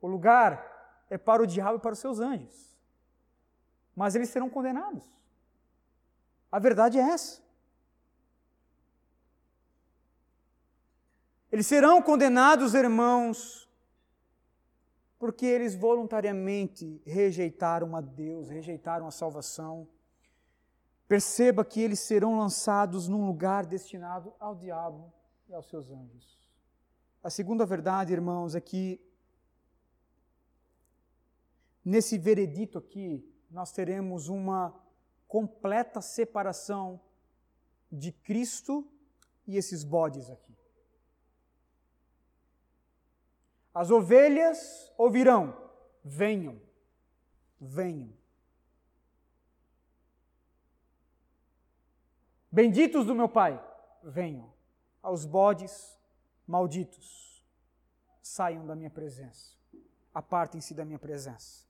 O 0.00 0.06
lugar 0.06 1.04
é 1.08 1.16
para 1.16 1.42
o 1.42 1.46
diabo 1.46 1.78
e 1.78 1.80
para 1.80 1.94
os 1.94 1.98
seus 1.98 2.20
anjos. 2.20 2.76
Mas 3.96 4.14
eles 4.14 4.28
serão 4.28 4.50
condenados. 4.50 5.08
A 6.52 6.58
verdade 6.58 6.98
é 6.98 7.02
essa. 7.02 7.42
Eles 11.50 11.66
serão 11.66 12.02
condenados, 12.02 12.74
irmãos, 12.74 13.70
porque 15.18 15.46
eles 15.46 15.74
voluntariamente 15.74 17.00
rejeitaram 17.06 17.94
a 17.96 18.00
Deus, 18.00 18.48
rejeitaram 18.48 19.06
a 19.06 19.10
salvação. 19.10 19.88
Perceba 21.14 21.64
que 21.64 21.80
eles 21.80 22.00
serão 22.00 22.36
lançados 22.36 23.06
num 23.06 23.24
lugar 23.24 23.64
destinado 23.64 24.34
ao 24.40 24.56
diabo 24.56 25.12
e 25.48 25.54
aos 25.54 25.68
seus 25.68 25.88
anjos. 25.88 26.36
A 27.22 27.30
segunda 27.30 27.64
verdade, 27.64 28.12
irmãos, 28.12 28.56
é 28.56 28.60
que 28.60 29.00
nesse 31.84 32.18
veredito 32.18 32.78
aqui, 32.78 33.24
nós 33.48 33.70
teremos 33.70 34.26
uma 34.26 34.74
completa 35.28 36.00
separação 36.00 37.00
de 37.92 38.10
Cristo 38.10 38.84
e 39.46 39.56
esses 39.56 39.84
bodes 39.84 40.28
aqui. 40.28 40.58
As 43.72 43.88
ovelhas 43.88 44.92
ouvirão: 44.98 45.56
venham, 46.02 46.60
venham. 47.60 48.23
Benditos 52.54 53.04
do 53.04 53.16
meu 53.16 53.28
Pai, 53.28 53.60
venham. 54.00 54.48
Aos 55.02 55.24
bodes 55.24 55.98
malditos, 56.46 57.44
saiam 58.22 58.64
da 58.64 58.76
minha 58.76 58.90
presença. 58.90 59.56
Apartem-se 60.14 60.72
da 60.72 60.84
minha 60.84 61.00
presença. 61.00 61.66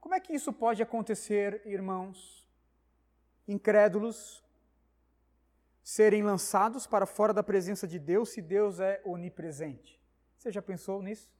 Como 0.00 0.14
é 0.14 0.20
que 0.20 0.32
isso 0.32 0.54
pode 0.54 0.82
acontecer, 0.82 1.60
irmãos? 1.66 2.48
Incrédulos 3.46 4.42
serem 5.82 6.22
lançados 6.22 6.86
para 6.86 7.04
fora 7.04 7.34
da 7.34 7.42
presença 7.42 7.86
de 7.86 7.98
Deus 7.98 8.30
se 8.30 8.40
Deus 8.40 8.80
é 8.80 9.02
onipresente. 9.04 10.02
Você 10.38 10.50
já 10.50 10.62
pensou 10.62 11.02
nisso? 11.02 11.30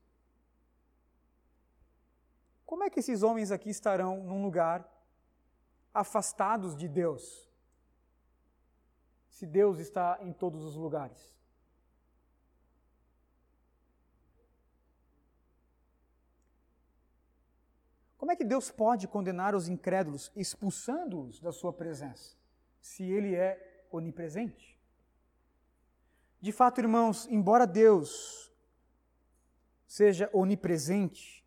Como 2.66 2.84
é 2.84 2.90
que 2.90 3.00
esses 3.00 3.22
homens 3.22 3.50
aqui 3.50 3.70
estarão 3.70 4.22
num 4.22 4.42
lugar 4.42 4.93
afastados 5.94 6.76
de 6.76 6.88
Deus? 6.88 7.48
Se 9.28 9.46
Deus 9.46 9.78
está 9.78 10.18
em 10.20 10.32
todos 10.32 10.64
os 10.64 10.74
lugares. 10.74 11.34
Como 18.18 18.32
é 18.32 18.36
que 18.36 18.44
Deus 18.44 18.70
pode 18.70 19.06
condenar 19.06 19.54
os 19.54 19.68
incrédulos 19.68 20.32
expulsando-os 20.34 21.40
da 21.40 21.52
sua 21.52 21.72
presença, 21.72 22.34
se 22.80 23.04
Ele 23.04 23.34
é 23.34 23.86
onipresente. 23.90 24.80
De 26.40 26.50
fato, 26.50 26.80
irmãos, 26.80 27.26
embora 27.30 27.66
Deus 27.66 28.50
seja 29.86 30.28
onipresente 30.32 31.44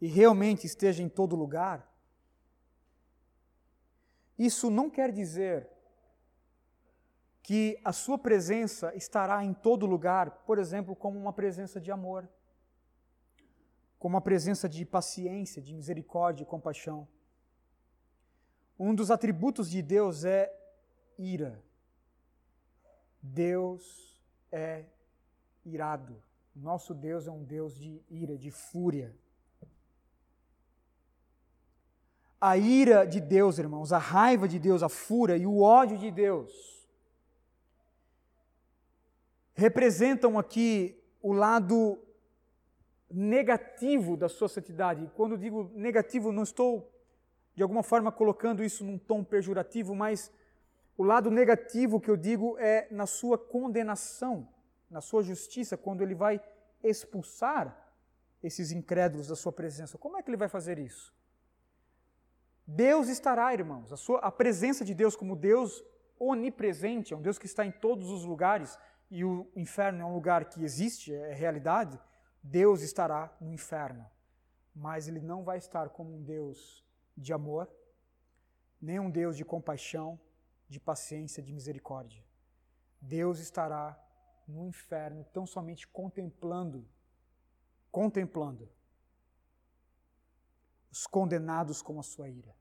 e 0.00 0.06
realmente 0.06 0.66
esteja 0.66 1.02
em 1.02 1.08
todo 1.08 1.36
lugar, 1.36 1.86
isso 4.38 4.70
não 4.70 4.90
quer 4.90 5.10
dizer 5.12 5.68
que 7.42 7.78
a 7.84 7.92
sua 7.92 8.18
presença 8.18 8.92
estará 8.94 9.44
em 9.44 9.54
todo 9.54 9.86
lugar, 9.86 10.30
por 10.44 10.58
exemplo, 10.58 10.96
como 10.96 11.18
uma 11.18 11.32
presença 11.32 11.80
de 11.80 11.92
amor, 11.92 12.28
como 13.98 14.16
uma 14.16 14.20
presença 14.20 14.68
de 14.68 14.84
paciência, 14.84 15.62
de 15.62 15.72
misericórdia 15.72 16.42
e 16.42 16.46
compaixão. 16.46 17.06
Um 18.78 18.94
dos 18.94 19.10
atributos 19.10 19.70
de 19.70 19.80
Deus 19.80 20.24
é 20.24 20.52
ira. 21.16 21.62
Deus 23.22 24.20
é 24.52 24.84
irado. 25.64 26.22
Nosso 26.54 26.94
Deus 26.94 27.26
é 27.26 27.30
um 27.30 27.44
Deus 27.44 27.74
de 27.76 28.02
ira, 28.08 28.36
de 28.36 28.50
fúria. 28.50 29.16
A 32.48 32.56
ira 32.56 33.04
de 33.04 33.20
Deus, 33.20 33.58
irmãos, 33.58 33.92
a 33.92 33.98
raiva 33.98 34.46
de 34.46 34.56
Deus, 34.60 34.80
a 34.80 34.88
fúria 34.88 35.36
e 35.36 35.44
o 35.44 35.62
ódio 35.62 35.98
de 35.98 36.12
Deus 36.12 36.52
representam 39.52 40.38
aqui 40.38 40.96
o 41.20 41.32
lado 41.32 41.98
negativo 43.10 44.16
da 44.16 44.28
sua 44.28 44.48
santidade. 44.48 45.10
Quando 45.16 45.36
digo 45.36 45.72
negativo, 45.74 46.30
não 46.30 46.44
estou 46.44 46.88
de 47.56 47.64
alguma 47.64 47.82
forma 47.82 48.12
colocando 48.12 48.62
isso 48.62 48.84
num 48.84 48.96
tom 48.96 49.24
pejorativo, 49.24 49.92
mas 49.92 50.30
o 50.96 51.02
lado 51.02 51.32
negativo 51.32 52.00
que 52.00 52.08
eu 52.08 52.16
digo 52.16 52.56
é 52.58 52.86
na 52.92 53.06
sua 53.06 53.36
condenação, 53.36 54.48
na 54.88 55.00
sua 55.00 55.20
justiça, 55.20 55.76
quando 55.76 56.00
ele 56.00 56.14
vai 56.14 56.40
expulsar 56.80 57.76
esses 58.40 58.70
incrédulos 58.70 59.26
da 59.26 59.34
sua 59.34 59.50
presença. 59.50 59.98
Como 59.98 60.16
é 60.16 60.22
que 60.22 60.30
ele 60.30 60.36
vai 60.36 60.48
fazer 60.48 60.78
isso? 60.78 61.15
Deus 62.66 63.08
estará, 63.08 63.52
irmãos, 63.52 63.92
a, 63.92 63.96
sua, 63.96 64.18
a 64.18 64.32
presença 64.32 64.84
de 64.84 64.92
Deus 64.92 65.14
como 65.14 65.36
Deus 65.36 65.84
onipresente, 66.18 67.14
é 67.14 67.16
um 67.16 67.22
Deus 67.22 67.38
que 67.38 67.46
está 67.46 67.64
em 67.64 67.70
todos 67.70 68.10
os 68.10 68.24
lugares, 68.24 68.76
e 69.08 69.24
o 69.24 69.48
inferno 69.54 70.00
é 70.00 70.04
um 70.04 70.12
lugar 70.12 70.46
que 70.46 70.64
existe, 70.64 71.14
é 71.14 71.32
realidade, 71.32 72.00
Deus 72.42 72.82
estará 72.82 73.32
no 73.40 73.52
inferno. 73.52 74.04
Mas 74.74 75.06
ele 75.06 75.20
não 75.20 75.44
vai 75.44 75.58
estar 75.58 75.90
como 75.90 76.16
um 76.16 76.22
Deus 76.22 76.84
de 77.16 77.32
amor, 77.32 77.70
nem 78.82 78.98
um 78.98 79.10
Deus 79.10 79.36
de 79.36 79.44
compaixão, 79.44 80.18
de 80.68 80.80
paciência, 80.80 81.42
de 81.42 81.52
misericórdia. 81.52 82.24
Deus 83.00 83.38
estará 83.38 83.96
no 84.46 84.66
inferno 84.66 85.24
tão 85.32 85.46
somente 85.46 85.86
contemplando, 85.86 86.84
contemplando 87.92 88.68
os 91.06 91.10
condenados 91.10 91.80
com 91.80 91.98
a 91.98 92.02
sua 92.02 92.28
ira. 92.28 92.54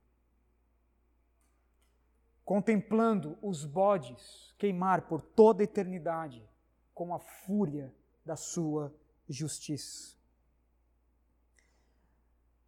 Contemplando 2.44 3.38
os 3.42 3.66
bodes 3.66 4.54
queimar 4.58 5.08
por 5.08 5.20
toda 5.20 5.64
a 5.64 5.66
eternidade 5.66 6.48
com 6.94 7.14
a 7.14 7.20
fúria 7.20 7.94
da 8.24 8.36
sua 8.36 8.94
justiça. 9.28 10.16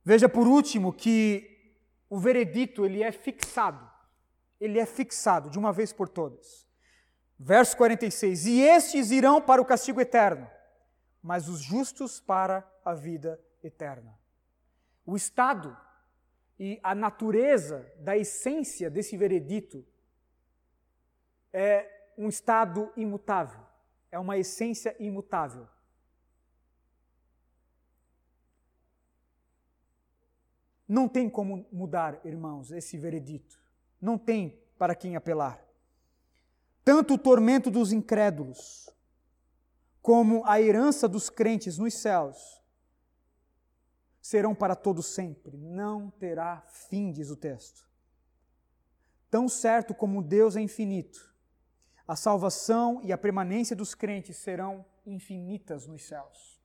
Veja 0.03 0.27
por 0.27 0.47
último 0.47 0.91
que 0.91 1.75
o 2.09 2.17
veredito 2.17 2.85
ele 2.85 3.03
é 3.03 3.11
fixado. 3.11 3.87
Ele 4.59 4.79
é 4.79 4.85
fixado 4.85 5.49
de 5.49 5.59
uma 5.59 5.71
vez 5.71 5.93
por 5.93 6.09
todas. 6.09 6.65
Verso 7.37 7.77
46: 7.77 8.47
E 8.47 8.61
estes 8.61 9.11
irão 9.11 9.39
para 9.39 9.61
o 9.61 9.65
castigo 9.65 10.01
eterno, 10.01 10.49
mas 11.21 11.47
os 11.47 11.59
justos 11.59 12.19
para 12.19 12.67
a 12.83 12.95
vida 12.95 13.39
eterna. 13.63 14.17
O 15.07 15.15
estado 15.15 15.75
e 16.59 16.77
a 16.83 16.93
natureza 16.93 17.89
da 17.97 18.17
essência 18.17 18.89
desse 18.89 19.15
veredito 19.15 19.87
é 21.53 22.11
um 22.17 22.27
estado 22.27 22.91
imutável, 22.97 23.61
é 24.11 24.19
uma 24.19 24.37
essência 24.37 24.93
imutável. 24.99 25.65
Não 30.85 31.07
tem 31.07 31.29
como 31.29 31.65
mudar, 31.71 32.19
irmãos, 32.25 32.71
esse 32.71 32.97
veredito. 32.97 33.57
Não 34.01 34.17
tem 34.17 34.61
para 34.77 34.93
quem 34.93 35.15
apelar. 35.15 35.65
Tanto 36.83 37.13
o 37.13 37.17
tormento 37.17 37.71
dos 37.71 37.93
incrédulos, 37.93 38.89
como 40.01 40.45
a 40.45 40.61
herança 40.61 41.07
dos 41.07 41.29
crentes 41.29 41.77
nos 41.77 41.93
céus, 41.93 42.56
serão 44.27 44.53
para 44.53 44.75
todo 44.75 45.01
sempre. 45.01 45.55
Não 45.55 46.09
terá 46.11 46.61
fim, 46.67 47.13
diz 47.13 47.29
o 47.29 47.35
texto. 47.37 47.89
Tão 49.29 49.47
certo 49.47 49.95
como 49.95 50.21
Deus 50.21 50.57
é 50.57 50.61
infinito, 50.61 51.33
a 52.05 52.13
salvação 52.13 52.99
e 53.03 53.13
a 53.13 53.17
permanência 53.17 53.73
dos 53.73 53.95
crentes 53.95 54.35
serão 54.35 54.85
infinitas 55.05 55.87
nos 55.87 56.05
céus. 56.05 56.61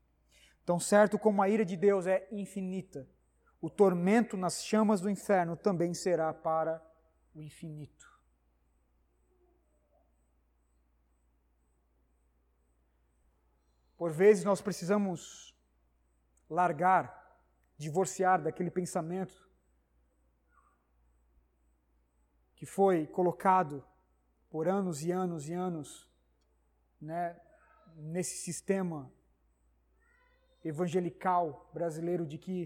Tão 0.64 0.80
certo 0.80 1.16
como 1.20 1.40
a 1.40 1.48
ira 1.48 1.64
de 1.64 1.76
Deus 1.76 2.04
é 2.04 2.26
infinita, 2.32 3.08
o 3.60 3.70
tormento 3.70 4.36
nas 4.36 4.64
chamas 4.64 5.00
do 5.00 5.08
inferno 5.08 5.56
também 5.56 5.94
será 5.94 6.34
para 6.34 6.84
o 7.32 7.40
infinito. 7.40 8.10
Por 13.96 14.10
vezes 14.10 14.44
nós 14.44 14.60
precisamos 14.60 15.56
largar, 16.50 17.21
divorciar 17.82 18.40
daquele 18.40 18.70
pensamento 18.70 19.36
que 22.54 22.64
foi 22.64 23.06
colocado 23.08 23.84
por 24.48 24.68
anos 24.68 25.02
e 25.02 25.10
anos 25.10 25.48
e 25.48 25.52
anos 25.52 26.08
né, 27.00 27.36
nesse 27.96 28.36
sistema 28.36 29.12
evangelical 30.64 31.68
brasileiro 31.74 32.24
de 32.24 32.38
que 32.38 32.58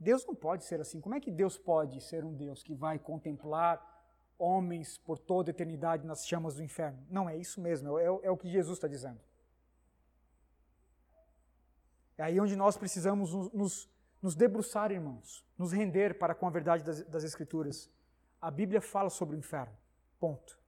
Deus 0.00 0.26
não 0.26 0.34
pode 0.34 0.64
ser 0.64 0.80
assim. 0.80 1.00
Como 1.00 1.14
é 1.14 1.20
que 1.20 1.30
Deus 1.30 1.56
pode 1.56 2.00
ser 2.00 2.24
um 2.24 2.34
Deus 2.34 2.62
que 2.62 2.74
vai 2.74 2.98
contemplar 2.98 3.76
homens 4.36 4.98
por 4.98 5.16
toda 5.18 5.50
a 5.50 5.52
eternidade 5.52 6.04
nas 6.04 6.26
chamas 6.26 6.56
do 6.56 6.62
inferno? 6.64 7.00
Não, 7.08 7.28
é 7.28 7.36
isso 7.36 7.60
mesmo, 7.60 7.98
é, 7.98 8.06
é 8.06 8.30
o 8.30 8.36
que 8.36 8.50
Jesus 8.50 8.78
está 8.78 8.88
dizendo. 8.88 9.20
É 12.18 12.24
aí 12.24 12.40
onde 12.40 12.56
nós 12.56 12.76
precisamos 12.76 13.32
nos, 13.54 13.88
nos, 14.20 14.34
debruçar, 14.34 14.90
irmãos, 14.92 15.44
nos 15.56 15.72
render 15.72 16.18
para 16.18 16.34
com 16.34 16.46
a 16.46 16.50
verdade 16.50 16.84
das, 16.84 17.02
das 17.04 17.24
Escrituras. 17.24 17.90
A 18.40 18.50
Bíblia 18.50 18.80
fala 18.80 19.10
sobre 19.10 19.36
o 19.36 19.38
inferno. 19.38 19.76
Ponto. 20.18 20.58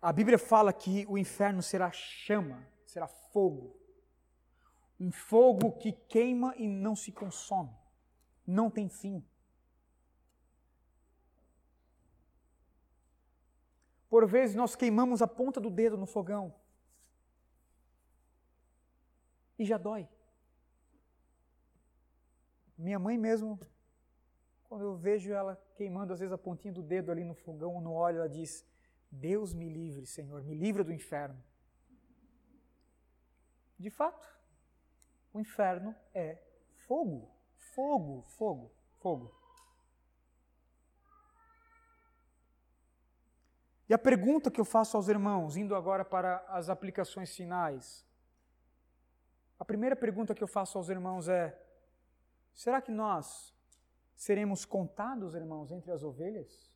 A 0.00 0.12
Bíblia 0.12 0.38
fala 0.38 0.72
que 0.72 1.06
o 1.08 1.16
inferno 1.16 1.62
será 1.62 1.90
chama, 1.92 2.66
será 2.86 3.06
fogo 3.06 3.82
um 5.02 5.10
fogo 5.10 5.72
que 5.72 5.90
queima 5.90 6.54
e 6.56 6.68
não 6.68 6.94
se 6.94 7.10
consome, 7.10 7.76
não 8.46 8.70
tem 8.70 8.88
fim. 8.88 9.24
Por 14.08 14.26
vezes 14.28 14.54
nós 14.54 14.76
queimamos 14.76 15.20
a 15.20 15.26
ponta 15.26 15.60
do 15.60 15.70
dedo 15.70 15.96
no 15.96 16.06
fogão 16.06 16.54
e 19.58 19.64
já 19.64 19.76
dói. 19.76 20.08
Minha 22.82 22.98
mãe 22.98 23.16
mesmo, 23.16 23.60
quando 24.64 24.82
eu 24.82 24.96
vejo 24.96 25.32
ela 25.32 25.54
queimando 25.76 26.12
às 26.12 26.18
vezes 26.18 26.32
a 26.32 26.38
pontinha 26.38 26.74
do 26.74 26.82
dedo 26.82 27.12
ali 27.12 27.22
no 27.22 27.32
fogão 27.32 27.74
ou 27.76 27.80
no 27.80 27.92
óleo, 27.92 28.18
ela 28.18 28.28
diz: 28.28 28.66
Deus 29.08 29.54
me 29.54 29.68
livre, 29.68 30.04
Senhor, 30.04 30.42
me 30.42 30.56
livre 30.56 30.82
do 30.82 30.92
inferno. 30.92 31.40
De 33.78 33.88
fato, 33.88 34.26
o 35.32 35.38
inferno 35.38 35.94
é 36.12 36.42
fogo. 36.88 37.30
Fogo, 37.56 38.22
fogo, 38.22 38.72
fogo. 38.98 39.32
E 43.88 43.94
a 43.94 43.98
pergunta 43.98 44.50
que 44.50 44.60
eu 44.60 44.64
faço 44.64 44.96
aos 44.96 45.06
irmãos, 45.08 45.56
indo 45.56 45.76
agora 45.76 46.04
para 46.04 46.44
as 46.48 46.68
aplicações 46.68 47.32
finais, 47.36 48.04
a 49.56 49.64
primeira 49.64 49.94
pergunta 49.94 50.34
que 50.34 50.42
eu 50.42 50.48
faço 50.48 50.76
aos 50.78 50.88
irmãos 50.88 51.28
é: 51.28 51.56
será 52.54 52.80
que 52.80 52.90
nós 52.90 53.52
seremos 54.14 54.64
contados, 54.64 55.34
irmãos, 55.34 55.70
entre 55.70 55.90
as 55.90 56.02
ovelhas? 56.02 56.72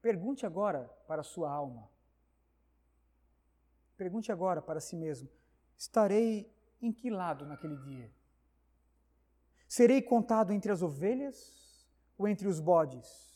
Pergunte 0.00 0.46
agora 0.46 0.88
para 1.06 1.20
a 1.20 1.24
sua 1.24 1.50
alma. 1.50 1.90
Pergunte 3.96 4.32
agora 4.32 4.62
para 4.62 4.80
si 4.80 4.96
mesmo: 4.96 5.28
estarei 5.76 6.50
em 6.80 6.92
que 6.92 7.10
lado 7.10 7.44
naquele 7.44 7.76
dia? 7.76 8.10
Serei 9.68 10.00
contado 10.00 10.52
entre 10.52 10.72
as 10.72 10.82
ovelhas 10.82 11.86
ou 12.16 12.26
entre 12.26 12.48
os 12.48 12.60
bodes? 12.60 13.30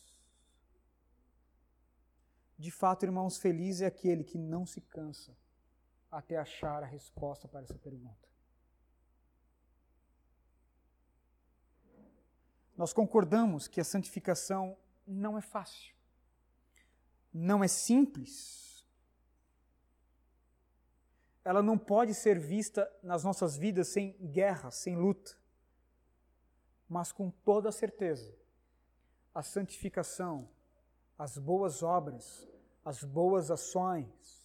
De 2.57 2.71
fato, 2.71 3.05
irmãos, 3.05 3.37
feliz 3.37 3.83
é 3.83 3.87
aquele 3.87 4.25
que 4.25 4.39
não 4.39 4.65
se 4.65 4.81
cansa 4.81 5.37
até 6.17 6.37
achar 6.37 6.83
a 6.83 6.87
resposta 6.87 7.47
para 7.49 7.63
essa 7.63 7.79
pergunta. 7.79 8.29
Nós 12.77 12.93
concordamos 12.93 13.69
que 13.69 13.81
a 13.81 13.85
santificação 13.85 14.77
não 15.07 15.39
é 15.39 15.41
fácil 15.41 15.95
não 17.35 17.65
é 17.65 17.69
simples. 17.69 18.63
ela 21.45 21.63
não 21.63 21.77
pode 21.77 22.15
ser 22.15 22.39
vista 22.39 22.91
nas 23.03 23.23
nossas 23.23 23.55
vidas 23.55 23.89
sem 23.89 24.13
guerra, 24.31 24.71
sem 24.71 24.97
luta. 24.97 25.37
Mas 26.89 27.13
com 27.13 27.29
toda 27.31 27.71
certeza, 27.71 28.35
a 29.35 29.43
santificação, 29.43 30.49
as 31.19 31.37
boas 31.37 31.83
obras, 31.83 32.49
as 32.83 33.05
boas 33.05 33.51
ações 33.51 34.44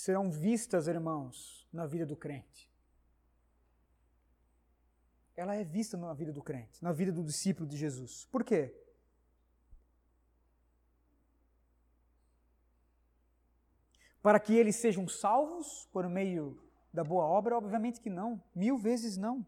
serão 0.00 0.30
vistas, 0.30 0.86
irmãos, 0.86 1.66
na 1.72 1.86
vida 1.86 2.06
do 2.06 2.16
crente. 2.16 2.70
Ela 5.36 5.54
é 5.54 5.64
vista 5.64 5.96
na 5.96 6.12
vida 6.12 6.32
do 6.32 6.42
crente, 6.42 6.82
na 6.82 6.92
vida 6.92 7.12
do 7.12 7.22
discípulo 7.22 7.68
de 7.68 7.76
Jesus. 7.76 8.24
Por 8.26 8.44
quê? 8.44 8.74
para 14.20 14.40
que 14.40 14.54
eles 14.54 14.76
sejam 14.76 15.08
salvos 15.08 15.88
por 15.92 16.06
meio 16.08 16.60
da 16.92 17.02
boa 17.02 17.24
obra? 17.24 17.56
Obviamente 17.56 18.00
que 18.00 18.10
não, 18.10 18.42
mil 18.54 18.76
vezes 18.76 19.16
não. 19.16 19.46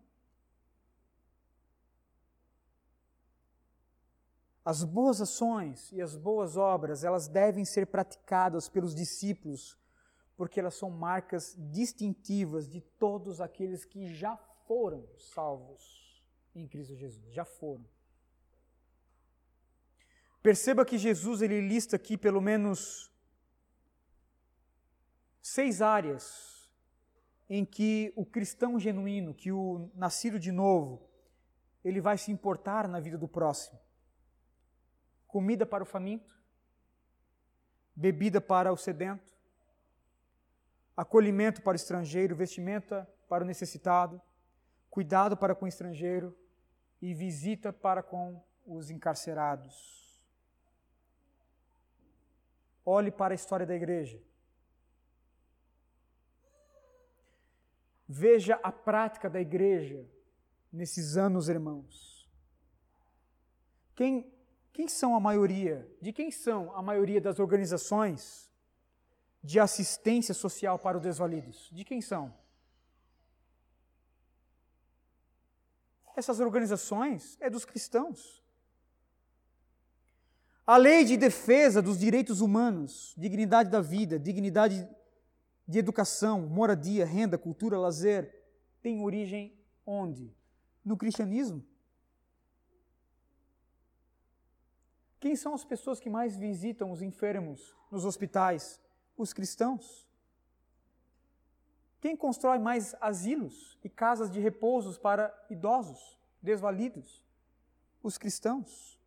As 4.65 4.85
boas 4.85 5.21
ações 5.21 5.91
e 5.93 6.01
as 6.01 6.17
boas 6.17 6.57
obras, 6.57 7.03
elas 7.05 7.29
devem 7.29 7.65
ser 7.65 7.89
praticadas 7.89 8.69
pelos 8.69 8.95
discípulos, 8.95 9.80
porque 10.41 10.59
elas 10.59 10.75
são 10.75 10.89
marcas 10.89 11.55
distintivas 11.71 12.67
de 12.67 12.81
todos 12.81 13.43
aqueles 13.43 13.85
que 13.85 14.07
já 14.15 14.39
foram 14.67 15.07
salvos 15.19 16.25
em 16.55 16.67
Cristo 16.67 16.97
Jesus, 16.97 17.31
já 17.31 17.45
foram. 17.45 17.85
Perceba 20.43 20.83
que 20.87 20.97
Jesus 20.97 21.43
ele 21.43 21.61
lista 21.61 21.97
aqui 21.97 22.17
pelo 22.17 22.41
menos 22.41 23.13
seis 25.43 25.83
áreas 25.83 26.73
em 27.47 27.63
que 27.63 28.11
o 28.17 28.25
cristão 28.25 28.81
genuíno, 28.81 29.35
que 29.35 29.53
o 29.53 29.91
nascido 29.95 30.39
de 30.39 30.51
novo, 30.51 31.07
ele 31.85 32.01
vai 32.01 32.17
se 32.17 32.33
importar 32.33 32.89
na 32.89 32.99
vida 32.99 33.19
do 33.19 33.29
próximo. 33.29 33.79
Comida 35.27 35.67
para 35.67 35.83
o 35.83 35.87
faminto, 35.87 36.35
bebida 37.95 38.41
para 38.41 38.73
o 38.73 38.77
sedento, 38.79 39.39
acolhimento 41.01 41.63
para 41.63 41.73
o 41.73 41.77
estrangeiro, 41.77 42.37
vestimenta 42.37 43.09
para 43.27 43.43
o 43.43 43.47
necessitado, 43.47 44.21
cuidado 44.91 45.35
para 45.35 45.55
com 45.55 45.65
o 45.65 45.69
estrangeiro 45.69 46.37
e 47.01 47.15
visita 47.15 47.73
para 47.73 48.03
com 48.03 48.43
os 48.67 48.91
encarcerados. 48.91 50.23
Olhe 52.85 53.11
para 53.11 53.33
a 53.33 53.35
história 53.35 53.65
da 53.65 53.75
igreja. 53.75 54.21
Veja 58.07 58.61
a 58.63 58.71
prática 58.71 59.31
da 59.31 59.41
igreja 59.41 60.07
nesses 60.71 61.17
anos, 61.17 61.49
irmãos. 61.49 62.29
Quem, 63.95 64.31
quem 64.71 64.87
são 64.87 65.17
a 65.17 65.21
maioria? 65.21 65.91
De 65.99 66.13
quem 66.13 66.31
são 66.31 66.77
a 66.77 66.83
maioria 66.83 67.23
das 67.23 67.39
organizações 67.39 68.50
de 69.43 69.59
assistência 69.59 70.35
social 70.35 70.79
para 70.79 70.97
os 70.97 71.03
desvalidos? 71.03 71.69
De 71.73 71.85
quem 71.85 72.01
são? 72.01 72.33
Essas 76.17 76.41
organizações 76.41 77.39
é 77.41 77.49
dos 77.49 77.65
cristãos. 77.65 78.43
A 80.67 80.77
lei 80.77 81.05
de 81.05 81.17
defesa 81.17 81.81
dos 81.81 81.99
direitos 81.99 82.41
humanos, 82.41 83.15
dignidade 83.17 83.71
da 83.71 83.81
vida, 83.81 84.19
dignidade 84.19 84.89
de 85.67 85.79
educação, 85.79 86.43
moradia, 86.43 87.07
renda, 87.07 87.39
cultura, 87.39 87.79
lazer, 87.79 88.33
tem 88.83 89.03
origem 89.03 89.59
onde? 89.87 90.35
No 90.85 90.97
cristianismo. 90.97 91.65
Quem 95.19 95.37
são 95.37 95.55
as 95.55 95.65
pessoas 95.65 96.01
que 96.01 96.09
mais 96.09 96.37
visitam 96.37 96.91
os 96.91 97.03
enfermos 97.03 97.75
nos 97.91 98.05
hospitais? 98.05 98.81
Os 99.17 99.33
cristãos. 99.33 100.07
Quem 102.01 102.17
constrói 102.17 102.59
mais 102.59 102.95
asilos 103.01 103.79
e 103.85 103.89
casas 103.89 104.31
de 104.31 104.41
repousos 104.41 104.97
para 104.97 105.35
idosos, 105.51 106.19
desvalidos? 106.41 107.23
Os 108.03 108.17
cristãos. 108.17 108.99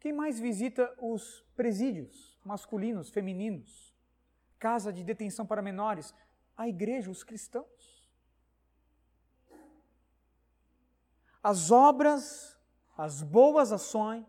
Quem 0.00 0.12
mais 0.12 0.40
visita 0.40 0.92
os 0.98 1.44
presídios? 1.54 2.32
masculinos, 2.44 3.08
femininos, 3.08 3.94
casa 4.58 4.92
de 4.92 5.04
detenção 5.04 5.46
para 5.46 5.62
menores, 5.62 6.14
a 6.56 6.68
igreja, 6.68 7.10
os 7.10 7.24
cristãos. 7.24 8.10
As 11.42 11.70
obras, 11.70 12.56
as 12.96 13.22
boas 13.22 13.72
ações, 13.72 14.26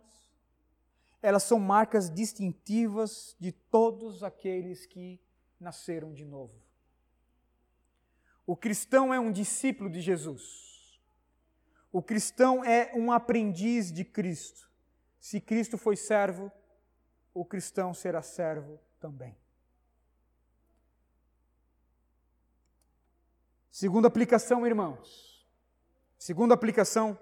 elas 1.24 1.44
são 1.44 1.58
marcas 1.58 2.10
distintivas 2.10 3.34
de 3.40 3.54
todos 3.54 4.24
aqueles 4.24 4.86
que 4.86 5.22
nasceram 5.58 6.14
de 6.14 6.26
novo. 6.26 6.54
O 8.46 8.58
cristão 8.58 9.14
é 9.14 9.20
um 9.20 9.32
discípulo 9.32 9.90
de 9.90 10.02
Jesus. 10.02 11.02
O 11.94 12.04
cristão 12.04 12.62
é 12.66 12.92
um 12.94 13.10
aprendiz 13.10 13.90
de 13.90 14.04
Cristo. 14.04 14.70
Se 15.18 15.40
Cristo 15.40 15.78
foi 15.78 15.96
servo, 15.96 16.52
o 17.34 17.46
cristão 17.46 17.94
será 17.94 18.22
servo 18.22 18.78
também. 19.00 19.34
Segunda 23.72 24.10
aplicação, 24.10 24.68
irmãos. 24.68 25.48
Segunda 26.18 26.54
aplicação. 26.54 27.18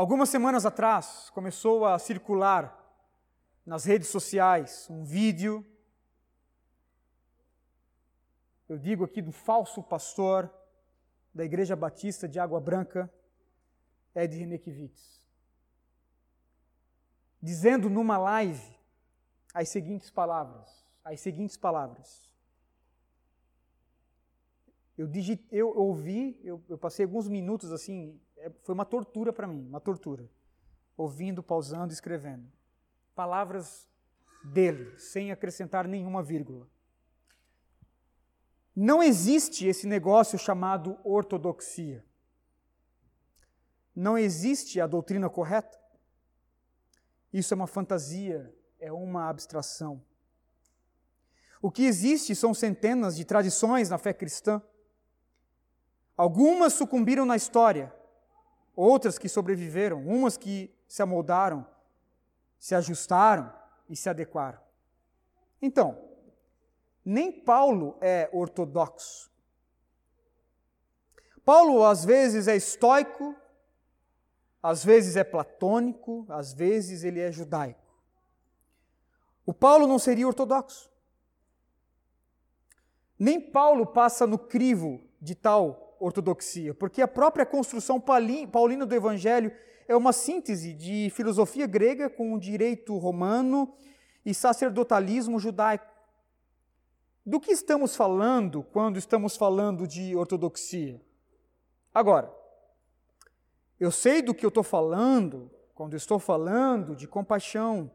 Algumas 0.00 0.30
semanas 0.30 0.64
atrás 0.64 1.28
começou 1.28 1.84
a 1.84 1.98
circular 1.98 2.74
nas 3.66 3.84
redes 3.84 4.08
sociais 4.08 4.88
um 4.88 5.04
vídeo, 5.04 5.62
eu 8.66 8.78
digo 8.78 9.04
aqui 9.04 9.20
do 9.20 9.30
falso 9.30 9.82
pastor 9.82 10.50
da 11.34 11.44
Igreja 11.44 11.76
Batista 11.76 12.26
de 12.26 12.40
Água 12.40 12.58
Branca, 12.58 13.12
Ed 14.14 14.34
Renekiewicz 14.38 15.20
dizendo 17.42 17.90
numa 17.90 18.16
live 18.16 18.74
as 19.52 19.68
seguintes 19.68 20.10
palavras, 20.10 20.82
as 21.04 21.20
seguintes 21.20 21.58
palavras. 21.58 22.26
Eu, 24.96 25.10
eu 25.50 25.76
ouvi, 25.76 26.40
eu, 26.42 26.64
eu 26.70 26.78
passei 26.78 27.04
alguns 27.04 27.28
minutos 27.28 27.70
assim, 27.70 28.18
foi 28.62 28.74
uma 28.74 28.84
tortura 28.84 29.32
para 29.32 29.46
mim, 29.46 29.66
uma 29.66 29.80
tortura. 29.80 30.28
Ouvindo, 30.96 31.42
pausando, 31.42 31.92
escrevendo. 31.92 32.50
Palavras 33.14 33.88
dele, 34.44 34.98
sem 34.98 35.30
acrescentar 35.30 35.86
nenhuma 35.86 36.22
vírgula. 36.22 36.66
Não 38.74 39.02
existe 39.02 39.66
esse 39.66 39.86
negócio 39.86 40.38
chamado 40.38 40.98
ortodoxia. 41.04 42.04
Não 43.94 44.16
existe 44.16 44.80
a 44.80 44.86
doutrina 44.86 45.28
correta. 45.28 45.78
Isso 47.32 47.52
é 47.52 47.56
uma 47.56 47.66
fantasia, 47.66 48.54
é 48.78 48.92
uma 48.92 49.28
abstração. 49.28 50.02
O 51.60 51.70
que 51.70 51.84
existe 51.84 52.34
são 52.34 52.54
centenas 52.54 53.16
de 53.16 53.24
tradições 53.24 53.90
na 53.90 53.98
fé 53.98 54.14
cristã. 54.14 54.62
Algumas 56.16 56.72
sucumbiram 56.72 57.26
na 57.26 57.36
história, 57.36 57.94
outras 58.74 59.18
que 59.18 59.28
sobreviveram, 59.28 60.06
umas 60.06 60.36
que 60.36 60.74
se 60.86 61.02
amoldaram, 61.02 61.66
se 62.58 62.74
ajustaram 62.74 63.52
e 63.88 63.96
se 63.96 64.08
adequaram. 64.08 64.58
Então, 65.60 65.98
nem 67.04 67.32
Paulo 67.32 67.96
é 68.00 68.28
ortodoxo. 68.32 69.30
Paulo, 71.44 71.84
às 71.84 72.04
vezes, 72.04 72.46
é 72.46 72.56
estoico, 72.56 73.34
às 74.62 74.84
vezes 74.84 75.16
é 75.16 75.24
platônico, 75.24 76.26
às 76.28 76.52
vezes 76.52 77.02
ele 77.02 77.20
é 77.20 77.32
judaico. 77.32 77.80
O 79.46 79.54
Paulo 79.54 79.86
não 79.86 79.98
seria 79.98 80.26
ortodoxo. 80.26 80.90
Nem 83.18 83.40
Paulo 83.40 83.86
passa 83.86 84.26
no 84.26 84.38
crivo 84.38 85.02
de 85.20 85.34
tal 85.34 85.89
ortodoxia, 86.00 86.74
porque 86.74 87.02
a 87.02 87.06
própria 87.06 87.44
construção 87.44 88.00
paulina 88.00 88.86
do 88.86 88.94
evangelho 88.94 89.52
é 89.86 89.94
uma 89.94 90.12
síntese 90.12 90.72
de 90.72 91.10
filosofia 91.10 91.66
grega 91.66 92.08
com 92.08 92.38
direito 92.38 92.96
romano 92.96 93.74
e 94.24 94.32
sacerdotalismo 94.32 95.38
judaico. 95.38 95.86
Do 97.24 97.38
que 97.38 97.52
estamos 97.52 97.94
falando 97.94 98.62
quando 98.62 98.96
estamos 98.96 99.36
falando 99.36 99.86
de 99.86 100.16
ortodoxia? 100.16 101.00
Agora, 101.92 102.32
eu 103.78 103.90
sei 103.90 104.22
do 104.22 104.34
que 104.34 104.44
eu 104.44 104.48
estou 104.48 104.62
falando 104.62 105.50
quando 105.74 105.96
estou 105.96 106.18
falando 106.18 106.94
de 106.94 107.06
compaixão, 107.06 107.90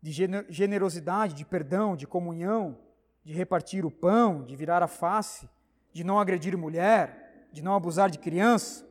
de 0.00 0.12
generosidade, 0.48 1.34
de 1.34 1.44
perdão, 1.44 1.96
de 1.96 2.06
comunhão, 2.06 2.78
de 3.24 3.32
repartir 3.32 3.84
o 3.84 3.90
pão, 3.90 4.44
de 4.44 4.54
virar 4.54 4.82
a 4.82 4.86
face, 4.86 5.48
de 5.92 6.04
não 6.04 6.20
agredir 6.20 6.56
mulher, 6.56 7.27
de 7.58 7.64
não 7.64 7.74
abusar 7.74 8.08
de 8.10 8.18
criança. 8.18 8.88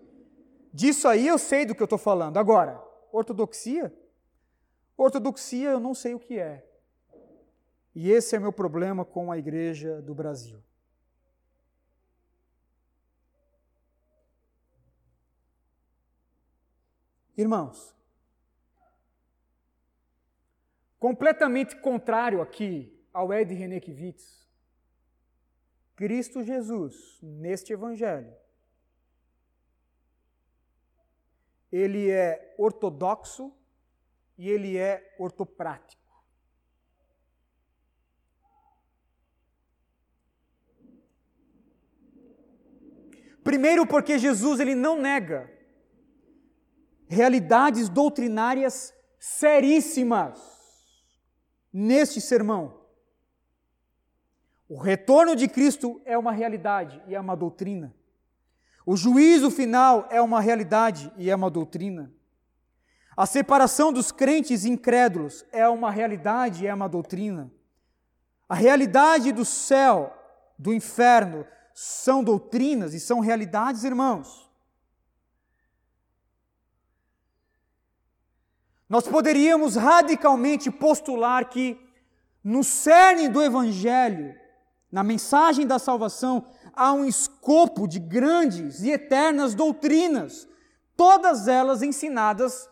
Disso 0.74 1.08
aí 1.08 1.26
eu 1.26 1.38
sei 1.38 1.66
do 1.66 1.74
que 1.74 1.82
eu 1.82 1.86
estou 1.86 1.98
falando. 1.98 2.38
Agora, 2.38 2.82
ortodoxia? 3.12 3.94
Ortodoxia 4.98 5.70
eu 5.70 5.80
não 5.80 5.94
sei 5.94 6.14
o 6.14 6.20
que 6.20 6.38
é. 6.38 6.66
E 7.96 8.12
esse 8.12 8.36
é 8.36 8.40
meu 8.40 8.52
problema 8.52 9.06
com 9.06 9.32
a 9.32 9.38
igreja 9.38 10.02
do 10.02 10.14
Brasil. 10.14 10.62
Irmãos, 17.36 17.96
completamente 21.00 21.76
contrário 21.78 22.42
aqui 22.42 22.92
ao 23.14 23.32
Ed 23.32 23.54
Renekiewicz, 23.54 24.48
Cristo 25.96 26.44
Jesus, 26.44 27.20
neste 27.22 27.74
Evangelho, 27.74 28.36
ele 31.72 32.10
é 32.10 32.56
ortodoxo 32.58 33.54
e 34.38 34.50
ele 34.50 34.78
é 34.78 35.16
ortoprático. 35.18 36.02
Primeiro 43.44 43.88
porque 43.88 44.20
Jesus 44.20 44.60
ele 44.60 44.76
não 44.76 45.00
nega 45.00 45.50
realidades 47.08 47.88
doutrinárias 47.88 48.94
seríssimas 49.18 50.38
neste 51.72 52.20
sermão. 52.20 52.86
O 54.68 54.78
retorno 54.78 55.34
de 55.34 55.48
Cristo 55.48 56.02
é 56.04 56.18
uma 56.18 56.34
realidade 56.34 57.02
e 57.08 57.16
é 57.16 57.20
uma 57.20 57.36
doutrina. 57.36 57.96
O 58.90 58.96
juízo 58.96 59.52
final 59.52 60.08
é 60.10 60.22
uma 60.22 60.40
realidade 60.40 61.12
e 61.18 61.30
é 61.30 61.36
uma 61.36 61.52
doutrina. 61.52 62.10
A 63.18 63.26
separação 63.26 63.92
dos 63.92 64.14
crentes 64.14 64.64
incrédulos 64.64 65.44
é 65.52 65.68
uma 65.68 65.92
realidade 65.92 66.64
e 66.64 66.68
é 66.68 66.74
uma 66.74 66.88
doutrina. 66.88 67.52
A 68.48 68.56
realidade 68.56 69.34
do 69.34 69.44
céu, 69.44 70.18
do 70.58 70.74
inferno, 70.74 71.46
são 71.74 72.24
doutrinas 72.24 72.94
e 72.94 73.00
são 73.02 73.20
realidades, 73.20 73.84
irmãos. 73.84 74.50
Nós 78.88 79.06
poderíamos 79.06 79.76
radicalmente 79.76 80.72
postular 80.72 81.50
que, 81.50 81.78
no 82.42 82.64
cerne 82.64 83.28
do 83.28 83.44
Evangelho, 83.44 84.34
na 84.90 85.04
mensagem 85.04 85.68
da 85.68 85.78
salvação, 85.78 86.48
há 86.76 86.94
um 86.94 87.06
escopo 87.06 87.88
de 87.88 88.00
grandes 88.00 88.82
e 88.82 88.92
eternas 88.92 89.56
doutrinas, 89.56 90.48
todas 90.96 91.48
elas 91.48 91.82
ensinadas 91.82 92.70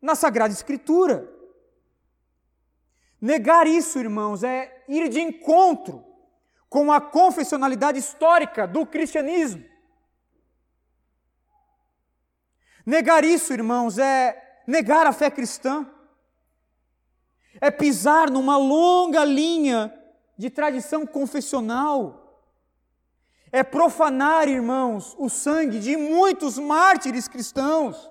na 0.00 0.14
Sagrada 0.14 0.52
Escritura. 0.52 1.28
Negar 3.20 3.66
isso, 3.66 3.98
irmãos, 3.98 4.42
é 4.42 4.84
ir 4.88 5.08
de 5.08 5.20
encontro 5.20 6.04
com 6.68 6.90
a 6.90 7.00
confessionalidade 7.00 7.98
histórica 7.98 8.66
do 8.66 8.86
cristianismo. 8.86 9.64
Negar 12.86 13.24
isso, 13.24 13.52
irmãos, 13.52 13.98
é 13.98 14.62
negar 14.66 15.06
a 15.06 15.12
fé 15.12 15.30
cristã, 15.30 15.86
é 17.60 17.70
pisar 17.70 18.30
numa 18.30 18.56
longa 18.56 19.24
linha 19.24 19.92
de 20.38 20.48
tradição 20.48 21.06
confessional, 21.06 22.19
é 23.52 23.62
profanar, 23.62 24.48
irmãos, 24.48 25.14
o 25.18 25.28
sangue 25.28 25.80
de 25.80 25.96
muitos 25.96 26.58
mártires 26.58 27.26
cristãos 27.26 28.10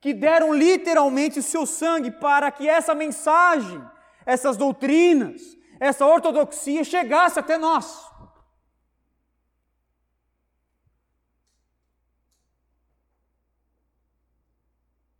que 0.00 0.14
deram 0.14 0.52
literalmente 0.52 1.40
o 1.40 1.42
seu 1.42 1.66
sangue 1.66 2.10
para 2.10 2.50
que 2.50 2.68
essa 2.68 2.94
mensagem, 2.94 3.82
essas 4.24 4.56
doutrinas, 4.56 5.42
essa 5.80 6.06
ortodoxia 6.06 6.84
chegasse 6.84 7.38
até 7.38 7.58
nós. 7.58 8.06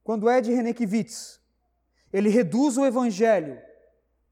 Quando 0.05 0.31
Ed 0.31 0.53
Renekiewicz, 0.53 1.41
ele 2.13 2.29
reduz 2.29 2.79
o 2.79 2.87
evangelho 2.87 3.61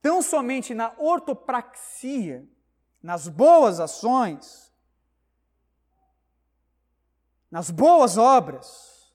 tão 0.01 0.23
somente 0.23 0.73
na 0.73 0.95
ortopraxia, 0.99 2.49
nas 3.03 3.27
boas 3.27 3.81
ações, 3.81 4.64
nas 7.55 7.71
boas 7.71 8.19
obras, 8.19 9.15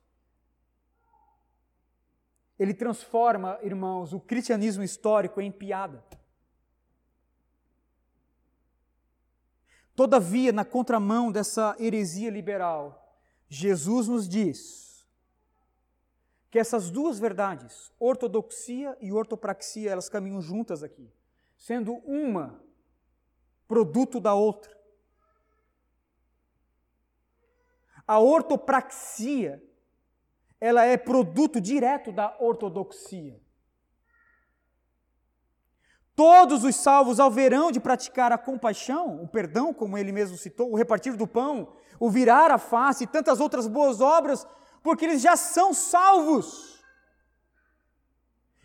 ele 2.58 2.74
transforma, 2.74 3.60
irmãos, 3.62 4.14
o 4.14 4.20
cristianismo 4.22 4.82
histórico 4.82 5.42
em 5.42 5.52
piada. 5.52 6.02
Todavia, 9.94 10.54
na 10.54 10.64
contramão 10.64 11.30
dessa 11.30 11.76
heresia 11.78 12.30
liberal, 12.30 13.14
Jesus 13.50 14.08
nos 14.08 14.26
diz 14.26 15.06
que 16.50 16.58
essas 16.58 16.90
duas 16.90 17.20
verdades, 17.20 17.92
ortodoxia 18.00 18.98
e 19.02 19.12
ortopraxia, 19.12 19.92
elas 19.92 20.08
caminham 20.08 20.42
juntas 20.42 20.82
aqui, 20.82 21.12
sendo 21.58 21.96
uma 22.06 22.64
produto 23.68 24.18
da 24.18 24.34
outra. 24.34 24.79
A 28.10 28.18
ortopraxia, 28.18 29.62
ela 30.60 30.84
é 30.84 30.98
produto 30.98 31.62
direto 31.62 32.12
da 32.12 32.36
ortodoxia. 32.40 33.40
Todos 36.16 36.64
os 36.64 36.76
salvos 36.76 37.20
haverão 37.20 37.72
de 37.72 37.80
praticar 37.80 38.32
a 38.32 38.38
compaixão, 38.38 39.22
o 39.22 39.28
perdão, 39.28 39.72
como 39.72 39.96
ele 39.96 40.12
mesmo 40.12 40.36
citou, 40.38 40.72
o 40.72 40.76
repartir 40.76 41.16
do 41.16 41.28
pão, 41.28 41.72
o 42.00 42.10
virar 42.10 42.50
a 42.50 42.58
face 42.58 43.04
e 43.04 43.08
tantas 43.08 43.40
outras 43.40 43.68
boas 43.68 44.02
obras 44.02 44.44
porque 44.82 45.06
eles 45.06 45.22
já 45.22 45.36
são 45.36 45.72
salvos. 45.72 46.84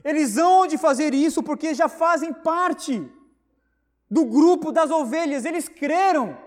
Eles 0.02 0.38
hão 0.38 0.66
de 0.66 0.78
fazer 0.78 1.12
isso 1.12 1.42
porque 1.42 1.74
já 1.74 1.86
fazem 1.86 2.32
parte 2.32 3.12
do 4.10 4.24
grupo 4.24 4.72
das 4.72 4.90
ovelhas, 4.90 5.44
eles 5.44 5.68
creram 5.68 6.42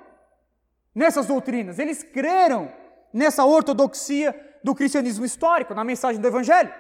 nessas 0.96 1.28
doutrinas, 1.28 1.78
eles 1.78 2.02
creram 2.02 2.87
nessa 3.18 3.44
ortodoxia 3.44 4.30
do 4.64 4.76
cristianismo 4.76 5.26
histórico, 5.26 5.74
na 5.74 5.84
mensagem 5.84 6.22
do 6.22 6.28
Evangelho. 6.28 6.72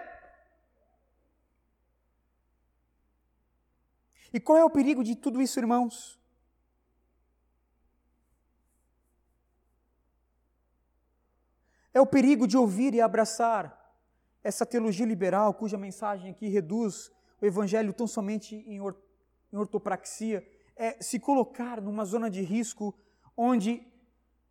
E 4.31 4.39
qual 4.39 4.57
é 4.57 4.63
o 4.63 4.69
perigo 4.69 5.03
de 5.03 5.15
tudo 5.15 5.41
isso, 5.41 5.59
irmãos? 5.59 6.19
É 11.91 11.99
o 11.99 12.05
perigo 12.05 12.45
de 12.45 12.55
ouvir 12.55 12.93
e 12.93 13.01
abraçar 13.01 13.75
essa 14.43 14.63
teologia 14.63 15.07
liberal, 15.07 15.55
cuja 15.55 15.75
mensagem 15.75 16.29
aqui 16.29 16.47
reduz 16.47 17.11
o 17.41 17.45
evangelho 17.45 17.91
tão 17.91 18.05
somente 18.05 18.55
em, 18.55 18.79
or 18.79 18.95
em 19.51 19.57
ortopraxia, 19.57 20.47
é 20.75 21.01
se 21.01 21.19
colocar 21.19 21.81
numa 21.81 22.05
zona 22.05 22.29
de 22.29 22.43
risco 22.43 22.93
onde 23.35 23.83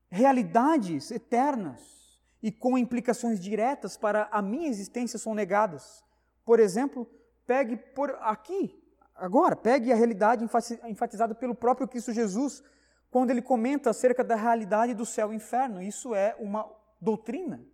realidades 0.09 1.11
eternas 1.11 2.21
e 2.43 2.53
com 2.53 2.79
implicações 2.79 3.41
diretas 3.41 3.97
para 3.97 4.29
a 4.31 4.41
minha 4.41 4.69
existência 4.69 5.19
são 5.19 5.35
negadas. 5.35 6.05
Por 6.45 6.61
exemplo, 6.61 7.09
pegue 7.47 7.77
por 7.77 8.11
aqui, 8.21 8.81
agora, 9.15 9.57
pegue 9.57 9.93
a 9.93 9.97
realidade 9.97 10.45
enfatizada 10.89 11.35
pelo 11.35 11.55
próprio 11.55 11.89
Cristo 11.89 12.13
Jesus, 12.13 12.63
quando 13.11 13.31
ele 13.31 13.43
comenta 13.43 13.91
acerca 13.91 14.23
da 14.23 14.37
realidade 14.37 14.95
do 14.95 15.07
céu 15.07 15.33
e 15.33 15.37
inferno. 15.37 15.83
Isso 15.83 16.15
é 16.15 16.37
uma 16.39 16.71
doutrina. 17.01 17.65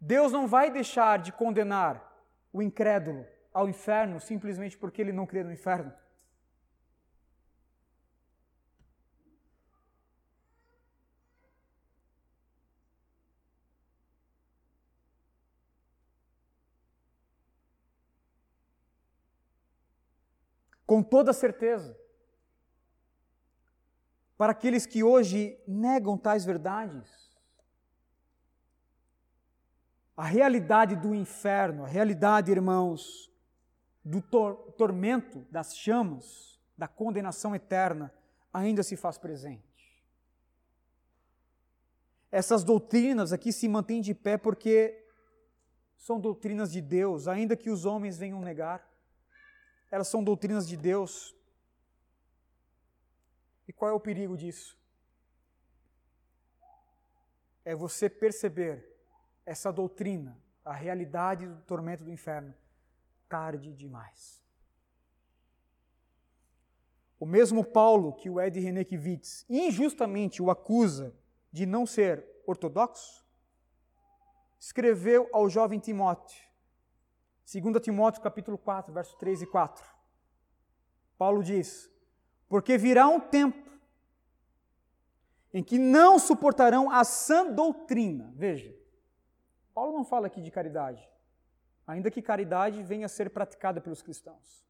Deus 0.00 0.32
não 0.32 0.46
vai 0.46 0.70
deixar 0.70 1.18
de 1.18 1.32
condenar 1.32 2.12
o 2.52 2.62
incrédulo 2.62 3.26
ao 3.52 3.68
inferno 3.68 4.20
simplesmente 4.20 4.76
porque 4.76 5.00
ele 5.00 5.12
não 5.12 5.26
crê 5.26 5.42
no 5.44 5.52
inferno. 5.52 5.92
Com 20.94 21.02
toda 21.02 21.32
certeza, 21.32 21.98
para 24.38 24.52
aqueles 24.52 24.86
que 24.86 25.02
hoje 25.02 25.58
negam 25.66 26.16
tais 26.16 26.44
verdades. 26.44 27.34
A 30.16 30.22
realidade 30.22 30.94
do 30.94 31.12
inferno, 31.12 31.82
a 31.82 31.88
realidade, 31.88 32.52
irmãos, 32.52 33.28
do 34.04 34.22
tor 34.22 34.54
tormento, 34.78 35.44
das 35.50 35.76
chamas, 35.76 36.60
da 36.78 36.86
condenação 36.86 37.56
eterna, 37.56 38.14
ainda 38.52 38.84
se 38.84 38.94
faz 38.96 39.18
presente. 39.18 40.00
Essas 42.30 42.62
doutrinas 42.62 43.32
aqui 43.32 43.52
se 43.52 43.66
mantêm 43.66 44.00
de 44.00 44.14
pé 44.14 44.38
porque 44.38 45.04
são 45.96 46.20
doutrinas 46.20 46.70
de 46.70 46.80
Deus, 46.80 47.26
ainda 47.26 47.56
que 47.56 47.68
os 47.68 47.84
homens 47.84 48.16
venham 48.16 48.40
negar. 48.40 48.93
Elas 49.94 50.08
são 50.08 50.24
doutrinas 50.24 50.66
de 50.66 50.76
Deus. 50.76 51.32
E 53.68 53.72
qual 53.72 53.92
é 53.92 53.94
o 53.94 54.00
perigo 54.00 54.36
disso? 54.36 54.76
É 57.64 57.76
você 57.76 58.10
perceber 58.10 58.84
essa 59.46 59.72
doutrina, 59.72 60.36
a 60.64 60.72
realidade 60.72 61.46
do 61.46 61.62
tormento 61.62 62.02
do 62.02 62.10
inferno, 62.10 62.52
tarde 63.28 63.72
demais. 63.72 64.42
O 67.20 67.24
mesmo 67.24 67.64
Paulo 67.64 68.14
que 68.14 68.28
o 68.28 68.40
Ed 68.40 68.58
Renekiewicz 68.58 69.46
injustamente 69.48 70.42
o 70.42 70.50
acusa 70.50 71.14
de 71.52 71.64
não 71.64 71.86
ser 71.86 72.26
ortodoxo, 72.44 73.24
escreveu 74.58 75.30
ao 75.32 75.48
jovem 75.48 75.78
Timóteo, 75.78 76.42
2 77.44 77.82
Timóteo 77.82 78.22
capítulo 78.22 78.56
4, 78.56 78.92
verso 78.92 79.16
3 79.18 79.42
e 79.42 79.46
4. 79.46 79.84
Paulo 81.18 81.42
diz: 81.42 81.90
Porque 82.48 82.78
virá 82.78 83.06
um 83.06 83.20
tempo 83.20 83.70
em 85.52 85.62
que 85.62 85.78
não 85.78 86.18
suportarão 86.18 86.90
a 86.90 87.04
sã 87.04 87.46
doutrina. 87.52 88.32
Veja, 88.34 88.74
Paulo 89.74 89.92
não 89.92 90.04
fala 90.04 90.26
aqui 90.26 90.40
de 90.40 90.50
caridade, 90.50 91.08
ainda 91.86 92.10
que 92.10 92.22
caridade 92.22 92.82
venha 92.82 93.06
a 93.06 93.08
ser 93.08 93.30
praticada 93.30 93.80
pelos 93.80 94.02
cristãos. 94.02 94.64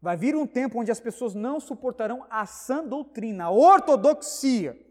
Vai 0.00 0.16
vir 0.16 0.36
um 0.36 0.46
tempo 0.46 0.80
onde 0.80 0.90
as 0.90 1.00
pessoas 1.00 1.34
não 1.34 1.60
suportarão 1.60 2.24
a 2.30 2.46
sã 2.46 2.84
doutrina, 2.84 3.44
a 3.44 3.50
ortodoxia. 3.50 4.87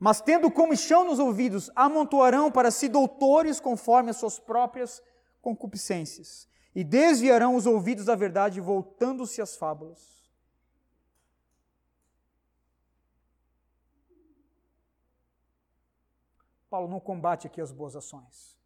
Mas 0.00 0.22
tendo 0.22 0.50
comichão 0.50 1.04
nos 1.04 1.18
ouvidos, 1.18 1.70
amontoarão 1.76 2.50
para 2.50 2.70
si 2.70 2.88
doutores 2.88 3.60
conforme 3.60 4.08
as 4.08 4.16
suas 4.16 4.38
próprias 4.38 5.02
concupiscências, 5.42 6.48
e 6.74 6.82
desviarão 6.82 7.54
os 7.54 7.66
ouvidos 7.66 8.06
da 8.06 8.14
verdade, 8.14 8.62
voltando-se 8.62 9.42
às 9.42 9.56
fábulas. 9.56 10.20
Paulo 16.70 16.88
não 16.88 17.00
combate 17.00 17.46
aqui 17.46 17.60
as 17.60 17.70
boas 17.70 17.94
ações. 17.94 18.56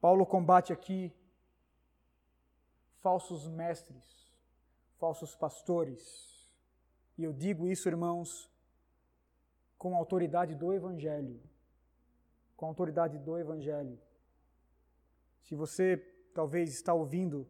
Paulo 0.00 0.24
combate 0.24 0.72
aqui 0.72 1.12
falsos 3.00 3.46
mestres, 3.48 4.32
falsos 4.98 5.34
pastores. 5.34 6.48
E 7.18 7.24
eu 7.24 7.32
digo 7.32 7.66
isso, 7.68 7.88
irmãos, 7.88 8.48
com 9.78 9.94
a 9.94 9.98
autoridade 9.98 10.54
do 10.54 10.72
Evangelho. 10.72 11.40
Com 12.56 12.66
a 12.66 12.68
autoridade 12.68 13.18
do 13.18 13.38
Evangelho. 13.38 13.98
Se 15.42 15.54
você 15.54 15.96
talvez 16.34 16.70
está 16.70 16.92
ouvindo 16.92 17.46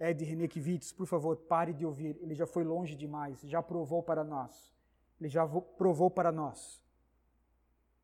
Ed 0.00 0.24
Renekiewicz, 0.24 0.92
por 0.92 1.06
favor, 1.06 1.36
pare 1.36 1.72
de 1.72 1.86
ouvir. 1.86 2.18
Ele 2.20 2.34
já 2.34 2.46
foi 2.46 2.64
longe 2.64 2.94
demais, 2.96 3.40
já 3.42 3.62
provou 3.62 4.02
para 4.02 4.24
nós. 4.24 4.74
Ele 5.20 5.28
já 5.28 5.46
provou 5.46 6.10
para 6.10 6.32
nós 6.32 6.82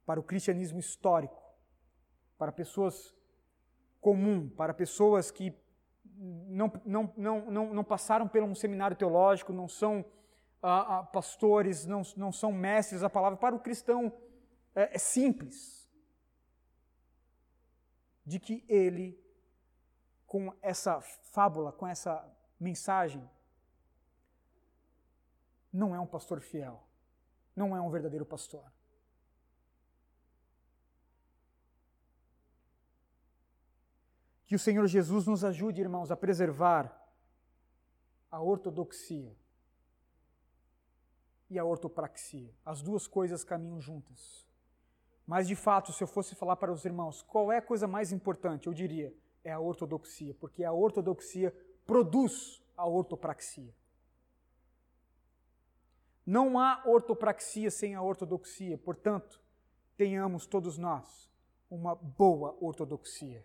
para 0.08 0.18
o 0.18 0.22
cristianismo 0.22 0.78
histórico, 0.78 1.42
para 2.38 2.50
pessoas 2.50 3.14
comum, 4.00 4.48
para 4.48 4.72
pessoas 4.72 5.30
que 5.30 5.54
não, 6.16 6.72
não, 6.86 7.12
não, 7.14 7.50
não, 7.50 7.74
não 7.74 7.84
passaram 7.84 8.26
por 8.26 8.42
um 8.42 8.54
seminário 8.54 8.96
teológico, 8.96 9.52
não 9.52 9.68
são 9.68 10.02
pastores, 11.12 11.86
não, 11.86 12.02
não 12.16 12.32
são 12.32 12.52
mestres 12.52 13.00
da 13.00 13.10
palavra, 13.10 13.38
para 13.38 13.54
o 13.54 13.60
cristão 13.60 14.12
é, 14.74 14.96
é 14.96 14.98
simples. 14.98 15.88
De 18.24 18.38
que 18.38 18.64
ele, 18.68 19.18
com 20.26 20.54
essa 20.60 21.00
fábula, 21.00 21.72
com 21.72 21.86
essa 21.86 22.28
mensagem, 22.60 23.28
não 25.72 25.94
é 25.94 26.00
um 26.00 26.06
pastor 26.06 26.40
fiel, 26.40 26.86
não 27.54 27.76
é 27.76 27.80
um 27.80 27.90
verdadeiro 27.90 28.26
pastor. 28.26 28.70
Que 34.44 34.54
o 34.54 34.58
Senhor 34.58 34.86
Jesus 34.86 35.26
nos 35.26 35.44
ajude, 35.44 35.80
irmãos, 35.80 36.10
a 36.10 36.16
preservar 36.16 36.94
a 38.30 38.40
ortodoxia 38.40 39.36
e 41.50 41.58
a 41.58 41.64
ortopraxia. 41.64 42.50
As 42.64 42.82
duas 42.82 43.06
coisas 43.06 43.44
caminham 43.44 43.80
juntas. 43.80 44.46
Mas, 45.26 45.46
de 45.46 45.54
fato, 45.54 45.92
se 45.92 46.02
eu 46.02 46.08
fosse 46.08 46.34
falar 46.34 46.56
para 46.56 46.72
os 46.72 46.84
irmãos 46.84 47.22
qual 47.22 47.52
é 47.52 47.58
a 47.58 47.62
coisa 47.62 47.86
mais 47.86 48.12
importante, 48.12 48.66
eu 48.66 48.74
diria 48.74 49.12
é 49.44 49.52
a 49.52 49.60
ortodoxia, 49.60 50.34
porque 50.34 50.64
a 50.64 50.72
ortodoxia 50.72 51.54
produz 51.86 52.62
a 52.76 52.86
ortopraxia. 52.86 53.74
Não 56.26 56.58
há 56.58 56.82
ortopraxia 56.84 57.70
sem 57.70 57.94
a 57.94 58.02
ortodoxia, 58.02 58.76
portanto, 58.76 59.40
tenhamos 59.96 60.46
todos 60.46 60.76
nós 60.76 61.30
uma 61.70 61.94
boa 61.94 62.56
ortodoxia. 62.60 63.44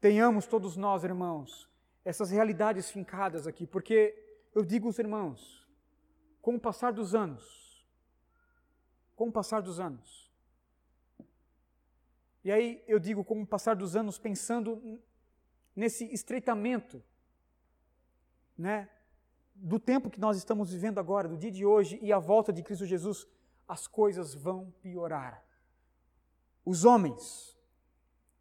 Tenhamos 0.00 0.46
todos 0.46 0.76
nós, 0.76 1.02
irmãos, 1.02 1.68
essas 2.04 2.30
realidades 2.30 2.90
fincadas 2.90 3.46
aqui, 3.46 3.66
porque 3.66 4.14
eu 4.54 4.64
digo 4.64 4.86
aos 4.86 4.98
irmãos, 4.98 5.65
com 6.46 6.54
o 6.54 6.60
passar 6.60 6.92
dos 6.92 7.12
anos, 7.12 7.84
com 9.16 9.26
o 9.26 9.32
passar 9.32 9.60
dos 9.60 9.80
anos, 9.80 10.30
e 12.44 12.52
aí 12.52 12.84
eu 12.86 13.00
digo 13.00 13.24
com 13.24 13.42
o 13.42 13.44
passar 13.44 13.74
dos 13.74 13.96
anos, 13.96 14.16
pensando 14.16 15.00
nesse 15.74 16.04
estreitamento, 16.04 17.02
né, 18.56 18.88
do 19.56 19.80
tempo 19.80 20.08
que 20.08 20.20
nós 20.20 20.36
estamos 20.36 20.70
vivendo 20.70 21.00
agora, 21.00 21.26
do 21.26 21.36
dia 21.36 21.50
de 21.50 21.66
hoje 21.66 21.98
e 22.00 22.12
a 22.12 22.20
volta 22.20 22.52
de 22.52 22.62
Cristo 22.62 22.86
Jesus, 22.86 23.26
as 23.66 23.88
coisas 23.88 24.32
vão 24.32 24.72
piorar. 24.80 25.44
Os 26.64 26.84
homens, 26.84 27.58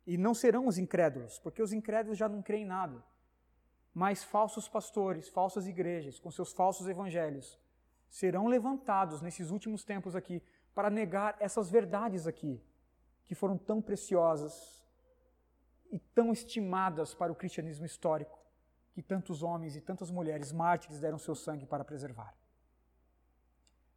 e 0.05 0.15
não 0.15 0.35
serão 0.35 0.67
os 0.67 0.77
incrédulos, 0.77 1.39
porque 1.39 1.59
os 1.59 1.73
incrédulos 1.73 2.19
já 2.19 2.29
não 2.29 2.43
creem 2.43 2.65
em 2.65 2.67
nada. 2.67 3.03
Mas 3.91 4.23
falsos 4.23 4.67
pastores, 4.67 5.27
falsas 5.27 5.65
igrejas, 5.65 6.19
com 6.19 6.29
seus 6.29 6.53
falsos 6.53 6.87
evangelhos, 6.87 7.64
serão 8.15 8.47
levantados 8.47 9.21
nesses 9.21 9.51
últimos 9.51 9.83
tempos 9.83 10.15
aqui 10.15 10.41
para 10.73 10.89
negar 10.89 11.35
essas 11.37 11.69
verdades 11.69 12.25
aqui, 12.25 12.63
que 13.25 13.35
foram 13.35 13.57
tão 13.57 13.81
preciosas 13.81 14.81
e 15.91 15.99
tão 15.99 16.31
estimadas 16.31 17.13
para 17.13 17.29
o 17.29 17.35
cristianismo 17.35 17.85
histórico, 17.85 18.39
que 18.93 19.01
tantos 19.01 19.43
homens 19.43 19.75
e 19.75 19.81
tantas 19.81 20.09
mulheres 20.09 20.53
mártires 20.53 21.01
deram 21.01 21.17
seu 21.17 21.35
sangue 21.35 21.65
para 21.65 21.83
preservar. 21.83 22.33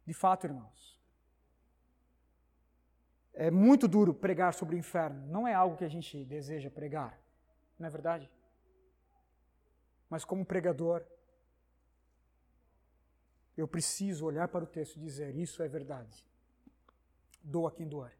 De 0.05 0.13
fato, 0.13 0.47
irmãos, 0.47 0.99
é 3.33 3.49
muito 3.49 3.87
duro 3.87 4.13
pregar 4.13 4.53
sobre 4.53 4.75
o 4.75 4.77
inferno. 4.77 5.25
Não 5.27 5.47
é 5.47 5.53
algo 5.53 5.77
que 5.77 5.85
a 5.85 5.89
gente 5.95 6.25
deseja 6.25 6.69
pregar, 6.69 7.17
não 7.79 7.87
é 7.87 7.89
verdade? 7.89 8.29
Mas 10.09 10.25
como 10.25 10.45
pregador, 10.45 11.05
eu 13.59 13.67
preciso 13.67 14.25
olhar 14.25 14.47
para 14.47 14.63
o 14.63 14.67
texto 14.67 14.95
e 14.95 14.99
dizer: 14.99 15.35
Isso 15.35 15.61
é 15.61 15.67
verdade. 15.67 16.25
Doa 17.43 17.71
quem 17.71 17.87
doar. 17.87 18.13